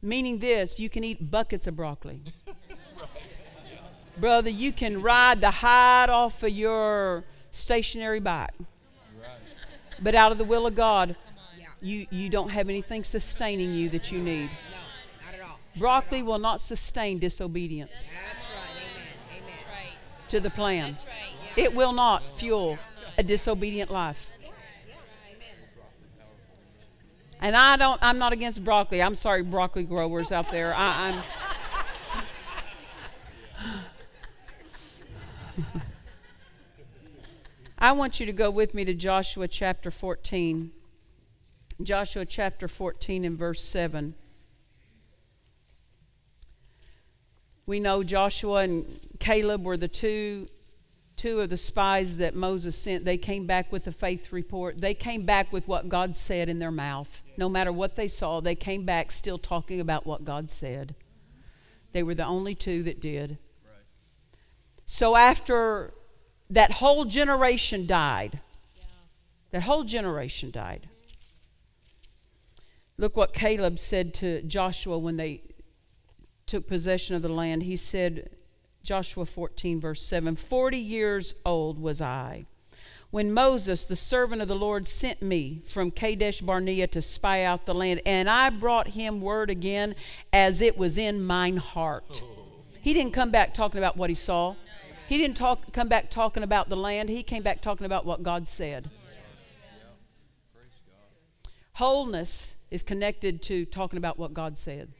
Meaning 0.00 0.38
this, 0.38 0.80
you 0.80 0.90
can 0.90 1.04
eat 1.04 1.30
buckets 1.30 1.66
of 1.66 1.76
broccoli. 1.76 2.22
Brother, 4.18 4.50
you 4.50 4.72
can 4.72 5.00
ride 5.00 5.40
the 5.40 5.50
hide 5.50 6.10
off 6.10 6.42
of 6.42 6.50
your 6.50 7.24
stationary 7.50 8.20
bike. 8.20 8.50
But 10.02 10.14
out 10.14 10.32
of 10.32 10.38
the 10.38 10.44
will 10.44 10.66
of 10.66 10.74
God, 10.74 11.14
you, 11.80 12.06
you 12.10 12.28
don't 12.28 12.50
have 12.50 12.68
anything 12.68 13.04
sustaining 13.04 13.74
you 13.74 13.88
that 13.90 14.10
you 14.10 14.18
need. 14.18 14.50
No, 14.70 15.26
not 15.26 15.34
at 15.34 15.40
all. 15.40 15.58
Broccoli 15.76 16.22
will 16.22 16.38
not 16.38 16.60
sustain 16.60 17.18
disobedience 17.18 18.10
That's 18.32 18.48
right. 18.48 18.70
Amen. 19.30 19.42
Amen. 19.42 19.94
to 20.28 20.40
the 20.40 20.50
plan. 20.50 20.96
It 21.56 21.74
will 21.74 21.92
not 21.92 22.38
fuel 22.38 22.78
a 23.16 23.22
disobedient 23.22 23.90
life. 23.90 24.30
And 27.42 27.54
I 27.56 27.76
don't 27.76 27.98
I'm 28.00 28.18
not 28.18 28.32
against 28.32 28.64
broccoli. 28.64 29.02
I'm 29.02 29.16
sorry 29.16 29.42
broccoli 29.42 29.82
growers 29.82 30.30
out 30.30 30.52
there. 30.52 30.72
I, 30.72 31.10
I'm 35.58 35.62
I 37.78 37.90
want 37.90 38.20
you 38.20 38.26
to 38.26 38.32
go 38.32 38.48
with 38.48 38.74
me 38.74 38.84
to 38.84 38.94
Joshua 38.94 39.48
chapter 39.48 39.90
14. 39.90 40.70
Joshua 41.82 42.24
chapter 42.24 42.68
14 42.68 43.24
and 43.24 43.36
verse 43.36 43.60
7. 43.60 44.14
We 47.66 47.80
know 47.80 48.04
Joshua 48.04 48.60
and 48.62 49.00
Caleb 49.18 49.64
were 49.64 49.76
the 49.76 49.88
two 49.88 50.46
two 51.22 51.38
of 51.38 51.50
the 51.50 51.56
spies 51.56 52.16
that 52.16 52.34
Moses 52.34 52.76
sent. 52.76 53.04
They 53.04 53.16
came 53.16 53.46
back 53.46 53.70
with 53.70 53.86
a 53.86 53.92
faith 53.92 54.32
report. 54.32 54.80
They 54.80 54.92
came 54.92 55.24
back 55.24 55.52
with 55.52 55.68
what 55.68 55.88
God 55.88 56.16
said 56.16 56.48
in 56.48 56.58
their 56.58 56.72
mouth. 56.72 57.22
No 57.36 57.48
matter 57.48 57.70
what 57.70 57.94
they 57.94 58.08
saw, 58.08 58.40
they 58.40 58.56
came 58.56 58.84
back 58.84 59.12
still 59.12 59.38
talking 59.38 59.78
about 59.78 60.04
what 60.04 60.24
God 60.24 60.50
said. 60.50 60.96
They 61.92 62.02
were 62.02 62.16
the 62.16 62.26
only 62.26 62.56
two 62.56 62.82
that 62.82 63.00
did. 63.00 63.38
So 64.84 65.14
after 65.14 65.94
that 66.50 66.72
whole 66.72 67.04
generation 67.04 67.86
died, 67.86 68.40
that 69.52 69.62
whole 69.62 69.84
generation 69.84 70.50
died. 70.50 70.88
Look 72.98 73.16
what 73.16 73.32
Caleb 73.32 73.78
said 73.78 74.12
to 74.14 74.42
Joshua 74.42 74.98
when 74.98 75.18
they 75.18 75.42
took 76.46 76.66
possession 76.66 77.14
of 77.14 77.22
the 77.22 77.28
land. 77.28 77.62
He 77.62 77.76
said, 77.76 78.30
Joshua 78.82 79.26
14, 79.26 79.80
verse 79.80 80.02
7 80.02 80.36
Forty 80.36 80.78
years 80.78 81.34
old 81.44 81.80
was 81.80 82.00
I 82.00 82.46
when 83.12 83.30
Moses, 83.30 83.84
the 83.84 83.94
servant 83.94 84.40
of 84.40 84.48
the 84.48 84.56
Lord, 84.56 84.88
sent 84.88 85.20
me 85.20 85.60
from 85.66 85.90
Kadesh 85.90 86.40
Barnea 86.40 86.86
to 86.86 87.02
spy 87.02 87.44
out 87.44 87.66
the 87.66 87.74
land, 87.74 88.00
and 88.06 88.28
I 88.28 88.48
brought 88.48 88.88
him 88.88 89.20
word 89.20 89.50
again 89.50 89.94
as 90.32 90.62
it 90.62 90.78
was 90.78 90.96
in 90.96 91.22
mine 91.22 91.58
heart. 91.58 92.22
He 92.80 92.94
didn't 92.94 93.12
come 93.12 93.30
back 93.30 93.52
talking 93.52 93.76
about 93.76 93.98
what 93.98 94.08
he 94.08 94.16
saw. 94.16 94.54
He 95.06 95.18
didn't 95.18 95.36
talk, 95.36 95.74
come 95.74 95.88
back 95.88 96.10
talking 96.10 96.42
about 96.42 96.70
the 96.70 96.76
land. 96.76 97.10
He 97.10 97.22
came 97.22 97.42
back 97.42 97.60
talking 97.60 97.84
about 97.84 98.06
what 98.06 98.22
God 98.22 98.48
said. 98.48 98.88
Wholeness 101.74 102.54
is 102.70 102.82
connected 102.82 103.42
to 103.42 103.66
talking 103.66 103.98
about 103.98 104.18
what 104.18 104.32
God 104.32 104.56
said. 104.56 104.90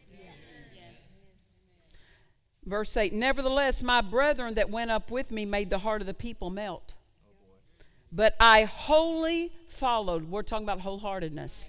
Verse 2.65 2.97
8 2.97 3.13
Nevertheless, 3.13 3.83
my 3.83 4.01
brethren 4.01 4.55
that 4.55 4.71
went 4.71 4.91
up 4.91 5.11
with 5.11 5.31
me 5.31 5.45
made 5.45 5.71
the 5.71 5.79
heart 5.79 6.01
of 6.01 6.07
the 6.07 6.15
people 6.15 6.51
melt. 6.51 6.95
But 8.11 8.37
I 8.39 8.65
wholly 8.65 9.53
followed. 9.69 10.31
We're 10.31 10.43
talking 10.43 10.69
about 10.69 10.81
wholeheartedness. 10.81 11.69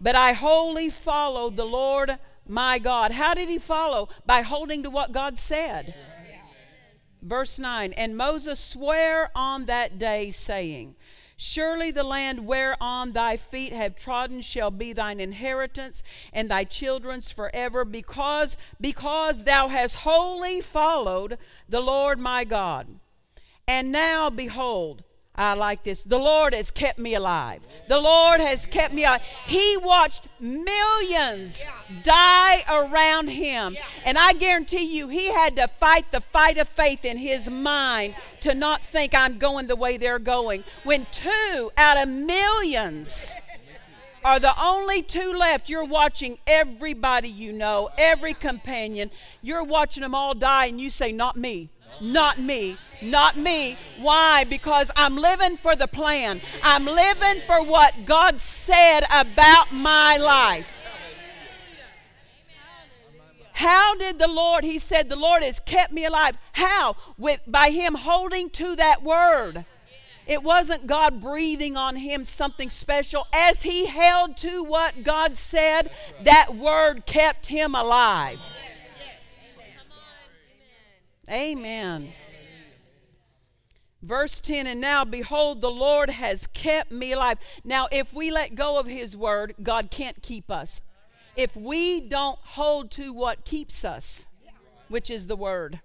But 0.00 0.14
I 0.14 0.32
wholly 0.32 0.90
followed 0.90 1.56
the 1.56 1.64
Lord 1.64 2.18
my 2.46 2.78
God. 2.78 3.12
How 3.12 3.34
did 3.34 3.48
he 3.48 3.58
follow? 3.58 4.08
By 4.26 4.42
holding 4.42 4.82
to 4.82 4.90
what 4.90 5.12
God 5.12 5.38
said. 5.38 5.94
Verse 7.22 7.58
9 7.58 7.92
And 7.94 8.16
Moses 8.16 8.60
sware 8.60 9.30
on 9.34 9.66
that 9.66 9.98
day, 9.98 10.30
saying, 10.30 10.94
Surely 11.46 11.90
the 11.90 12.02
land 12.02 12.46
whereon 12.46 13.12
thy 13.12 13.36
feet 13.36 13.74
have 13.74 13.94
trodden 13.94 14.40
shall 14.40 14.70
be 14.70 14.94
thine 14.94 15.20
inheritance 15.20 16.02
and 16.32 16.50
thy 16.50 16.64
children's 16.64 17.30
forever, 17.30 17.84
because, 17.84 18.56
because 18.80 19.44
thou 19.44 19.68
hast 19.68 19.96
wholly 19.96 20.62
followed 20.62 21.36
the 21.68 21.82
Lord 21.82 22.18
my 22.18 22.44
God. 22.44 22.98
And 23.68 23.92
now, 23.92 24.30
behold, 24.30 25.04
I 25.36 25.54
like 25.54 25.82
this. 25.82 26.02
The 26.04 26.18
Lord 26.18 26.54
has 26.54 26.70
kept 26.70 26.98
me 26.98 27.14
alive. 27.14 27.60
The 27.88 27.98
Lord 27.98 28.40
has 28.40 28.66
kept 28.66 28.94
me 28.94 29.04
alive. 29.04 29.22
He 29.46 29.76
watched 29.76 30.28
millions 30.38 31.64
die 32.04 32.62
around 32.68 33.28
him. 33.28 33.76
And 34.04 34.16
I 34.16 34.34
guarantee 34.34 34.96
you, 34.96 35.08
he 35.08 35.32
had 35.32 35.56
to 35.56 35.66
fight 35.66 36.12
the 36.12 36.20
fight 36.20 36.56
of 36.58 36.68
faith 36.68 37.04
in 37.04 37.18
his 37.18 37.50
mind 37.50 38.14
to 38.42 38.54
not 38.54 38.84
think 38.84 39.12
I'm 39.12 39.38
going 39.38 39.66
the 39.66 39.74
way 39.74 39.96
they're 39.96 40.20
going. 40.20 40.62
When 40.84 41.04
two 41.10 41.72
out 41.76 41.96
of 41.96 42.08
millions 42.08 43.34
are 44.24 44.40
the 44.40 44.54
only 44.60 45.02
two 45.02 45.32
left. 45.32 45.68
You're 45.68 45.84
watching 45.84 46.38
everybody 46.46 47.28
you 47.28 47.52
know, 47.52 47.90
every 47.98 48.34
companion. 48.34 49.10
You're 49.42 49.64
watching 49.64 50.02
them 50.02 50.14
all 50.14 50.34
die, 50.34 50.66
and 50.66 50.80
you 50.80 50.90
say, 50.90 51.12
Not 51.12 51.36
me. 51.36 51.68
Not 52.00 52.38
me. 52.38 52.76
Not 53.02 53.36
me. 53.36 53.76
Why? 53.98 54.44
Because 54.44 54.90
I'm 54.96 55.16
living 55.16 55.56
for 55.56 55.76
the 55.76 55.88
plan. 55.88 56.40
I'm 56.62 56.86
living 56.86 57.42
for 57.46 57.62
what 57.62 58.06
God 58.06 58.40
said 58.40 59.04
about 59.10 59.72
my 59.72 60.16
life. 60.16 60.80
How 63.52 63.94
did 63.94 64.18
the 64.18 64.28
Lord, 64.28 64.64
he 64.64 64.78
said, 64.78 65.08
the 65.08 65.16
Lord 65.16 65.44
has 65.44 65.60
kept 65.60 65.92
me 65.92 66.04
alive. 66.04 66.36
How? 66.52 66.96
With 67.16 67.40
by 67.46 67.70
him 67.70 67.94
holding 67.94 68.50
to 68.50 68.74
that 68.76 69.02
word. 69.02 69.64
It 70.26 70.42
wasn't 70.42 70.86
God 70.86 71.20
breathing 71.20 71.76
on 71.76 71.96
him 71.96 72.24
something 72.24 72.70
special. 72.70 73.26
As 73.32 73.62
he 73.62 73.86
held 73.86 74.36
to 74.38 74.64
what 74.64 75.04
God 75.04 75.36
said, 75.36 75.90
that 76.22 76.56
word 76.56 77.06
kept 77.06 77.46
him 77.46 77.74
alive. 77.74 78.40
Amen. 81.30 82.12
Verse 84.02 84.38
10 84.40 84.66
And 84.66 84.80
now, 84.80 85.04
behold, 85.04 85.60
the 85.60 85.70
Lord 85.70 86.10
has 86.10 86.46
kept 86.48 86.92
me 86.92 87.12
alive. 87.12 87.38
Now, 87.64 87.88
if 87.90 88.12
we 88.12 88.30
let 88.30 88.54
go 88.54 88.78
of 88.78 88.86
his 88.86 89.16
word, 89.16 89.54
God 89.62 89.90
can't 89.90 90.22
keep 90.22 90.50
us. 90.50 90.82
If 91.36 91.56
we 91.56 92.00
don't 92.00 92.38
hold 92.40 92.90
to 92.92 93.12
what 93.12 93.44
keeps 93.44 93.84
us, 93.84 94.26
which 94.88 95.10
is 95.10 95.26
the 95.26 95.36
word, 95.36 95.80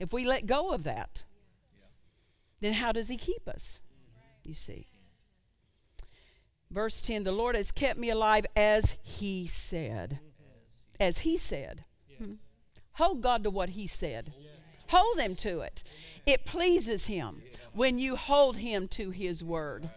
if 0.00 0.12
we 0.12 0.24
let 0.24 0.46
go 0.46 0.72
of 0.72 0.84
that, 0.84 1.22
then 2.60 2.74
how 2.74 2.92
does 2.92 3.08
he 3.08 3.16
keep 3.16 3.46
us? 3.46 3.80
You 4.42 4.54
see. 4.54 4.86
Verse 6.70 7.00
10 7.00 7.24
The 7.24 7.32
Lord 7.32 7.54
has 7.54 7.70
kept 7.70 7.98
me 7.98 8.10
alive 8.10 8.46
as 8.56 8.96
he 9.02 9.46
said. 9.46 10.18
As 10.98 11.18
he 11.18 11.36
said. 11.36 11.84
Hmm. 12.16 12.34
Hold 12.98 13.20
God 13.22 13.44
to 13.44 13.50
what 13.50 13.70
he 13.70 13.86
said. 13.86 14.32
Hold 14.88 15.18
him 15.18 15.36
to 15.36 15.60
it. 15.60 15.82
It 16.26 16.44
pleases 16.44 17.06
him 17.06 17.42
when 17.72 17.98
you 17.98 18.16
hold 18.16 18.56
him 18.56 18.88
to 18.88 19.10
his 19.10 19.42
word. 19.42 19.88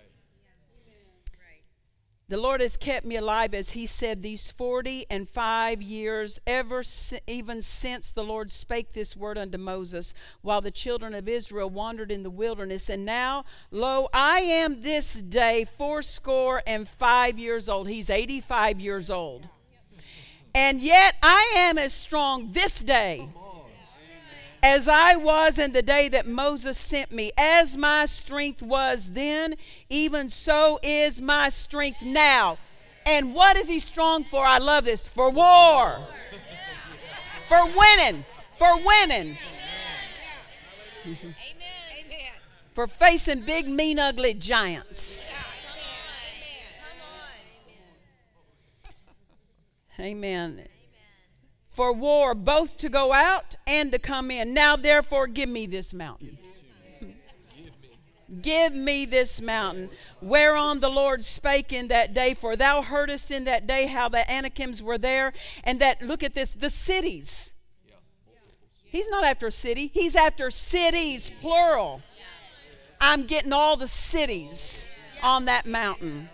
The 2.32 2.38
Lord 2.38 2.62
has 2.62 2.78
kept 2.78 3.06
me 3.06 3.18
alive, 3.18 3.54
as 3.54 3.72
He 3.72 3.86
said, 3.86 4.24
these 4.24 4.52
forty 4.52 5.06
and 5.10 5.28
five 5.28 5.82
years, 5.82 6.40
ever 6.48 6.82
si- 6.82 7.20
even 7.28 7.62
since 7.62 8.10
the 8.10 8.24
Lord 8.24 8.50
spake 8.50 8.94
this 8.94 9.18
word 9.18 9.38
unto 9.38 9.58
Moses, 9.58 10.14
while 10.42 10.62
the 10.62 10.72
children 10.72 11.14
of 11.14 11.28
Israel 11.28 11.70
wandered 11.70 12.10
in 12.10 12.24
the 12.24 12.30
wilderness. 12.30 12.88
And 12.88 13.04
now, 13.04 13.44
lo, 13.70 14.08
I 14.14 14.40
am 14.40 14.82
this 14.82 15.16
day 15.16 15.66
fourscore 15.78 16.64
and 16.66 16.88
five 16.88 17.38
years 17.38 17.68
old. 17.68 17.90
He's 17.90 18.10
85 18.10 18.80
years 18.80 19.10
old. 19.10 19.50
And 20.54 20.82
yet 20.82 21.16
I 21.24 21.54
am 21.56 21.78
as 21.78 21.94
strong 21.94 22.52
this 22.52 22.80
day 22.84 23.28
as 24.64 24.88
I 24.88 25.16
was 25.16 25.58
in 25.58 25.74
the 25.74 25.82
day 25.82 26.08
that 26.10 26.28
Moses 26.28 26.78
sent 26.78 27.12
me. 27.12 27.32
As 27.38 27.78
my 27.78 28.06
strength 28.06 28.62
was 28.62 29.12
then, 29.12 29.56
even 29.90 30.30
so 30.30 30.80
is 30.84 31.22
my 31.22 31.50
strength 31.50 32.04
now. 32.04 32.58
And 33.06 33.34
what 33.34 33.58
is 33.58 33.68
he 33.68 33.80
strong 33.80 34.24
for? 34.24 34.46
I 34.46 34.60
love 34.60 34.86
this. 34.86 35.08
For 35.08 35.30
war. 35.30 36.00
For 37.48 37.66
winning. 37.66 38.26
For 38.60 38.78
winning. 38.78 39.38
Amen. 41.06 41.26
For 42.74 42.88
facing 42.88 43.42
big, 43.42 43.68
mean, 43.68 44.00
ugly 44.00 44.34
giants. 44.36 45.31
Amen. 50.00 50.52
Amen. 50.54 50.68
For 51.70 51.94
war, 51.94 52.36
both 52.36 52.78
to 52.80 52.90
go 52.90 53.14
out 53.14 53.56
and 53.66 53.92
to 53.92 54.00
come 54.00 54.30
in. 54.30 54.54
Now, 54.54 54.76
therefore, 54.76 55.28
give 55.28 55.48
me 55.48 55.66
this 55.66 55.94
mountain. 55.94 56.38
Give 58.42 58.74
me 58.74 59.06
this 59.06 59.42
mountain, 59.42 59.90
whereon 60.22 60.80
the 60.80 60.90
Lord 60.90 61.26
spake 61.26 61.74
in 61.74 61.90
that 61.90 62.14
day. 62.14 62.34
For 62.34 62.56
thou 62.56 62.82
heardest 62.82 63.30
in 63.30 63.44
that 63.44 63.68
day 63.68 63.88
how 63.88 64.08
the 64.08 64.30
Anakims 64.30 64.82
were 64.82 64.98
there, 64.98 65.34
and 65.66 65.82
that, 65.82 66.02
look 66.02 66.24
at 66.24 66.34
this, 66.34 66.54
the 66.54 66.70
cities. 66.70 67.52
He's 68.84 69.10
not 69.10 69.26
after 69.26 69.48
a 69.48 69.52
city, 69.52 69.88
he's 69.94 70.16
after 70.16 70.50
cities, 70.50 71.30
plural. 71.42 72.02
I'm 73.02 73.24
getting 73.24 73.52
all 73.52 73.76
the 73.76 73.88
cities 73.88 74.88
on 75.22 75.46
that 75.46 75.66
mountain. 75.66 76.30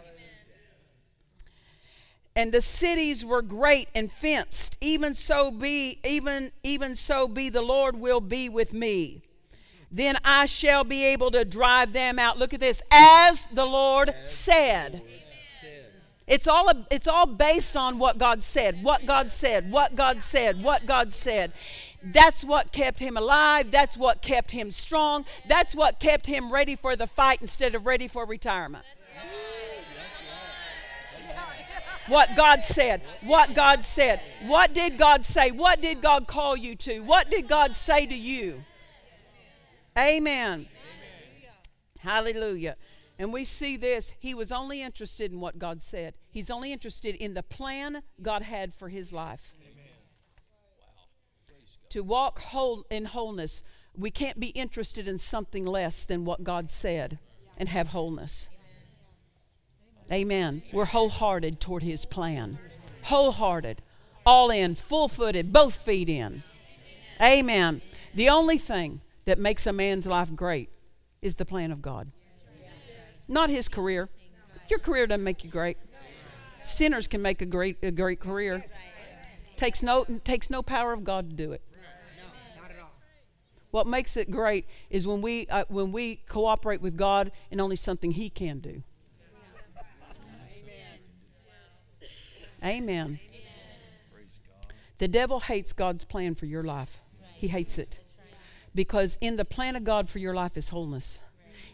And 2.38 2.51
the 2.51 2.61
cities 2.61 3.25
were 3.25 3.41
great 3.41 3.89
and 3.95 4.11
fenced. 4.11 4.77
Even 4.79 5.15
so 5.15 5.49
be, 5.49 5.97
even 6.05 6.51
even 6.61 6.95
so 6.95 7.27
be 7.27 7.49
the 7.49 7.63
Lord 7.63 7.99
will 7.99 8.21
be 8.21 8.47
with 8.47 8.73
me. 8.73 9.23
Then 9.91 10.17
I 10.23 10.45
shall 10.45 10.83
be 10.83 11.03
able 11.03 11.31
to 11.31 11.43
drive 11.43 11.93
them 11.93 12.19
out. 12.19 12.38
Look 12.38 12.53
at 12.53 12.59
this. 12.59 12.83
As 12.91 13.47
the 13.51 13.65
Lord 13.65 14.13
said. 14.21 15.01
It's 16.27 16.45
all, 16.45 16.69
it's 16.91 17.07
all 17.07 17.25
based 17.25 17.75
on 17.77 17.97
what 17.97 18.17
God 18.17 18.43
said, 18.43 18.83
what 18.83 19.05
God 19.05 19.31
said, 19.31 19.71
what 19.71 19.95
God 19.95 20.21
said, 20.21 20.61
what 20.61 20.85
God 20.85 21.13
said. 21.13 21.53
That's 22.03 22.43
what 22.43 22.73
kept 22.73 22.99
him 22.99 23.17
alive. 23.17 23.71
That's 23.71 23.97
what 23.97 24.21
kept 24.21 24.51
him 24.51 24.69
strong. 24.69 25.25
That's 25.47 25.73
what 25.73 25.99
kept 25.99 26.27
him 26.27 26.51
ready 26.51 26.75
for 26.75 26.95
the 26.97 27.07
fight 27.07 27.41
instead 27.41 27.73
of 27.73 27.85
ready 27.85 28.09
for 28.09 28.25
retirement. 28.25 28.83
What 32.08 32.36
God 32.36 32.64
said. 32.64 33.01
What 33.22 33.53
God 33.53 33.84
said. 33.84 34.22
What 34.45 34.74
did 34.74 34.97
God 34.97 35.26
say? 35.26 35.51
What 35.51 35.82
did 35.82 36.01
God 36.01 36.28
call 36.28 36.55
you 36.55 36.76
to? 36.78 37.01
What 37.01 37.30
did 37.30 37.47
God 37.47 37.76
say 37.76 38.05
to 38.05 38.16
you? 38.16 38.64
Amen. 39.97 40.68
Hallelujah. 41.99 42.76
And 43.20 43.34
we 43.34 43.43
see 43.43 43.78
this. 43.78 44.14
He 44.20 44.34
was 44.34 44.51
only 44.51 44.82
interested 44.82 45.32
in 45.32 45.39
what 45.39 45.60
God 45.60 45.82
said, 45.82 46.14
he's 46.30 46.49
only 46.49 46.72
interested 46.72 47.16
in 47.16 47.34
the 47.34 47.43
plan 47.43 48.03
God 48.22 48.43
had 48.43 48.74
for 48.74 48.89
his 48.89 49.12
life. 49.12 49.53
To 51.89 52.03
walk 52.03 52.39
whole 52.39 52.86
in 52.89 53.05
wholeness, 53.05 53.64
we 53.95 54.12
can't 54.12 54.39
be 54.39 54.47
interested 54.47 55.08
in 55.08 55.20
something 55.20 55.66
less 55.66 56.03
than 56.03 56.26
what 56.26 56.43
God 56.43 56.70
said 56.70 57.18
and 57.58 57.70
have 57.70 57.88
wholeness. 57.88 58.49
Amen. 60.12 60.64
We're 60.72 60.86
wholehearted 60.86 61.60
toward 61.60 61.84
his 61.84 62.05
plan. 62.05 62.60
Wholehearted. 63.03 63.82
All 64.26 64.49
in, 64.49 64.76
full 64.76 65.08
footed, 65.08 65.53
both 65.53 65.76
feet 65.76 66.10
in. 66.10 66.43
Amen. 67.22 67.82
The 68.14 68.30
only 68.30 68.58
thing 68.58 69.01
that 69.26 69.39
makes 69.39 69.66
a 69.66 69.74
man's 69.74 70.05
life 70.05 70.34
great 70.36 70.70
is 71.22 71.36
the 71.36 71.45
plan 71.45 71.72
of 71.72 71.82
God, 71.82 72.12
not 73.28 73.49
his 73.49 73.68
career. 73.68 74.10
Your 74.70 74.80
career 74.80 75.08
doesn't 75.08 75.24
make 75.24 75.43
you 75.43 75.49
great. 75.49 75.78
Sinners 76.64 77.08
can 77.08 77.22
make 77.22 77.41
a 77.41 77.45
great, 77.45 77.78
a 77.82 77.91
great 77.91 78.20
career. 78.20 78.66
Takes 79.55 79.82
no, 79.82 80.05
takes 80.24 80.49
no 80.49 80.62
power 80.62 80.93
of 80.93 81.03
God 81.03 81.30
to 81.30 81.36
do 81.36 81.51
it. 81.51 81.62
What 83.72 83.88
makes 83.88 84.16
it 84.18 84.32
great 84.32 84.66
is 84.89 85.05
when 85.05 85.22
we, 85.22 85.47
uh, 85.47 85.66
when 85.68 85.91
we 85.91 86.18
cooperate 86.28 86.82
with 86.82 86.97
God 86.97 87.32
in 87.51 87.60
only 87.60 87.76
something 87.76 88.12
He 88.12 88.30
can 88.30 88.60
do. 88.60 88.84
Amen. 92.68 93.20
The 94.97 95.07
devil 95.07 95.39
hates 95.39 95.74
God's 95.74 96.03
plan 96.03 96.36
for 96.36 96.45
your 96.45 96.63
life. 96.63 96.99
He 97.34 97.47
hates 97.47 97.78
it. 97.78 97.99
Because 98.76 99.18
in 99.22 99.38
the 99.38 99.45
plan 99.45 99.76
of 99.76 99.84
God 99.84 100.09
for 100.09 100.20
your 100.20 100.34
life 100.34 100.57
is 100.57 100.70
wholeness. 100.70 101.20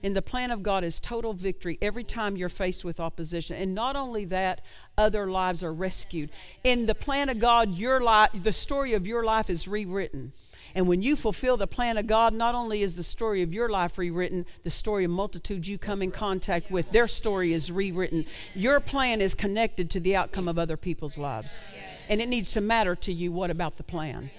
In 0.02 0.14
the 0.14 0.22
plan 0.22 0.52
of 0.52 0.64
God 0.64 0.84
is 0.84 1.00
total 1.00 1.34
victory 1.34 1.78
every 1.82 2.04
time 2.04 2.38
you're 2.38 2.50
faced 2.50 2.86
with 2.86 3.00
opposition. 3.00 3.56
And 3.56 3.74
not 3.74 3.96
only 3.96 4.26
that, 4.26 4.62
other 4.98 5.30
lives 5.30 5.64
are 5.64 5.74
rescued. 5.74 6.32
In 6.64 6.86
the 6.86 6.96
plan 6.96 7.30
of 7.30 7.40
God, 7.40 7.76
your 7.76 8.00
life, 8.00 8.30
the 8.34 8.54
story 8.54 8.94
of 8.94 9.08
your 9.08 9.24
life 9.24 9.50
is 9.50 9.68
rewritten. 9.68 10.34
And 10.76 10.88
when 10.88 11.02
you 11.04 11.16
fulfill 11.16 11.56
the 11.56 11.68
plan 11.68 11.98
of 11.98 12.08
God, 12.08 12.34
not 12.34 12.56
only 12.56 12.82
is 12.82 12.96
the 12.96 13.04
story 13.04 13.44
of 13.44 13.54
your 13.54 13.70
life 13.70 13.98
rewritten, 13.98 14.46
the 14.64 14.72
story 14.72 15.04
of 15.04 15.12
multitudes 15.12 15.68
you 15.70 15.78
come 15.78 16.02
in 16.02 16.10
contact 16.10 16.72
with, 16.72 16.92
their 16.92 17.08
story 17.08 17.54
is 17.54 17.72
rewritten. 17.72 18.26
Your 18.56 18.80
plan 18.80 19.22
is 19.22 19.36
connected 19.36 19.90
to 19.92 20.00
the 20.00 20.16
outcome 20.16 20.48
of 20.48 20.58
other 20.58 20.78
people's 20.78 21.18
lives. 21.18 21.64
And 22.10 22.20
it 22.20 22.28
needs 22.28 22.52
to 22.54 22.62
matter 22.62 22.96
to 22.96 23.14
you 23.14 23.32
what 23.32 23.52
about 23.52 23.78
the 23.78 23.84
plan. 23.84 24.32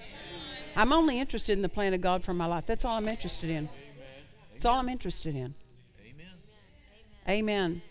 I'm 0.75 0.91
only 0.91 1.19
interested 1.19 1.53
in 1.53 1.61
the 1.61 1.69
plan 1.69 1.93
of 1.93 2.01
God 2.01 2.23
for 2.25 2.33
my 2.33 2.45
life. 2.45 2.65
That's 2.65 2.83
all 2.83 2.97
I'm 2.97 3.07
interested 3.07 3.49
in. 3.49 3.69
That's 4.51 4.65
all 4.65 4.77
I'm 4.77 4.89
interested 4.89 5.35
in. 5.35 5.55
Amen. 6.05 6.33
Amen. 7.29 7.81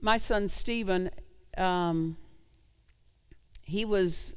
My 0.00 0.16
son 0.16 0.48
Stephen, 0.48 1.10
um, 1.56 2.16
he 3.62 3.84
was 3.84 4.34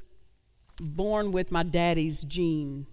born 0.80 1.32
with 1.32 1.52
my 1.52 1.64
daddy's 1.64 2.22
gene. 2.22 2.88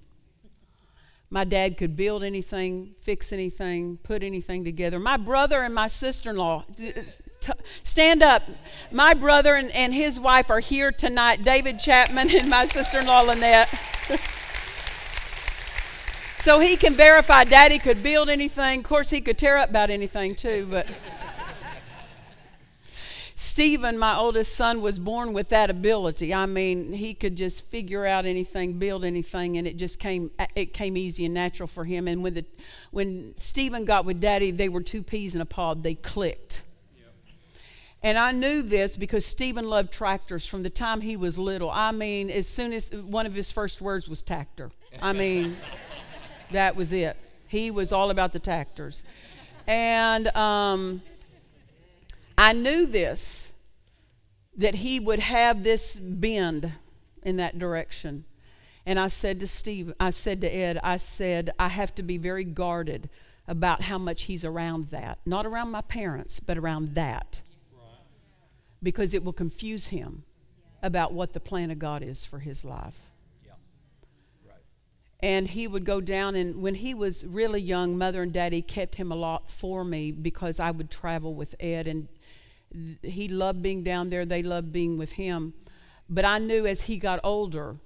My 1.30 1.44
dad 1.44 1.78
could 1.78 1.96
build 1.96 2.22
anything, 2.22 2.94
fix 3.00 3.32
anything, 3.32 3.96
put 4.02 4.22
anything 4.22 4.64
together. 4.64 4.98
My 4.98 5.16
brother 5.16 5.62
and 5.62 5.74
my 5.74 5.86
sister 5.86 6.30
in 6.30 6.36
law, 6.36 6.66
stand 7.82 8.22
up. 8.22 8.42
My 8.90 9.14
brother 9.14 9.54
and, 9.54 9.70
and 9.70 9.94
his 9.94 10.20
wife 10.20 10.50
are 10.50 10.60
here 10.60 10.92
tonight, 10.92 11.42
David 11.42 11.80
Chapman 11.80 12.30
and 12.34 12.50
my 12.50 12.66
sister 12.66 13.00
in 13.00 13.06
law, 13.06 13.22
Lynette. 13.22 13.68
so 16.38 16.60
he 16.60 16.76
can 16.76 16.94
verify 16.94 17.44
daddy 17.44 17.78
could 17.78 18.02
build 18.02 18.28
anything. 18.28 18.80
Of 18.80 18.84
course, 18.84 19.08
he 19.08 19.22
could 19.22 19.38
tear 19.38 19.56
up 19.56 19.70
about 19.70 19.88
anything 19.88 20.34
too, 20.34 20.68
but. 20.70 20.86
Stephen, 23.42 23.98
my 23.98 24.16
oldest 24.16 24.54
son, 24.54 24.80
was 24.80 25.00
born 25.00 25.32
with 25.32 25.48
that 25.48 25.68
ability. 25.68 26.32
I 26.32 26.46
mean, 26.46 26.92
he 26.92 27.12
could 27.12 27.36
just 27.36 27.66
figure 27.66 28.06
out 28.06 28.24
anything, 28.24 28.78
build 28.78 29.04
anything, 29.04 29.58
and 29.58 29.66
it 29.66 29.76
just 29.76 29.98
came 29.98 30.30
it 30.54 30.72
came 30.72 30.96
easy 30.96 31.24
and 31.24 31.34
natural 31.34 31.66
for 31.66 31.84
him. 31.84 32.06
And 32.06 32.22
when 32.22 32.34
the 32.34 32.44
when 32.92 33.34
Stephen 33.36 33.84
got 33.84 34.04
with 34.04 34.20
Daddy, 34.20 34.52
they 34.52 34.68
were 34.68 34.80
two 34.80 35.02
peas 35.02 35.34
in 35.34 35.40
a 35.40 35.44
pod. 35.44 35.82
They 35.82 35.96
clicked. 35.96 36.62
And 38.00 38.16
I 38.16 38.30
knew 38.30 38.62
this 38.62 38.96
because 38.96 39.26
Stephen 39.26 39.68
loved 39.68 39.92
tractors 39.92 40.46
from 40.46 40.62
the 40.62 40.70
time 40.70 41.00
he 41.00 41.16
was 41.16 41.36
little. 41.36 41.70
I 41.70 41.90
mean, 41.90 42.30
as 42.30 42.48
soon 42.48 42.72
as 42.72 42.92
one 42.92 43.26
of 43.26 43.34
his 43.34 43.50
first 43.50 43.80
words 43.80 44.08
was 44.08 44.22
tractor. 44.22 44.70
I 45.00 45.12
mean, 45.12 45.56
that 46.52 46.76
was 46.76 46.92
it. 46.92 47.16
He 47.48 47.72
was 47.72 47.90
all 47.90 48.10
about 48.10 48.32
the 48.32 48.38
tractors. 48.38 49.02
And 49.66 50.28
um, 50.36 51.02
I 52.42 52.52
knew 52.52 52.86
this, 52.86 53.52
that 54.56 54.74
he 54.74 54.98
would 54.98 55.20
have 55.20 55.62
this 55.62 56.00
bend 56.00 56.72
in 57.22 57.36
that 57.36 57.56
direction. 57.56 58.24
And 58.84 58.98
I 58.98 59.06
said 59.06 59.38
to 59.38 59.46
Steve, 59.46 59.92
I 60.00 60.10
said 60.10 60.40
to 60.40 60.48
Ed, 60.48 60.80
I 60.82 60.96
said, 60.96 61.50
I 61.56 61.68
have 61.68 61.94
to 61.94 62.02
be 62.02 62.18
very 62.18 62.42
guarded 62.42 63.08
about 63.46 63.82
how 63.82 63.96
much 63.96 64.24
he's 64.24 64.44
around 64.44 64.88
that. 64.88 65.20
Not 65.24 65.46
around 65.46 65.70
my 65.70 65.82
parents, 65.82 66.40
but 66.40 66.58
around 66.58 66.96
that. 66.96 67.42
Because 68.82 69.14
it 69.14 69.22
will 69.22 69.32
confuse 69.32 69.86
him 69.86 70.24
about 70.82 71.12
what 71.12 71.34
the 71.34 71.40
plan 71.40 71.70
of 71.70 71.78
God 71.78 72.02
is 72.02 72.24
for 72.24 72.40
his 72.40 72.64
life. 72.64 72.96
And 75.20 75.46
he 75.46 75.68
would 75.68 75.84
go 75.84 76.00
down, 76.00 76.34
and 76.34 76.60
when 76.60 76.74
he 76.74 76.92
was 76.92 77.24
really 77.24 77.60
young, 77.60 77.96
mother 77.96 78.22
and 78.22 78.32
daddy 78.32 78.60
kept 78.60 78.96
him 78.96 79.12
a 79.12 79.14
lot 79.14 79.48
for 79.48 79.84
me 79.84 80.10
because 80.10 80.58
I 80.58 80.72
would 80.72 80.90
travel 80.90 81.32
with 81.32 81.54
Ed, 81.60 81.86
and 81.86 82.08
he 83.02 83.28
loved 83.28 83.62
being 83.62 83.82
down 83.82 84.10
there, 84.10 84.24
they 84.24 84.42
loved 84.42 84.72
being 84.72 84.98
with 84.98 85.12
him. 85.12 85.54
But 86.08 86.24
I 86.24 86.38
knew 86.38 86.66
as 86.66 86.82
he 86.82 86.98
got 86.98 87.20
older, 87.24 87.76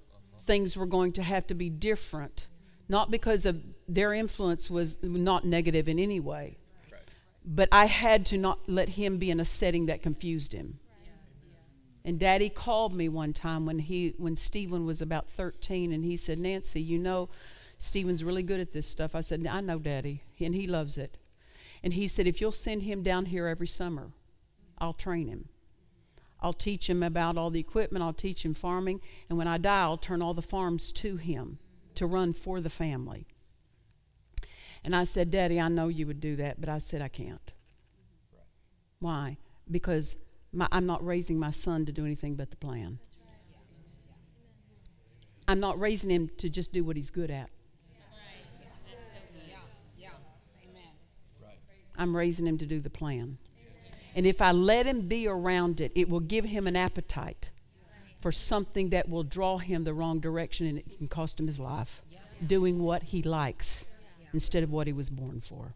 things 0.45 0.76
were 0.76 0.87
going 0.87 1.12
to 1.12 1.22
have 1.22 1.47
to 1.49 1.55
be 1.55 1.68
different. 1.68 2.47
Not 2.89 3.11
because 3.11 3.45
of 3.45 3.62
their 3.89 4.14
influence 4.14 4.70
was 4.70 5.03
not 5.03 5.45
negative 5.45 5.89
in 5.89 5.99
any 5.99 6.20
way, 6.20 6.59
but 7.45 7.68
I 7.72 7.87
had 7.87 8.24
to 8.26 8.39
not 8.39 8.61
let 8.68 8.91
him 8.91 9.18
be 9.18 9.30
in 9.30 9.41
a 9.41 9.45
setting 9.45 9.87
that 9.87 10.03
confused 10.03 10.53
him. 10.53 10.78
And 12.05 12.20
Daddy 12.20 12.49
called 12.49 12.95
me 12.95 13.09
one 13.09 13.32
time 13.32 13.66
when 13.66 13.80
he 13.80 14.14
when 14.16 14.37
Stephen 14.37 14.87
was 14.87 15.03
about 15.03 15.28
13, 15.28 15.93
and 15.93 16.05
he 16.05 16.16
said, 16.16 16.39
"Nancy, 16.39 16.80
you 16.80 16.99
know, 16.99 17.28
Stephen's 17.78 18.22
really 18.22 18.45
good 18.45 18.61
at 18.61 18.72
this 18.72 18.87
stuff." 18.87 19.16
I 19.16 19.20
said, 19.20 19.45
"I 19.45 19.61
know, 19.61 19.80
Daddy, 19.80 20.22
and 20.39 20.55
he 20.55 20.68
loves 20.68 20.97
it." 20.97 21.18
And 21.82 21.95
he 21.95 22.07
said, 22.07 22.28
"If 22.28 22.41
you'll 22.41 22.53
send 22.53 22.82
him 22.82 23.03
down 23.03 23.26
here 23.26 23.49
every 23.49 23.66
summer, 23.66 24.12
I'll 24.79 24.93
train 24.93 25.29
him. 25.29 25.49
I'll 26.41 26.53
teach 26.53 26.89
him 26.89 27.03
about 27.03 27.37
all 27.37 27.51
the 27.51 27.61
equipment. 27.61 28.05
I'll 28.05 28.12
teach 28.12 28.45
him 28.45 28.55
farming, 28.55 29.01
and 29.29 29.39
when 29.39 29.49
I 29.49 29.59
die, 29.59 29.81
I'll 29.81 29.97
turn 29.97 30.22
all 30.22 30.35
the 30.35 30.43
farms 30.43 30.93
to 30.93 31.16
him 31.16 31.59
to 31.95 32.07
run 32.07 32.33
for 32.33 32.61
the 32.61 32.70
family." 32.70 33.27
And 34.85 34.95
I 34.95 35.05
said, 35.05 35.31
"Daddy, 35.31 35.61
I 35.61 35.68
know 35.68 35.89
you 35.89 36.07
would 36.07 36.20
do 36.20 36.37
that, 36.37 36.61
but 36.61 36.68
I 36.68 36.79
said 36.79 37.01
I 37.01 37.09
can't." 37.09 37.53
Why? 39.01 39.39
Because 39.70 40.16
my, 40.53 40.68
I'm 40.70 40.87
not 40.87 41.05
raising 41.05 41.39
my 41.39 41.51
son 41.51 41.87
to 41.87 41.93
do 41.93 42.05
anything 42.05 42.35
but 42.35 42.51
the 42.51 42.57
plan. 42.57 42.99
I'm 45.49 45.61
not 45.61 45.79
raising 45.79 46.11
him 46.11 46.31
to 46.39 46.49
just 46.49 46.72
do 46.72 46.85
what 46.85 46.97
he's 46.97 47.11
good 47.11 47.31
at. 47.31 47.51
I'm 51.99 52.14
raising 52.14 52.47
him 52.47 52.59
to 52.59 52.66
do 52.66 52.79
the 52.81 52.91
plan. 52.91 53.39
And 54.17 54.27
if 54.27 54.41
I 54.41 54.51
let 54.51 54.87
him 54.87 55.03
be 55.03 55.29
around 55.29 55.79
it, 55.81 55.93
it 55.95 56.09
will 56.09 56.21
give 56.21 56.47
him 56.47 56.67
an 56.67 56.75
appetite 56.75 57.51
for 58.21 58.33
something 58.33 58.89
that 58.89 59.11
will 59.11 59.23
draw 59.23 59.59
him 59.59 59.85
the 59.85 59.93
wrong 59.93 60.21
direction 60.21 60.67
and 60.67 60.79
it 60.79 60.97
can 60.97 61.07
cost 61.07 61.39
him 61.39 61.47
his 61.47 61.61
life 61.61 62.03
doing 62.45 62.83
what 62.83 63.03
he 63.05 63.23
likes 63.23 63.85
instead 64.33 64.62
of 64.62 64.73
what 64.73 64.87
he 64.87 64.93
was 64.95 65.11
born 65.11 65.43
for. 65.43 65.75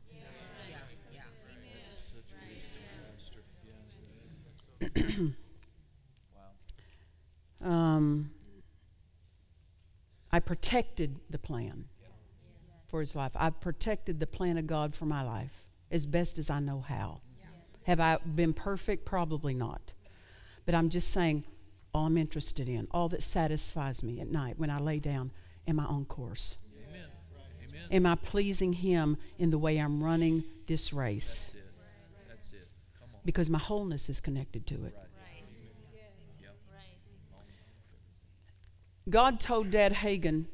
um, 7.62 8.30
I 10.32 10.41
protected 10.41 11.16
the 11.28 11.38
plan 11.38 11.84
for 12.88 13.01
his 13.01 13.14
life. 13.14 13.32
I've 13.34 13.61
protected 13.61 14.18
the 14.18 14.26
plan 14.26 14.57
of 14.57 14.66
God 14.66 14.95
for 14.95 15.05
my 15.05 15.22
life 15.22 15.66
as 15.91 16.07
best 16.07 16.38
as 16.38 16.49
I 16.49 16.61
know 16.61 16.80
how. 16.80 17.20
Have 17.84 18.00
I 18.00 18.18
been 18.18 18.52
perfect? 18.52 19.04
Probably 19.04 19.54
not. 19.54 19.92
But 20.66 20.74
I'm 20.74 20.88
just 20.88 21.10
saying, 21.10 21.44
all 21.94 22.06
I'm 22.06 22.16
interested 22.16 22.68
in, 22.68 22.86
all 22.90 23.08
that 23.08 23.22
satisfies 23.22 24.02
me 24.02 24.20
at 24.20 24.28
night 24.28 24.58
when 24.58 24.70
I 24.70 24.78
lay 24.78 24.98
down, 24.98 25.32
am 25.66 25.80
I 25.80 25.84
on 25.84 26.04
course? 26.04 26.56
Amen. 26.88 27.06
Amen. 27.68 27.82
Am 27.90 28.06
I 28.06 28.14
pleasing 28.14 28.74
Him 28.74 29.16
in 29.38 29.50
the 29.50 29.58
way 29.58 29.78
I'm 29.78 30.02
running 30.02 30.44
this 30.66 30.92
race? 30.92 31.52
That's 31.52 31.54
it. 31.54 32.28
That's 32.28 32.52
it. 32.52 32.68
Come 32.98 33.08
on. 33.14 33.20
Because 33.24 33.50
my 33.50 33.58
wholeness 33.58 34.08
is 34.08 34.20
connected 34.20 34.66
to 34.68 34.84
it. 34.84 34.94
God 39.08 39.40
told 39.40 39.72
Dad 39.72 39.92
Hagin 39.92 40.46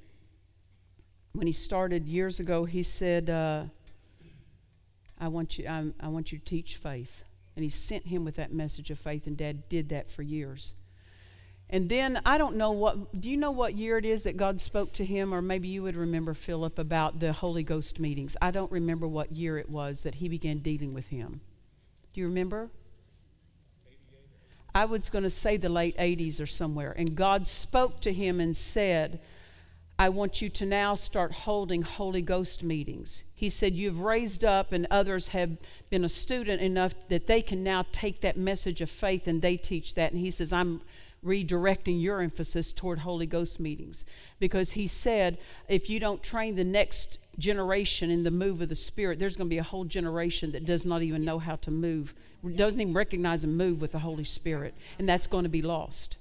when 1.33 1.47
he 1.47 1.53
started 1.53 2.09
years 2.09 2.41
ago, 2.41 2.65
he 2.65 2.83
said, 2.83 3.29
uh, 3.29 3.65
I, 5.21 5.29
want 5.29 5.59
you, 5.59 5.67
I, 5.69 5.87
I 6.01 6.09
want 6.09 6.33
you 6.33 6.39
to 6.39 6.45
teach 6.45 6.77
faith. 6.77 7.25
And 7.55 7.63
he 7.63 7.71
sent 7.71 8.07
him 8.07 8.25
with 8.25 8.37
that 8.37 8.53
message 8.53 8.91
of 8.91 8.99
faith, 8.99 9.27
and 9.27 9.37
Dad 9.37 9.69
did 9.69 9.89
that 9.89 10.11
for 10.11 10.23
years. 10.23 10.75
And 11.69 11.89
then 11.89 12.21
I 12.25 12.39
don't 12.39 12.57
know 12.57 12.71
what, 12.71 13.21
do 13.21 13.29
you 13.29 13.37
know 13.37 13.51
what 13.51 13.75
year 13.75 13.99
it 13.99 14.05
is 14.05 14.23
that 14.23 14.37
God 14.37 14.61
spoke 14.61 14.93
to 14.95 15.05
him? 15.05 15.35
Or 15.35 15.43
maybe 15.43 15.67
you 15.67 15.83
would 15.83 15.97
remember, 15.97 16.33
Philip, 16.33 16.79
about 16.79 17.19
the 17.19 17.33
Holy 17.33 17.65
Ghost 17.65 17.99
meetings. 17.99 18.37
I 18.41 18.53
don't 18.53 18.71
remember 18.71 19.09
what 19.09 19.33
year 19.33 19.59
it 19.59 19.69
was 19.69 20.03
that 20.03 20.17
he 20.17 20.29
began 20.29 20.59
dealing 20.59 20.95
with 20.95 21.09
him. 21.09 21.41
Do 22.13 22.21
you 22.21 22.29
remember? 22.29 22.71
I 24.75 24.85
was 24.85 25.11
going 25.11 25.25
to 25.25 25.31
say 25.31 25.57
the 25.57 25.69
late 25.69 25.97
80s 25.97 26.41
or 26.41 26.47
somewhere. 26.47 26.95
And 26.97 27.17
God 27.17 27.47
spoke 27.47 28.01
to 28.03 28.13
him 28.13 28.41
and 28.41 28.57
said, 28.57 29.21
I 29.99 30.11
want 30.11 30.43
you 30.43 30.51
to 30.51 30.67
now 30.67 30.95
start 30.95 31.33
holding 31.33 31.81
Holy 31.81 32.21
Ghost 32.21 32.63
meetings. 32.63 33.25
He 33.35 33.49
said, 33.49 33.75
You've 33.75 34.01
raised 34.01 34.45
up, 34.45 34.73
and 34.73 34.87
others 34.91 35.29
have 35.29 35.57
been 35.89 36.05
a 36.05 36.09
student 36.09 36.61
enough 36.61 36.95
that 37.09 37.27
they 37.27 37.41
can 37.41 37.65
now 37.65 37.87
take 37.93 38.21
that 38.21 38.37
message 38.37 38.83
of 38.83 38.91
faith 38.91 39.27
and 39.27 39.41
they 39.41 39.57
teach 39.57 39.95
that. 39.95 40.13
And 40.13 40.21
he 40.21 40.31
says, 40.31 40.53
I'm 40.53 40.83
redirecting 41.25 42.01
your 42.01 42.21
emphasis 42.21 42.73
toward 42.73 43.01
Holy 43.01 43.27
Ghost 43.27 43.59
meetings. 43.59 44.05
Because 44.39 44.73
he 44.73 44.87
said, 44.87 45.39
if 45.67 45.89
you 45.89 45.99
don't 45.99 46.23
train 46.23 46.57
the 46.57 46.65
next 46.65 47.19
generation 47.39 48.11
in 48.11 48.23
the 48.23 48.31
move 48.31 48.61
of 48.61 48.69
the 48.69 48.75
Spirit, 48.75 49.19
there's 49.19 49.37
going 49.37 49.49
to 49.49 49.55
be 49.55 49.59
a 49.59 49.63
whole 49.63 49.85
generation 49.85 50.53
that 50.53 50.67
does 50.67 50.85
not 50.85 51.03
even 51.03 51.25
know 51.25 51.39
how 51.39 51.57
to 51.57 51.71
move, 51.71 52.15
doesn't 52.55 52.81
even 52.81 52.93
recognize 52.93 53.45
and 53.45 53.57
move 53.57 53.81
with 53.81 53.93
the 53.93 54.01
Holy 54.01 54.25
Spirit. 54.25 54.75
And 54.99 55.09
that's 55.09 55.27
going 55.27 55.45
to 55.45 55.51
be 55.51 55.63
lost. 55.63 56.19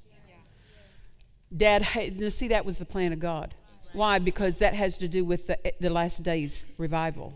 Dad, 1.56 1.86
see, 2.30 2.48
that 2.48 2.66
was 2.66 2.78
the 2.78 2.86
plan 2.86 3.12
of 3.12 3.20
God. 3.20 3.54
Why? 3.96 4.20
Because 4.20 4.60
that 4.60 4.74
has 4.74 4.98
to 4.98 5.08
do 5.08 5.24
with 5.24 5.48
the, 5.48 5.58
the 5.80 5.90
last 5.90 6.22
days 6.22 6.66
revival. 6.78 7.34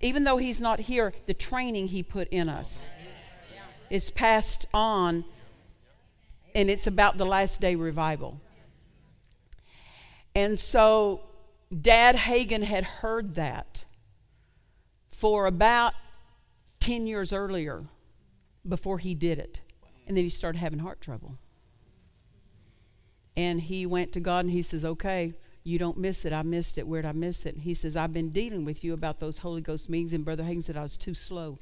Even 0.00 0.24
though 0.24 0.36
he's 0.36 0.60
not 0.60 0.80
here, 0.80 1.12
the 1.26 1.34
training 1.34 1.88
he 1.88 2.02
put 2.02 2.28
in 2.28 2.48
us 2.48 2.86
is 3.88 4.10
passed 4.10 4.66
on, 4.72 5.24
and 6.54 6.70
it's 6.70 6.86
about 6.86 7.18
the 7.18 7.26
last 7.26 7.60
day 7.60 7.74
revival. 7.74 8.40
And 10.34 10.58
so, 10.58 11.22
Dad 11.80 12.14
Hagin 12.14 12.62
had 12.62 12.84
heard 12.84 13.34
that 13.34 13.84
for 15.10 15.46
about 15.46 15.94
10 16.78 17.06
years 17.06 17.32
earlier 17.32 17.84
before 18.68 18.98
he 18.98 19.14
did 19.14 19.38
it. 19.38 19.60
And 20.06 20.16
then 20.16 20.24
he 20.24 20.30
started 20.30 20.58
having 20.58 20.80
heart 20.80 21.00
trouble. 21.00 21.36
And 23.36 23.60
he 23.60 23.86
went 23.86 24.12
to 24.12 24.20
God 24.20 24.44
and 24.46 24.50
he 24.50 24.62
says, 24.62 24.84
Okay, 24.84 25.34
You 25.62 25.78
don't 25.78 25.98
miss 25.98 26.24
it. 26.24 26.32
I 26.32 26.42
missed 26.42 26.78
it. 26.78 26.86
Where'd 26.86 27.04
I 27.04 27.12
miss 27.12 27.46
it? 27.46 27.54
And 27.54 27.62
He 27.64 27.74
says, 27.74 27.96
I've 27.96 28.12
been 28.12 28.30
dealing 28.30 28.64
with 28.64 28.82
you 28.82 28.92
about 28.92 29.20
those 29.20 29.38
Holy 29.38 29.60
Ghost 29.60 29.88
meetings. 29.88 30.12
And 30.12 30.24
Brother 30.24 30.44
Hagin 30.44 30.62
said, 30.62 30.76
I 30.76 30.82
was 30.82 30.96
too 30.96 31.14
slow. 31.14 31.58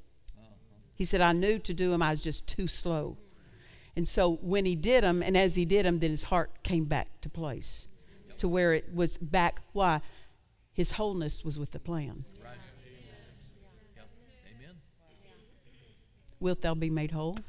He 0.95 1.05
said, 1.05 1.21
I 1.21 1.33
knew 1.33 1.59
to 1.61 1.75
do 1.75 1.91
them, 1.91 2.03
I 2.03 2.11
was 2.11 2.23
just 2.23 2.49
too 2.49 2.67
slow. 2.67 3.19
And 3.95 4.07
so 4.07 4.39
when 4.43 4.65
he 4.65 4.75
did 4.75 5.05
them, 5.05 5.23
and 5.23 5.37
as 5.37 5.55
he 5.57 5.65
did 5.65 5.85
them, 5.85 5.99
then 5.99 6.11
his 6.11 6.25
heart 6.25 6.63
came 6.63 6.85
back 6.85 7.21
to 7.21 7.29
place 7.29 7.87
to 8.39 8.49
where 8.49 8.73
it 8.73 8.95
was 8.95 9.17
back. 9.17 9.61
Why? 9.73 10.01
His 10.73 10.93
wholeness 10.93 11.45
was 11.45 11.59
with 11.59 11.73
the 11.73 11.79
plan. 11.79 12.25
Right. 12.43 12.55
Yep. 13.97 14.09
Amen. 14.57 14.75
Wilt 16.41 16.63
thou 16.63 16.75
be 16.75 16.91
made 16.91 17.11
whole? 17.11 17.35
Means 17.35 17.45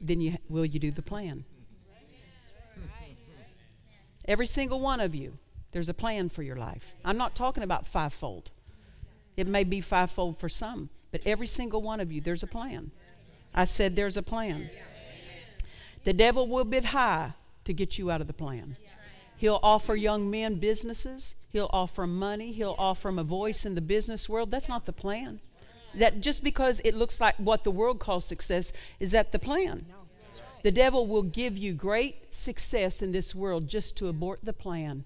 Then 0.00 0.20
you 0.20 0.36
will 0.48 0.66
you 0.66 0.78
do 0.78 0.90
the 0.90 1.02
plan? 1.02 1.44
Every 4.26 4.46
single 4.46 4.80
one 4.80 5.00
of 5.00 5.14
you, 5.14 5.38
there's 5.72 5.88
a 5.88 5.94
plan 5.94 6.28
for 6.28 6.42
your 6.42 6.56
life. 6.56 6.94
I'm 7.04 7.16
not 7.16 7.34
talking 7.34 7.62
about 7.62 7.86
fivefold. 7.86 8.50
It 9.36 9.46
may 9.46 9.64
be 9.64 9.80
fivefold 9.80 10.38
for 10.38 10.48
some, 10.48 10.88
but 11.10 11.26
every 11.26 11.46
single 11.46 11.82
one 11.82 12.00
of 12.00 12.12
you, 12.12 12.20
there's 12.20 12.42
a 12.42 12.46
plan. 12.46 12.92
I 13.54 13.64
said 13.64 13.96
there's 13.96 14.16
a 14.16 14.22
plan. 14.22 14.70
The 16.04 16.12
devil 16.12 16.46
will 16.46 16.64
bid 16.64 16.86
high 16.86 17.32
to 17.64 17.72
get 17.72 17.98
you 17.98 18.10
out 18.10 18.20
of 18.20 18.26
the 18.26 18.32
plan. 18.32 18.76
He'll 19.36 19.60
offer 19.62 19.94
young 19.94 20.30
men 20.30 20.56
businesses. 20.56 21.34
He'll 21.50 21.70
offer 21.72 22.04
'em 22.04 22.18
money. 22.18 22.52
He'll 22.52 22.76
offer 22.78 23.08
them 23.08 23.18
a 23.18 23.24
voice 23.24 23.66
in 23.66 23.74
the 23.74 23.80
business 23.80 24.28
world. 24.28 24.50
That's 24.50 24.68
not 24.68 24.86
the 24.86 24.92
plan. 24.92 25.40
That 25.94 26.20
just 26.20 26.42
because 26.42 26.80
it 26.80 26.94
looks 26.94 27.20
like 27.20 27.36
what 27.36 27.64
the 27.64 27.70
world 27.70 28.00
calls 28.00 28.24
success, 28.24 28.72
is 28.98 29.10
that 29.12 29.32
the 29.32 29.38
plan? 29.38 29.86
The 30.64 30.72
devil 30.72 31.06
will 31.06 31.22
give 31.22 31.58
you 31.58 31.74
great 31.74 32.34
success 32.34 33.02
in 33.02 33.12
this 33.12 33.34
world 33.34 33.68
just 33.68 33.98
to 33.98 34.08
abort 34.08 34.40
the 34.42 34.54
plan. 34.54 35.04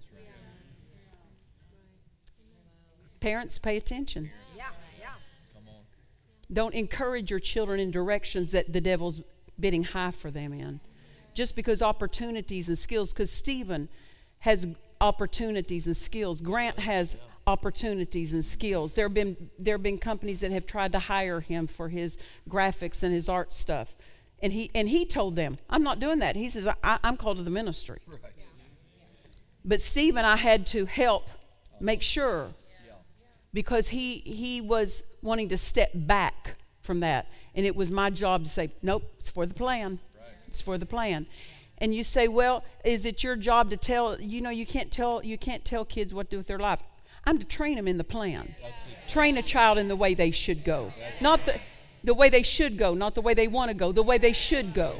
Parents, 3.18 3.58
pay 3.58 3.76
attention. 3.76 4.30
Don't 6.52 6.74
encourage 6.74 7.32
your 7.32 7.40
children 7.40 7.80
in 7.80 7.90
directions 7.90 8.52
that 8.52 8.72
the 8.72 8.80
devil's 8.80 9.20
bidding 9.58 9.82
high 9.82 10.12
for 10.12 10.30
them 10.30 10.52
in. 10.52 10.78
Just 11.34 11.56
because 11.56 11.82
opportunities 11.82 12.68
and 12.68 12.78
skills, 12.78 13.12
because 13.12 13.32
Stephen 13.32 13.88
has 14.38 14.64
opportunities 15.00 15.88
and 15.88 15.96
skills. 15.96 16.40
Grant 16.40 16.78
has 16.78 17.16
opportunities 17.48 18.32
and 18.32 18.44
skills. 18.44 18.94
There 18.94 19.06
have 19.06 19.14
been 19.14 19.50
there 19.58 19.74
have 19.74 19.82
been 19.82 19.98
companies 19.98 20.40
that 20.40 20.52
have 20.52 20.66
tried 20.66 20.92
to 20.92 21.00
hire 21.00 21.40
him 21.40 21.66
for 21.66 21.88
his 21.88 22.16
graphics 22.48 23.02
and 23.02 23.12
his 23.12 23.28
art 23.28 23.52
stuff, 23.52 23.96
and 24.42 24.52
he 24.52 24.70
and 24.74 24.88
he 24.88 25.04
told 25.04 25.36
them, 25.36 25.58
"I'm 25.68 25.82
not 25.82 25.98
doing 26.00 26.18
that." 26.20 26.36
He 26.36 26.48
says, 26.48 26.66
I, 26.66 26.98
"I'm 27.02 27.16
called 27.16 27.38
to 27.38 27.42
the 27.42 27.50
ministry." 27.50 27.98
Right. 28.06 28.20
But 29.64 29.80
Stephen, 29.80 30.24
I 30.24 30.36
had 30.36 30.66
to 30.68 30.86
help 30.86 31.28
make 31.80 32.02
sure 32.02 32.54
Yeah. 32.86 32.92
because 33.52 33.88
he 33.88 34.18
he 34.18 34.60
was 34.60 35.02
wanting 35.22 35.48
to 35.50 35.56
step 35.56 35.90
back 35.94 36.56
from 36.82 37.00
that, 37.00 37.26
and 37.54 37.66
it 37.66 37.76
was 37.76 37.90
my 37.90 38.10
job 38.10 38.44
to 38.44 38.50
say, 38.50 38.70
"Nope, 38.82 39.02
it's 39.18 39.28
for 39.28 39.44
the 39.46 39.54
plan. 39.54 39.98
It's 40.46 40.60
for 40.60 40.78
the 40.78 40.86
plan." 40.86 41.26
And 41.80 41.94
you 41.94 42.02
say, 42.02 42.26
"Well, 42.28 42.64
is 42.84 43.04
it 43.04 43.22
your 43.22 43.36
job 43.36 43.70
to 43.70 43.76
tell? 43.76 44.20
You 44.20 44.40
know, 44.40 44.50
you 44.50 44.66
can't 44.66 44.90
tell 44.90 45.22
you 45.24 45.36
can't 45.38 45.64
tell 45.64 45.84
kids 45.84 46.14
what 46.14 46.30
to 46.30 46.30
do 46.30 46.38
with 46.38 46.46
their 46.46 46.58
life. 46.58 46.80
I'm 47.24 47.38
to 47.38 47.44
train 47.44 47.76
them 47.76 47.86
in 47.86 47.98
the 47.98 48.04
plan. 48.04 48.54
Train 49.06 49.36
a 49.36 49.42
child 49.42 49.76
in 49.76 49.88
the 49.88 49.96
way 49.96 50.14
they 50.14 50.30
should 50.30 50.64
go, 50.64 50.92
not 51.20 51.44
the 51.44 51.60
the 52.04 52.14
way 52.14 52.28
they 52.28 52.42
should 52.42 52.78
go, 52.78 52.94
not 52.94 53.14
the 53.14 53.20
way 53.20 53.34
they 53.34 53.48
want 53.48 53.70
to 53.70 53.74
go, 53.74 53.92
the 53.92 54.02
way 54.02 54.18
they 54.18 54.32
should 54.32 54.74
go." 54.74 54.96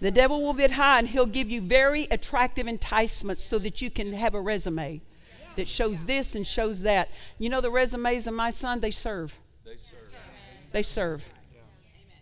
The 0.00 0.10
devil 0.12 0.42
will 0.42 0.52
bid 0.52 0.72
high 0.72 1.00
and 1.00 1.08
he'll 1.08 1.26
give 1.26 1.50
you 1.50 1.60
very 1.60 2.04
attractive 2.04 2.68
enticements 2.68 3.42
so 3.42 3.58
that 3.58 3.82
you 3.82 3.90
can 3.90 4.12
have 4.12 4.34
a 4.34 4.40
resume 4.40 5.00
that 5.56 5.68
shows 5.68 6.04
this 6.04 6.36
and 6.36 6.46
shows 6.46 6.82
that. 6.82 7.08
You 7.36 7.48
know 7.48 7.60
the 7.60 7.70
resumes 7.70 8.28
of 8.28 8.34
my 8.34 8.50
son, 8.50 8.78
they 8.78 8.92
serve. 8.92 9.38
They 9.64 9.76
serve. 9.76 10.14
They 10.70 10.82
serve. 10.82 11.24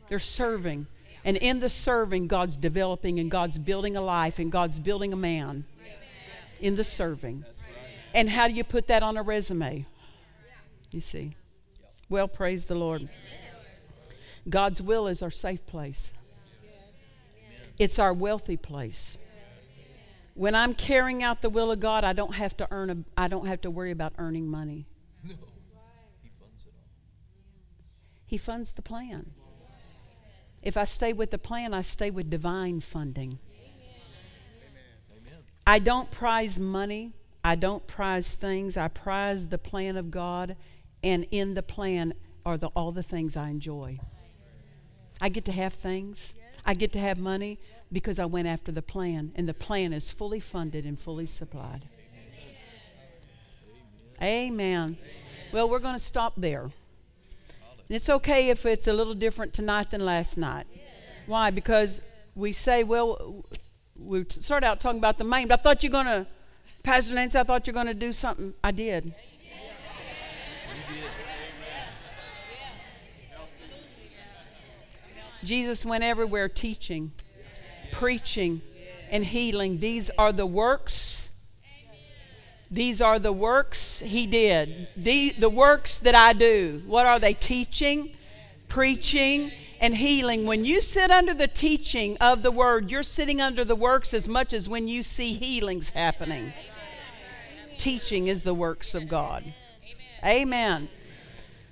They're 0.08 0.18
serving. 0.18 0.86
And 1.22 1.36
in 1.36 1.60
the 1.60 1.68
serving, 1.68 2.28
God's 2.28 2.56
developing 2.56 3.18
and 3.18 3.30
God's 3.30 3.58
building 3.58 3.96
a 3.96 4.00
life 4.00 4.38
and 4.38 4.50
God's 4.50 4.78
building 4.78 5.12
a 5.12 5.16
man. 5.16 5.66
In 6.60 6.76
the 6.76 6.84
serving. 6.84 7.44
And 8.14 8.30
how 8.30 8.48
do 8.48 8.54
you 8.54 8.64
put 8.64 8.86
that 8.86 9.02
on 9.02 9.18
a 9.18 9.22
resume? 9.22 9.84
You 10.90 11.02
see. 11.02 11.34
Well, 12.08 12.28
praise 12.28 12.66
the 12.66 12.74
Lord. 12.74 13.08
God's 14.48 14.80
will 14.80 15.08
is 15.08 15.22
our 15.22 15.30
safe 15.30 15.66
place. 15.66 16.12
It's 17.78 17.98
our 17.98 18.12
wealthy 18.12 18.56
place. 18.56 19.18
When 20.34 20.54
I'm 20.54 20.74
carrying 20.74 21.22
out 21.22 21.42
the 21.42 21.50
will 21.50 21.72
of 21.72 21.80
God, 21.80 22.04
I 22.04 22.12
don't 22.12 22.34
have 22.34 22.56
to 22.58 22.68
earn 22.70 22.90
a, 22.90 22.96
I 23.16 23.26
don't 23.28 23.46
have 23.46 23.60
to 23.62 23.70
worry 23.70 23.90
about 23.90 24.12
earning 24.18 24.46
money. 24.46 24.86
No. 25.24 25.34
He 26.22 26.30
funds 26.38 26.64
it 26.66 26.72
all. 26.76 26.84
He 28.26 28.38
funds 28.38 28.72
the 28.72 28.82
plan. 28.82 29.30
If 30.62 30.76
I 30.76 30.84
stay 30.84 31.12
with 31.12 31.30
the 31.30 31.38
plan, 31.38 31.72
I 31.72 31.82
stay 31.82 32.10
with 32.10 32.28
divine 32.28 32.80
funding. 32.80 33.38
Amen. 33.48 35.38
I 35.66 35.78
don't 35.78 36.10
prize 36.10 36.58
money. 36.58 37.12
I 37.42 37.54
don't 37.54 37.86
prize 37.86 38.34
things. 38.34 38.76
I 38.76 38.88
prize 38.88 39.46
the 39.46 39.58
plan 39.58 39.96
of 39.96 40.10
God, 40.10 40.56
and 41.06 41.24
in 41.30 41.54
the 41.54 41.62
plan 41.62 42.12
are 42.44 42.58
the, 42.58 42.66
all 42.74 42.90
the 42.90 43.02
things 43.02 43.36
I 43.36 43.48
enjoy. 43.48 44.00
I 45.20 45.28
get 45.28 45.44
to 45.44 45.52
have 45.52 45.74
things. 45.74 46.34
I 46.64 46.74
get 46.74 46.92
to 46.94 46.98
have 46.98 47.16
money 47.16 47.60
because 47.92 48.18
I 48.18 48.24
went 48.24 48.48
after 48.48 48.72
the 48.72 48.82
plan, 48.82 49.30
and 49.36 49.48
the 49.48 49.54
plan 49.54 49.92
is 49.92 50.10
fully 50.10 50.40
funded 50.40 50.84
and 50.84 50.98
fully 50.98 51.26
supplied. 51.26 51.82
Amen. 54.20 54.98
Well, 55.52 55.68
we're 55.68 55.78
going 55.78 55.94
to 55.94 56.00
stop 56.00 56.32
there. 56.36 56.72
It's 57.88 58.10
okay 58.10 58.48
if 58.48 58.66
it's 58.66 58.88
a 58.88 58.92
little 58.92 59.14
different 59.14 59.52
tonight 59.52 59.92
than 59.92 60.04
last 60.04 60.36
night. 60.36 60.66
Why? 61.26 61.52
Because 61.52 62.00
we 62.34 62.52
say, 62.52 62.82
well, 62.82 63.44
we 63.96 64.26
start 64.28 64.64
out 64.64 64.80
talking 64.80 64.98
about 64.98 65.18
the 65.18 65.24
main, 65.24 65.46
but 65.46 65.60
I 65.60 65.62
thought 65.62 65.84
you're 65.84 65.92
going 65.92 66.06
to, 66.06 66.26
Pastor 66.82 67.14
Nancy, 67.14 67.38
I 67.38 67.44
thought 67.44 67.68
you're 67.68 67.74
going 67.74 67.86
to 67.86 67.94
do 67.94 68.12
something. 68.12 68.54
I 68.64 68.72
did. 68.72 69.14
Jesus 75.46 75.86
went 75.86 76.02
everywhere 76.02 76.48
teaching, 76.48 77.12
preaching, 77.92 78.60
and 79.10 79.24
healing. 79.24 79.78
These 79.78 80.10
are 80.18 80.32
the 80.32 80.44
works. 80.44 81.30
These 82.68 83.00
are 83.00 83.20
the 83.20 83.32
works 83.32 84.00
he 84.00 84.26
did. 84.26 84.88
The, 84.96 85.30
the 85.38 85.48
works 85.48 86.00
that 86.00 86.16
I 86.16 86.32
do. 86.32 86.82
What 86.86 87.06
are 87.06 87.20
they? 87.20 87.32
Teaching, 87.32 88.16
preaching, 88.66 89.52
and 89.80 89.94
healing. 89.94 90.46
When 90.46 90.64
you 90.64 90.80
sit 90.80 91.12
under 91.12 91.32
the 91.32 91.46
teaching 91.46 92.16
of 92.18 92.42
the 92.42 92.50
word, 92.50 92.90
you're 92.90 93.04
sitting 93.04 93.40
under 93.40 93.64
the 93.64 93.76
works 93.76 94.12
as 94.12 94.26
much 94.26 94.52
as 94.52 94.68
when 94.68 94.88
you 94.88 95.04
see 95.04 95.34
healings 95.34 95.90
happening. 95.90 96.52
Teaching 97.78 98.26
is 98.26 98.42
the 98.42 98.54
works 98.54 98.96
of 98.96 99.06
God. 99.06 99.44
Amen. 100.24 100.88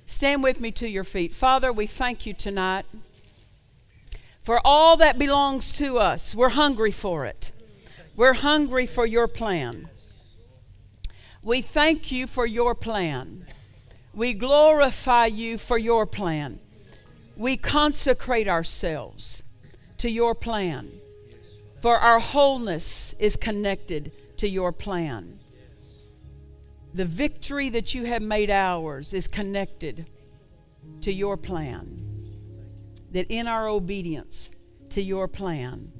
Stand 0.07 0.45
with 0.45 0.61
me 0.61 0.71
to 0.71 0.89
your 0.89 1.03
feet. 1.03 1.35
Father, 1.35 1.73
we 1.73 1.89
thank 1.89 2.25
you 2.25 2.35
tonight 2.35 2.87
for 4.45 4.61
all 4.63 4.99
that 4.99 5.19
belongs 5.19 5.73
to 5.73 5.99
us. 5.99 6.35
We're 6.35 6.51
hungry 6.51 6.93
for 6.93 7.25
it. 7.25 7.51
We're 8.15 8.35
hungry 8.35 8.87
for 8.87 9.07
your 9.07 9.27
plan. 9.27 9.89
We 11.43 11.63
thank 11.63 12.13
you 12.13 12.27
for 12.27 12.47
your 12.47 12.75
plan. 12.75 13.47
We 14.13 14.35
glorify 14.35 15.27
you 15.27 15.57
for 15.57 15.79
your 15.79 16.05
plan. 16.05 16.61
We 17.37 17.57
consecrate 17.57 18.47
ourselves 18.47 19.43
to 19.99 20.11
your 20.11 20.35
plan. 20.35 20.93
For 21.81 21.99
our 21.99 22.21
wholeness 22.21 23.15
is 23.19 23.37
connected 23.37 24.13
to 24.37 24.49
your 24.49 24.73
plan. 24.73 25.39
The 26.93 27.07
victory 27.07 27.71
that 27.71 27.95
you 27.95 28.05
have 28.05 28.23
made 28.23 28.51
ours 28.51 29.15
is 29.15 29.27
connected 29.27 30.07
to 31.01 31.13
your 31.13 31.37
plan 31.39 32.14
that 33.15 33.27
in 33.29 33.47
our 33.47 33.69
obedience 33.69 34.51
to 34.91 35.01
your 35.01 35.29
plan 35.29 35.93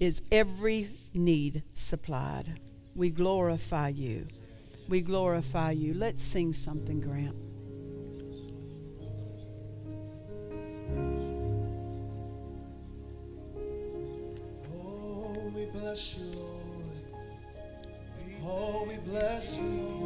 is 0.00 0.20
every 0.32 0.88
need 1.14 1.62
supplied. 1.72 2.58
We 2.96 3.10
glorify 3.10 3.88
you. 3.90 4.26
We 4.88 5.00
glorify 5.00 5.70
you. 5.70 5.94
Let's 5.94 6.20
sing 6.20 6.52
something, 6.52 7.00
Grant. 7.00 7.36
Oh, 14.74 15.52
we 15.54 15.66
bless 15.66 16.18
you, 16.18 16.24
Lord. 16.36 17.04
Oh, 18.44 18.84
we 18.88 18.96
bless 18.98 19.58
you, 19.58 19.64
Lord. 19.64 20.03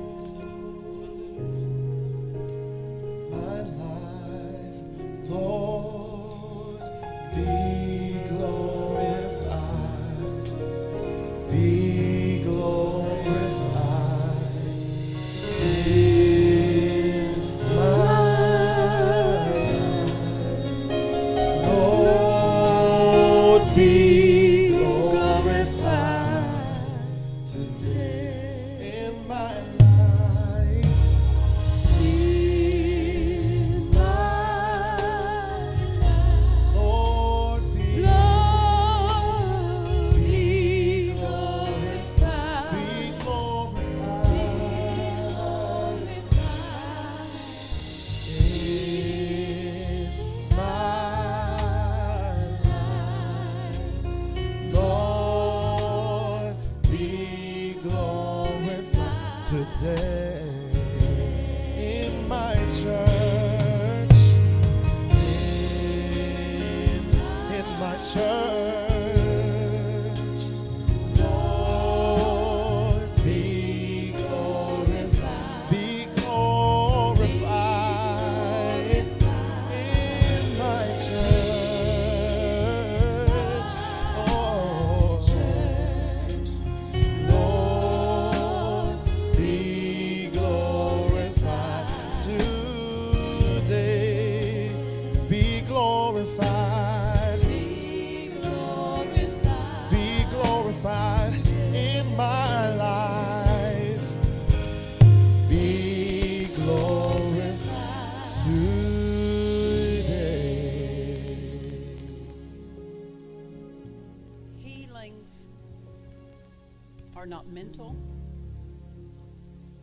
Mental 117.69 117.95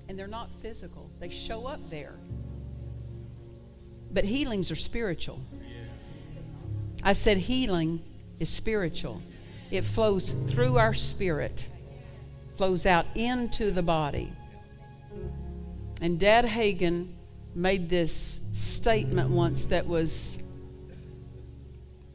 and 0.07 0.17
they're 0.17 0.25
not 0.25 0.49
physical. 0.59 1.11
They 1.19 1.29
show 1.29 1.67
up 1.67 1.87
there. 1.91 2.15
But 4.11 4.23
healings 4.23 4.71
are 4.71 4.75
spiritual. 4.75 5.39
I 7.03 7.13
said 7.13 7.37
healing 7.37 8.01
is 8.39 8.49
spiritual. 8.49 9.21
It 9.69 9.83
flows 9.83 10.31
through 10.47 10.77
our 10.77 10.95
spirit, 10.95 11.67
flows 12.57 12.87
out 12.87 13.05
into 13.13 13.69
the 13.69 13.83
body. 13.83 14.31
And 16.01 16.19
Dad 16.19 16.45
Hagin 16.45 17.13
made 17.53 17.87
this 17.87 18.41
statement 18.51 19.29
once 19.29 19.65
that 19.65 19.85
was 19.85 20.39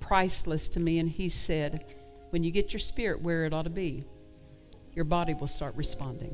priceless 0.00 0.66
to 0.68 0.80
me, 0.80 0.98
and 0.98 1.08
he 1.08 1.28
said, 1.28 1.84
When 2.30 2.42
you 2.42 2.50
get 2.50 2.72
your 2.72 2.80
spirit 2.80 3.22
where 3.22 3.44
it 3.44 3.52
ought 3.52 3.62
to 3.62 3.70
be, 3.70 4.04
your 4.94 5.04
body 5.04 5.34
will 5.34 5.46
start 5.46 5.74
responding. 5.76 6.30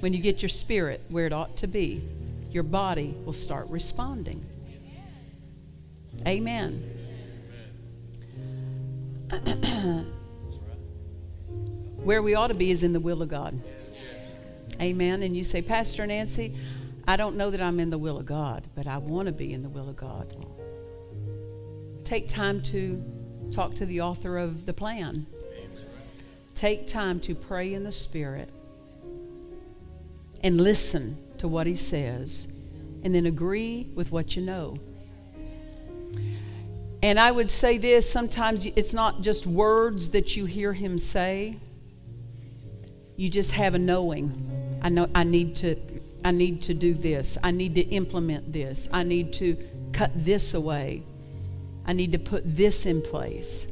When 0.00 0.12
you 0.12 0.20
get 0.20 0.42
your 0.42 0.48
spirit 0.48 1.02
where 1.08 1.26
it 1.26 1.32
ought 1.32 1.56
to 1.58 1.66
be, 1.66 2.06
your 2.50 2.62
body 2.62 3.14
will 3.24 3.32
start 3.32 3.68
responding. 3.68 4.44
Amen. 6.26 6.82
where 12.02 12.22
we 12.22 12.34
ought 12.34 12.48
to 12.48 12.54
be 12.54 12.70
is 12.70 12.82
in 12.82 12.92
the 12.92 13.00
will 13.00 13.22
of 13.22 13.28
God. 13.28 13.60
Amen. 14.80 15.22
And 15.22 15.36
you 15.36 15.44
say, 15.44 15.62
Pastor 15.62 16.06
Nancy, 16.06 16.56
I 17.06 17.16
don't 17.16 17.36
know 17.36 17.50
that 17.50 17.60
I'm 17.60 17.78
in 17.80 17.90
the 17.90 17.98
will 17.98 18.18
of 18.18 18.26
God, 18.26 18.66
but 18.74 18.86
I 18.86 18.98
want 18.98 19.26
to 19.26 19.32
be 19.32 19.52
in 19.52 19.62
the 19.62 19.68
will 19.68 19.88
of 19.88 19.96
God. 19.96 20.34
Take 22.04 22.28
time 22.28 22.62
to 22.62 23.02
talk 23.52 23.74
to 23.76 23.86
the 23.86 24.00
author 24.00 24.38
of 24.38 24.66
the 24.66 24.72
plan. 24.72 25.26
Take 26.60 26.86
time 26.86 27.20
to 27.20 27.34
pray 27.34 27.72
in 27.72 27.84
the 27.84 27.90
Spirit 27.90 28.50
and 30.42 30.60
listen 30.60 31.16
to 31.38 31.48
what 31.48 31.66
He 31.66 31.74
says, 31.74 32.46
and 33.02 33.14
then 33.14 33.24
agree 33.24 33.88
with 33.94 34.12
what 34.12 34.36
you 34.36 34.42
know. 34.42 34.76
And 37.02 37.18
I 37.18 37.30
would 37.30 37.48
say 37.48 37.78
this 37.78 38.12
sometimes 38.12 38.66
it's 38.66 38.92
not 38.92 39.22
just 39.22 39.46
words 39.46 40.10
that 40.10 40.36
you 40.36 40.44
hear 40.44 40.74
Him 40.74 40.98
say, 40.98 41.56
you 43.16 43.30
just 43.30 43.52
have 43.52 43.74
a 43.74 43.78
knowing. 43.78 44.78
I 44.82 44.90
know 44.90 45.08
I 45.14 45.24
need 45.24 45.56
to 45.56 45.76
I 46.22 46.30
need 46.30 46.60
to 46.64 46.74
do 46.74 46.92
this. 46.92 47.38
I 47.42 47.52
need 47.52 47.74
to 47.76 47.88
implement 47.88 48.52
this. 48.52 48.86
I 48.92 49.02
need 49.02 49.32
to 49.32 49.56
cut 49.94 50.10
this 50.14 50.52
away. 50.52 51.04
I 51.86 51.94
need 51.94 52.12
to 52.12 52.18
put 52.18 52.42
this 52.44 52.84
in 52.84 53.00
place. 53.00 53.66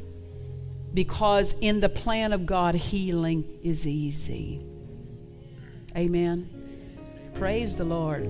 Because 0.94 1.54
in 1.60 1.80
the 1.80 1.88
plan 1.88 2.32
of 2.32 2.46
God, 2.46 2.74
healing 2.74 3.44
is 3.62 3.86
easy. 3.86 4.62
Amen. 5.96 6.48
Praise 7.34 7.74
the 7.74 7.84
Lord. 7.84 8.28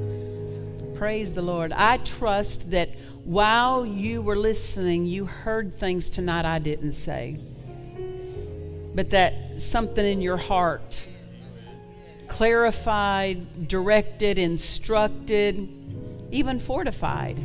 Praise 0.94 1.32
the 1.32 1.42
Lord. 1.42 1.72
I 1.72 1.98
trust 1.98 2.70
that 2.72 2.90
while 3.24 3.86
you 3.86 4.22
were 4.22 4.36
listening, 4.36 5.04
you 5.04 5.26
heard 5.26 5.72
things 5.72 6.10
tonight 6.10 6.44
I 6.44 6.58
didn't 6.58 6.92
say. 6.92 7.38
But 8.94 9.10
that 9.10 9.60
something 9.60 10.04
in 10.04 10.20
your 10.20 10.36
heart 10.36 11.00
clarified, 12.26 13.68
directed, 13.68 14.38
instructed, 14.38 15.68
even 16.30 16.58
fortified 16.58 17.38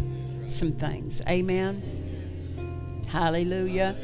some 0.48 0.72
things. 0.72 1.22
Amen. 1.28 3.02
Hallelujah. 3.08 3.96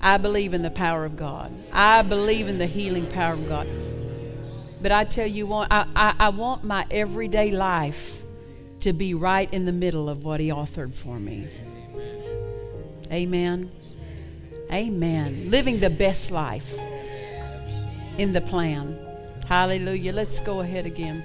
I 0.00 0.16
believe 0.16 0.54
in 0.54 0.62
the 0.62 0.70
power 0.70 1.04
of 1.04 1.16
God. 1.16 1.52
I 1.72 2.02
believe 2.02 2.48
in 2.48 2.58
the 2.58 2.66
healing 2.66 3.06
power 3.06 3.34
of 3.34 3.48
God. 3.48 3.68
But 4.80 4.92
I 4.92 5.04
tell 5.04 5.26
you 5.26 5.46
what, 5.46 5.68
I, 5.70 5.86
I, 5.96 6.14
I 6.18 6.28
want 6.28 6.62
my 6.64 6.86
everyday 6.90 7.50
life 7.50 8.22
to 8.80 8.92
be 8.92 9.12
right 9.14 9.52
in 9.52 9.64
the 9.64 9.72
middle 9.72 10.08
of 10.08 10.24
what 10.24 10.40
He 10.40 10.48
authored 10.48 10.94
for 10.94 11.18
me. 11.18 11.48
Amen. 13.10 13.72
Amen. 14.72 15.50
Living 15.50 15.80
the 15.80 15.90
best 15.90 16.30
life 16.30 16.74
in 18.18 18.32
the 18.32 18.40
plan. 18.40 18.98
Hallelujah. 19.46 20.12
Let's 20.12 20.40
go 20.40 20.60
ahead 20.60 20.86
again. 20.86 21.24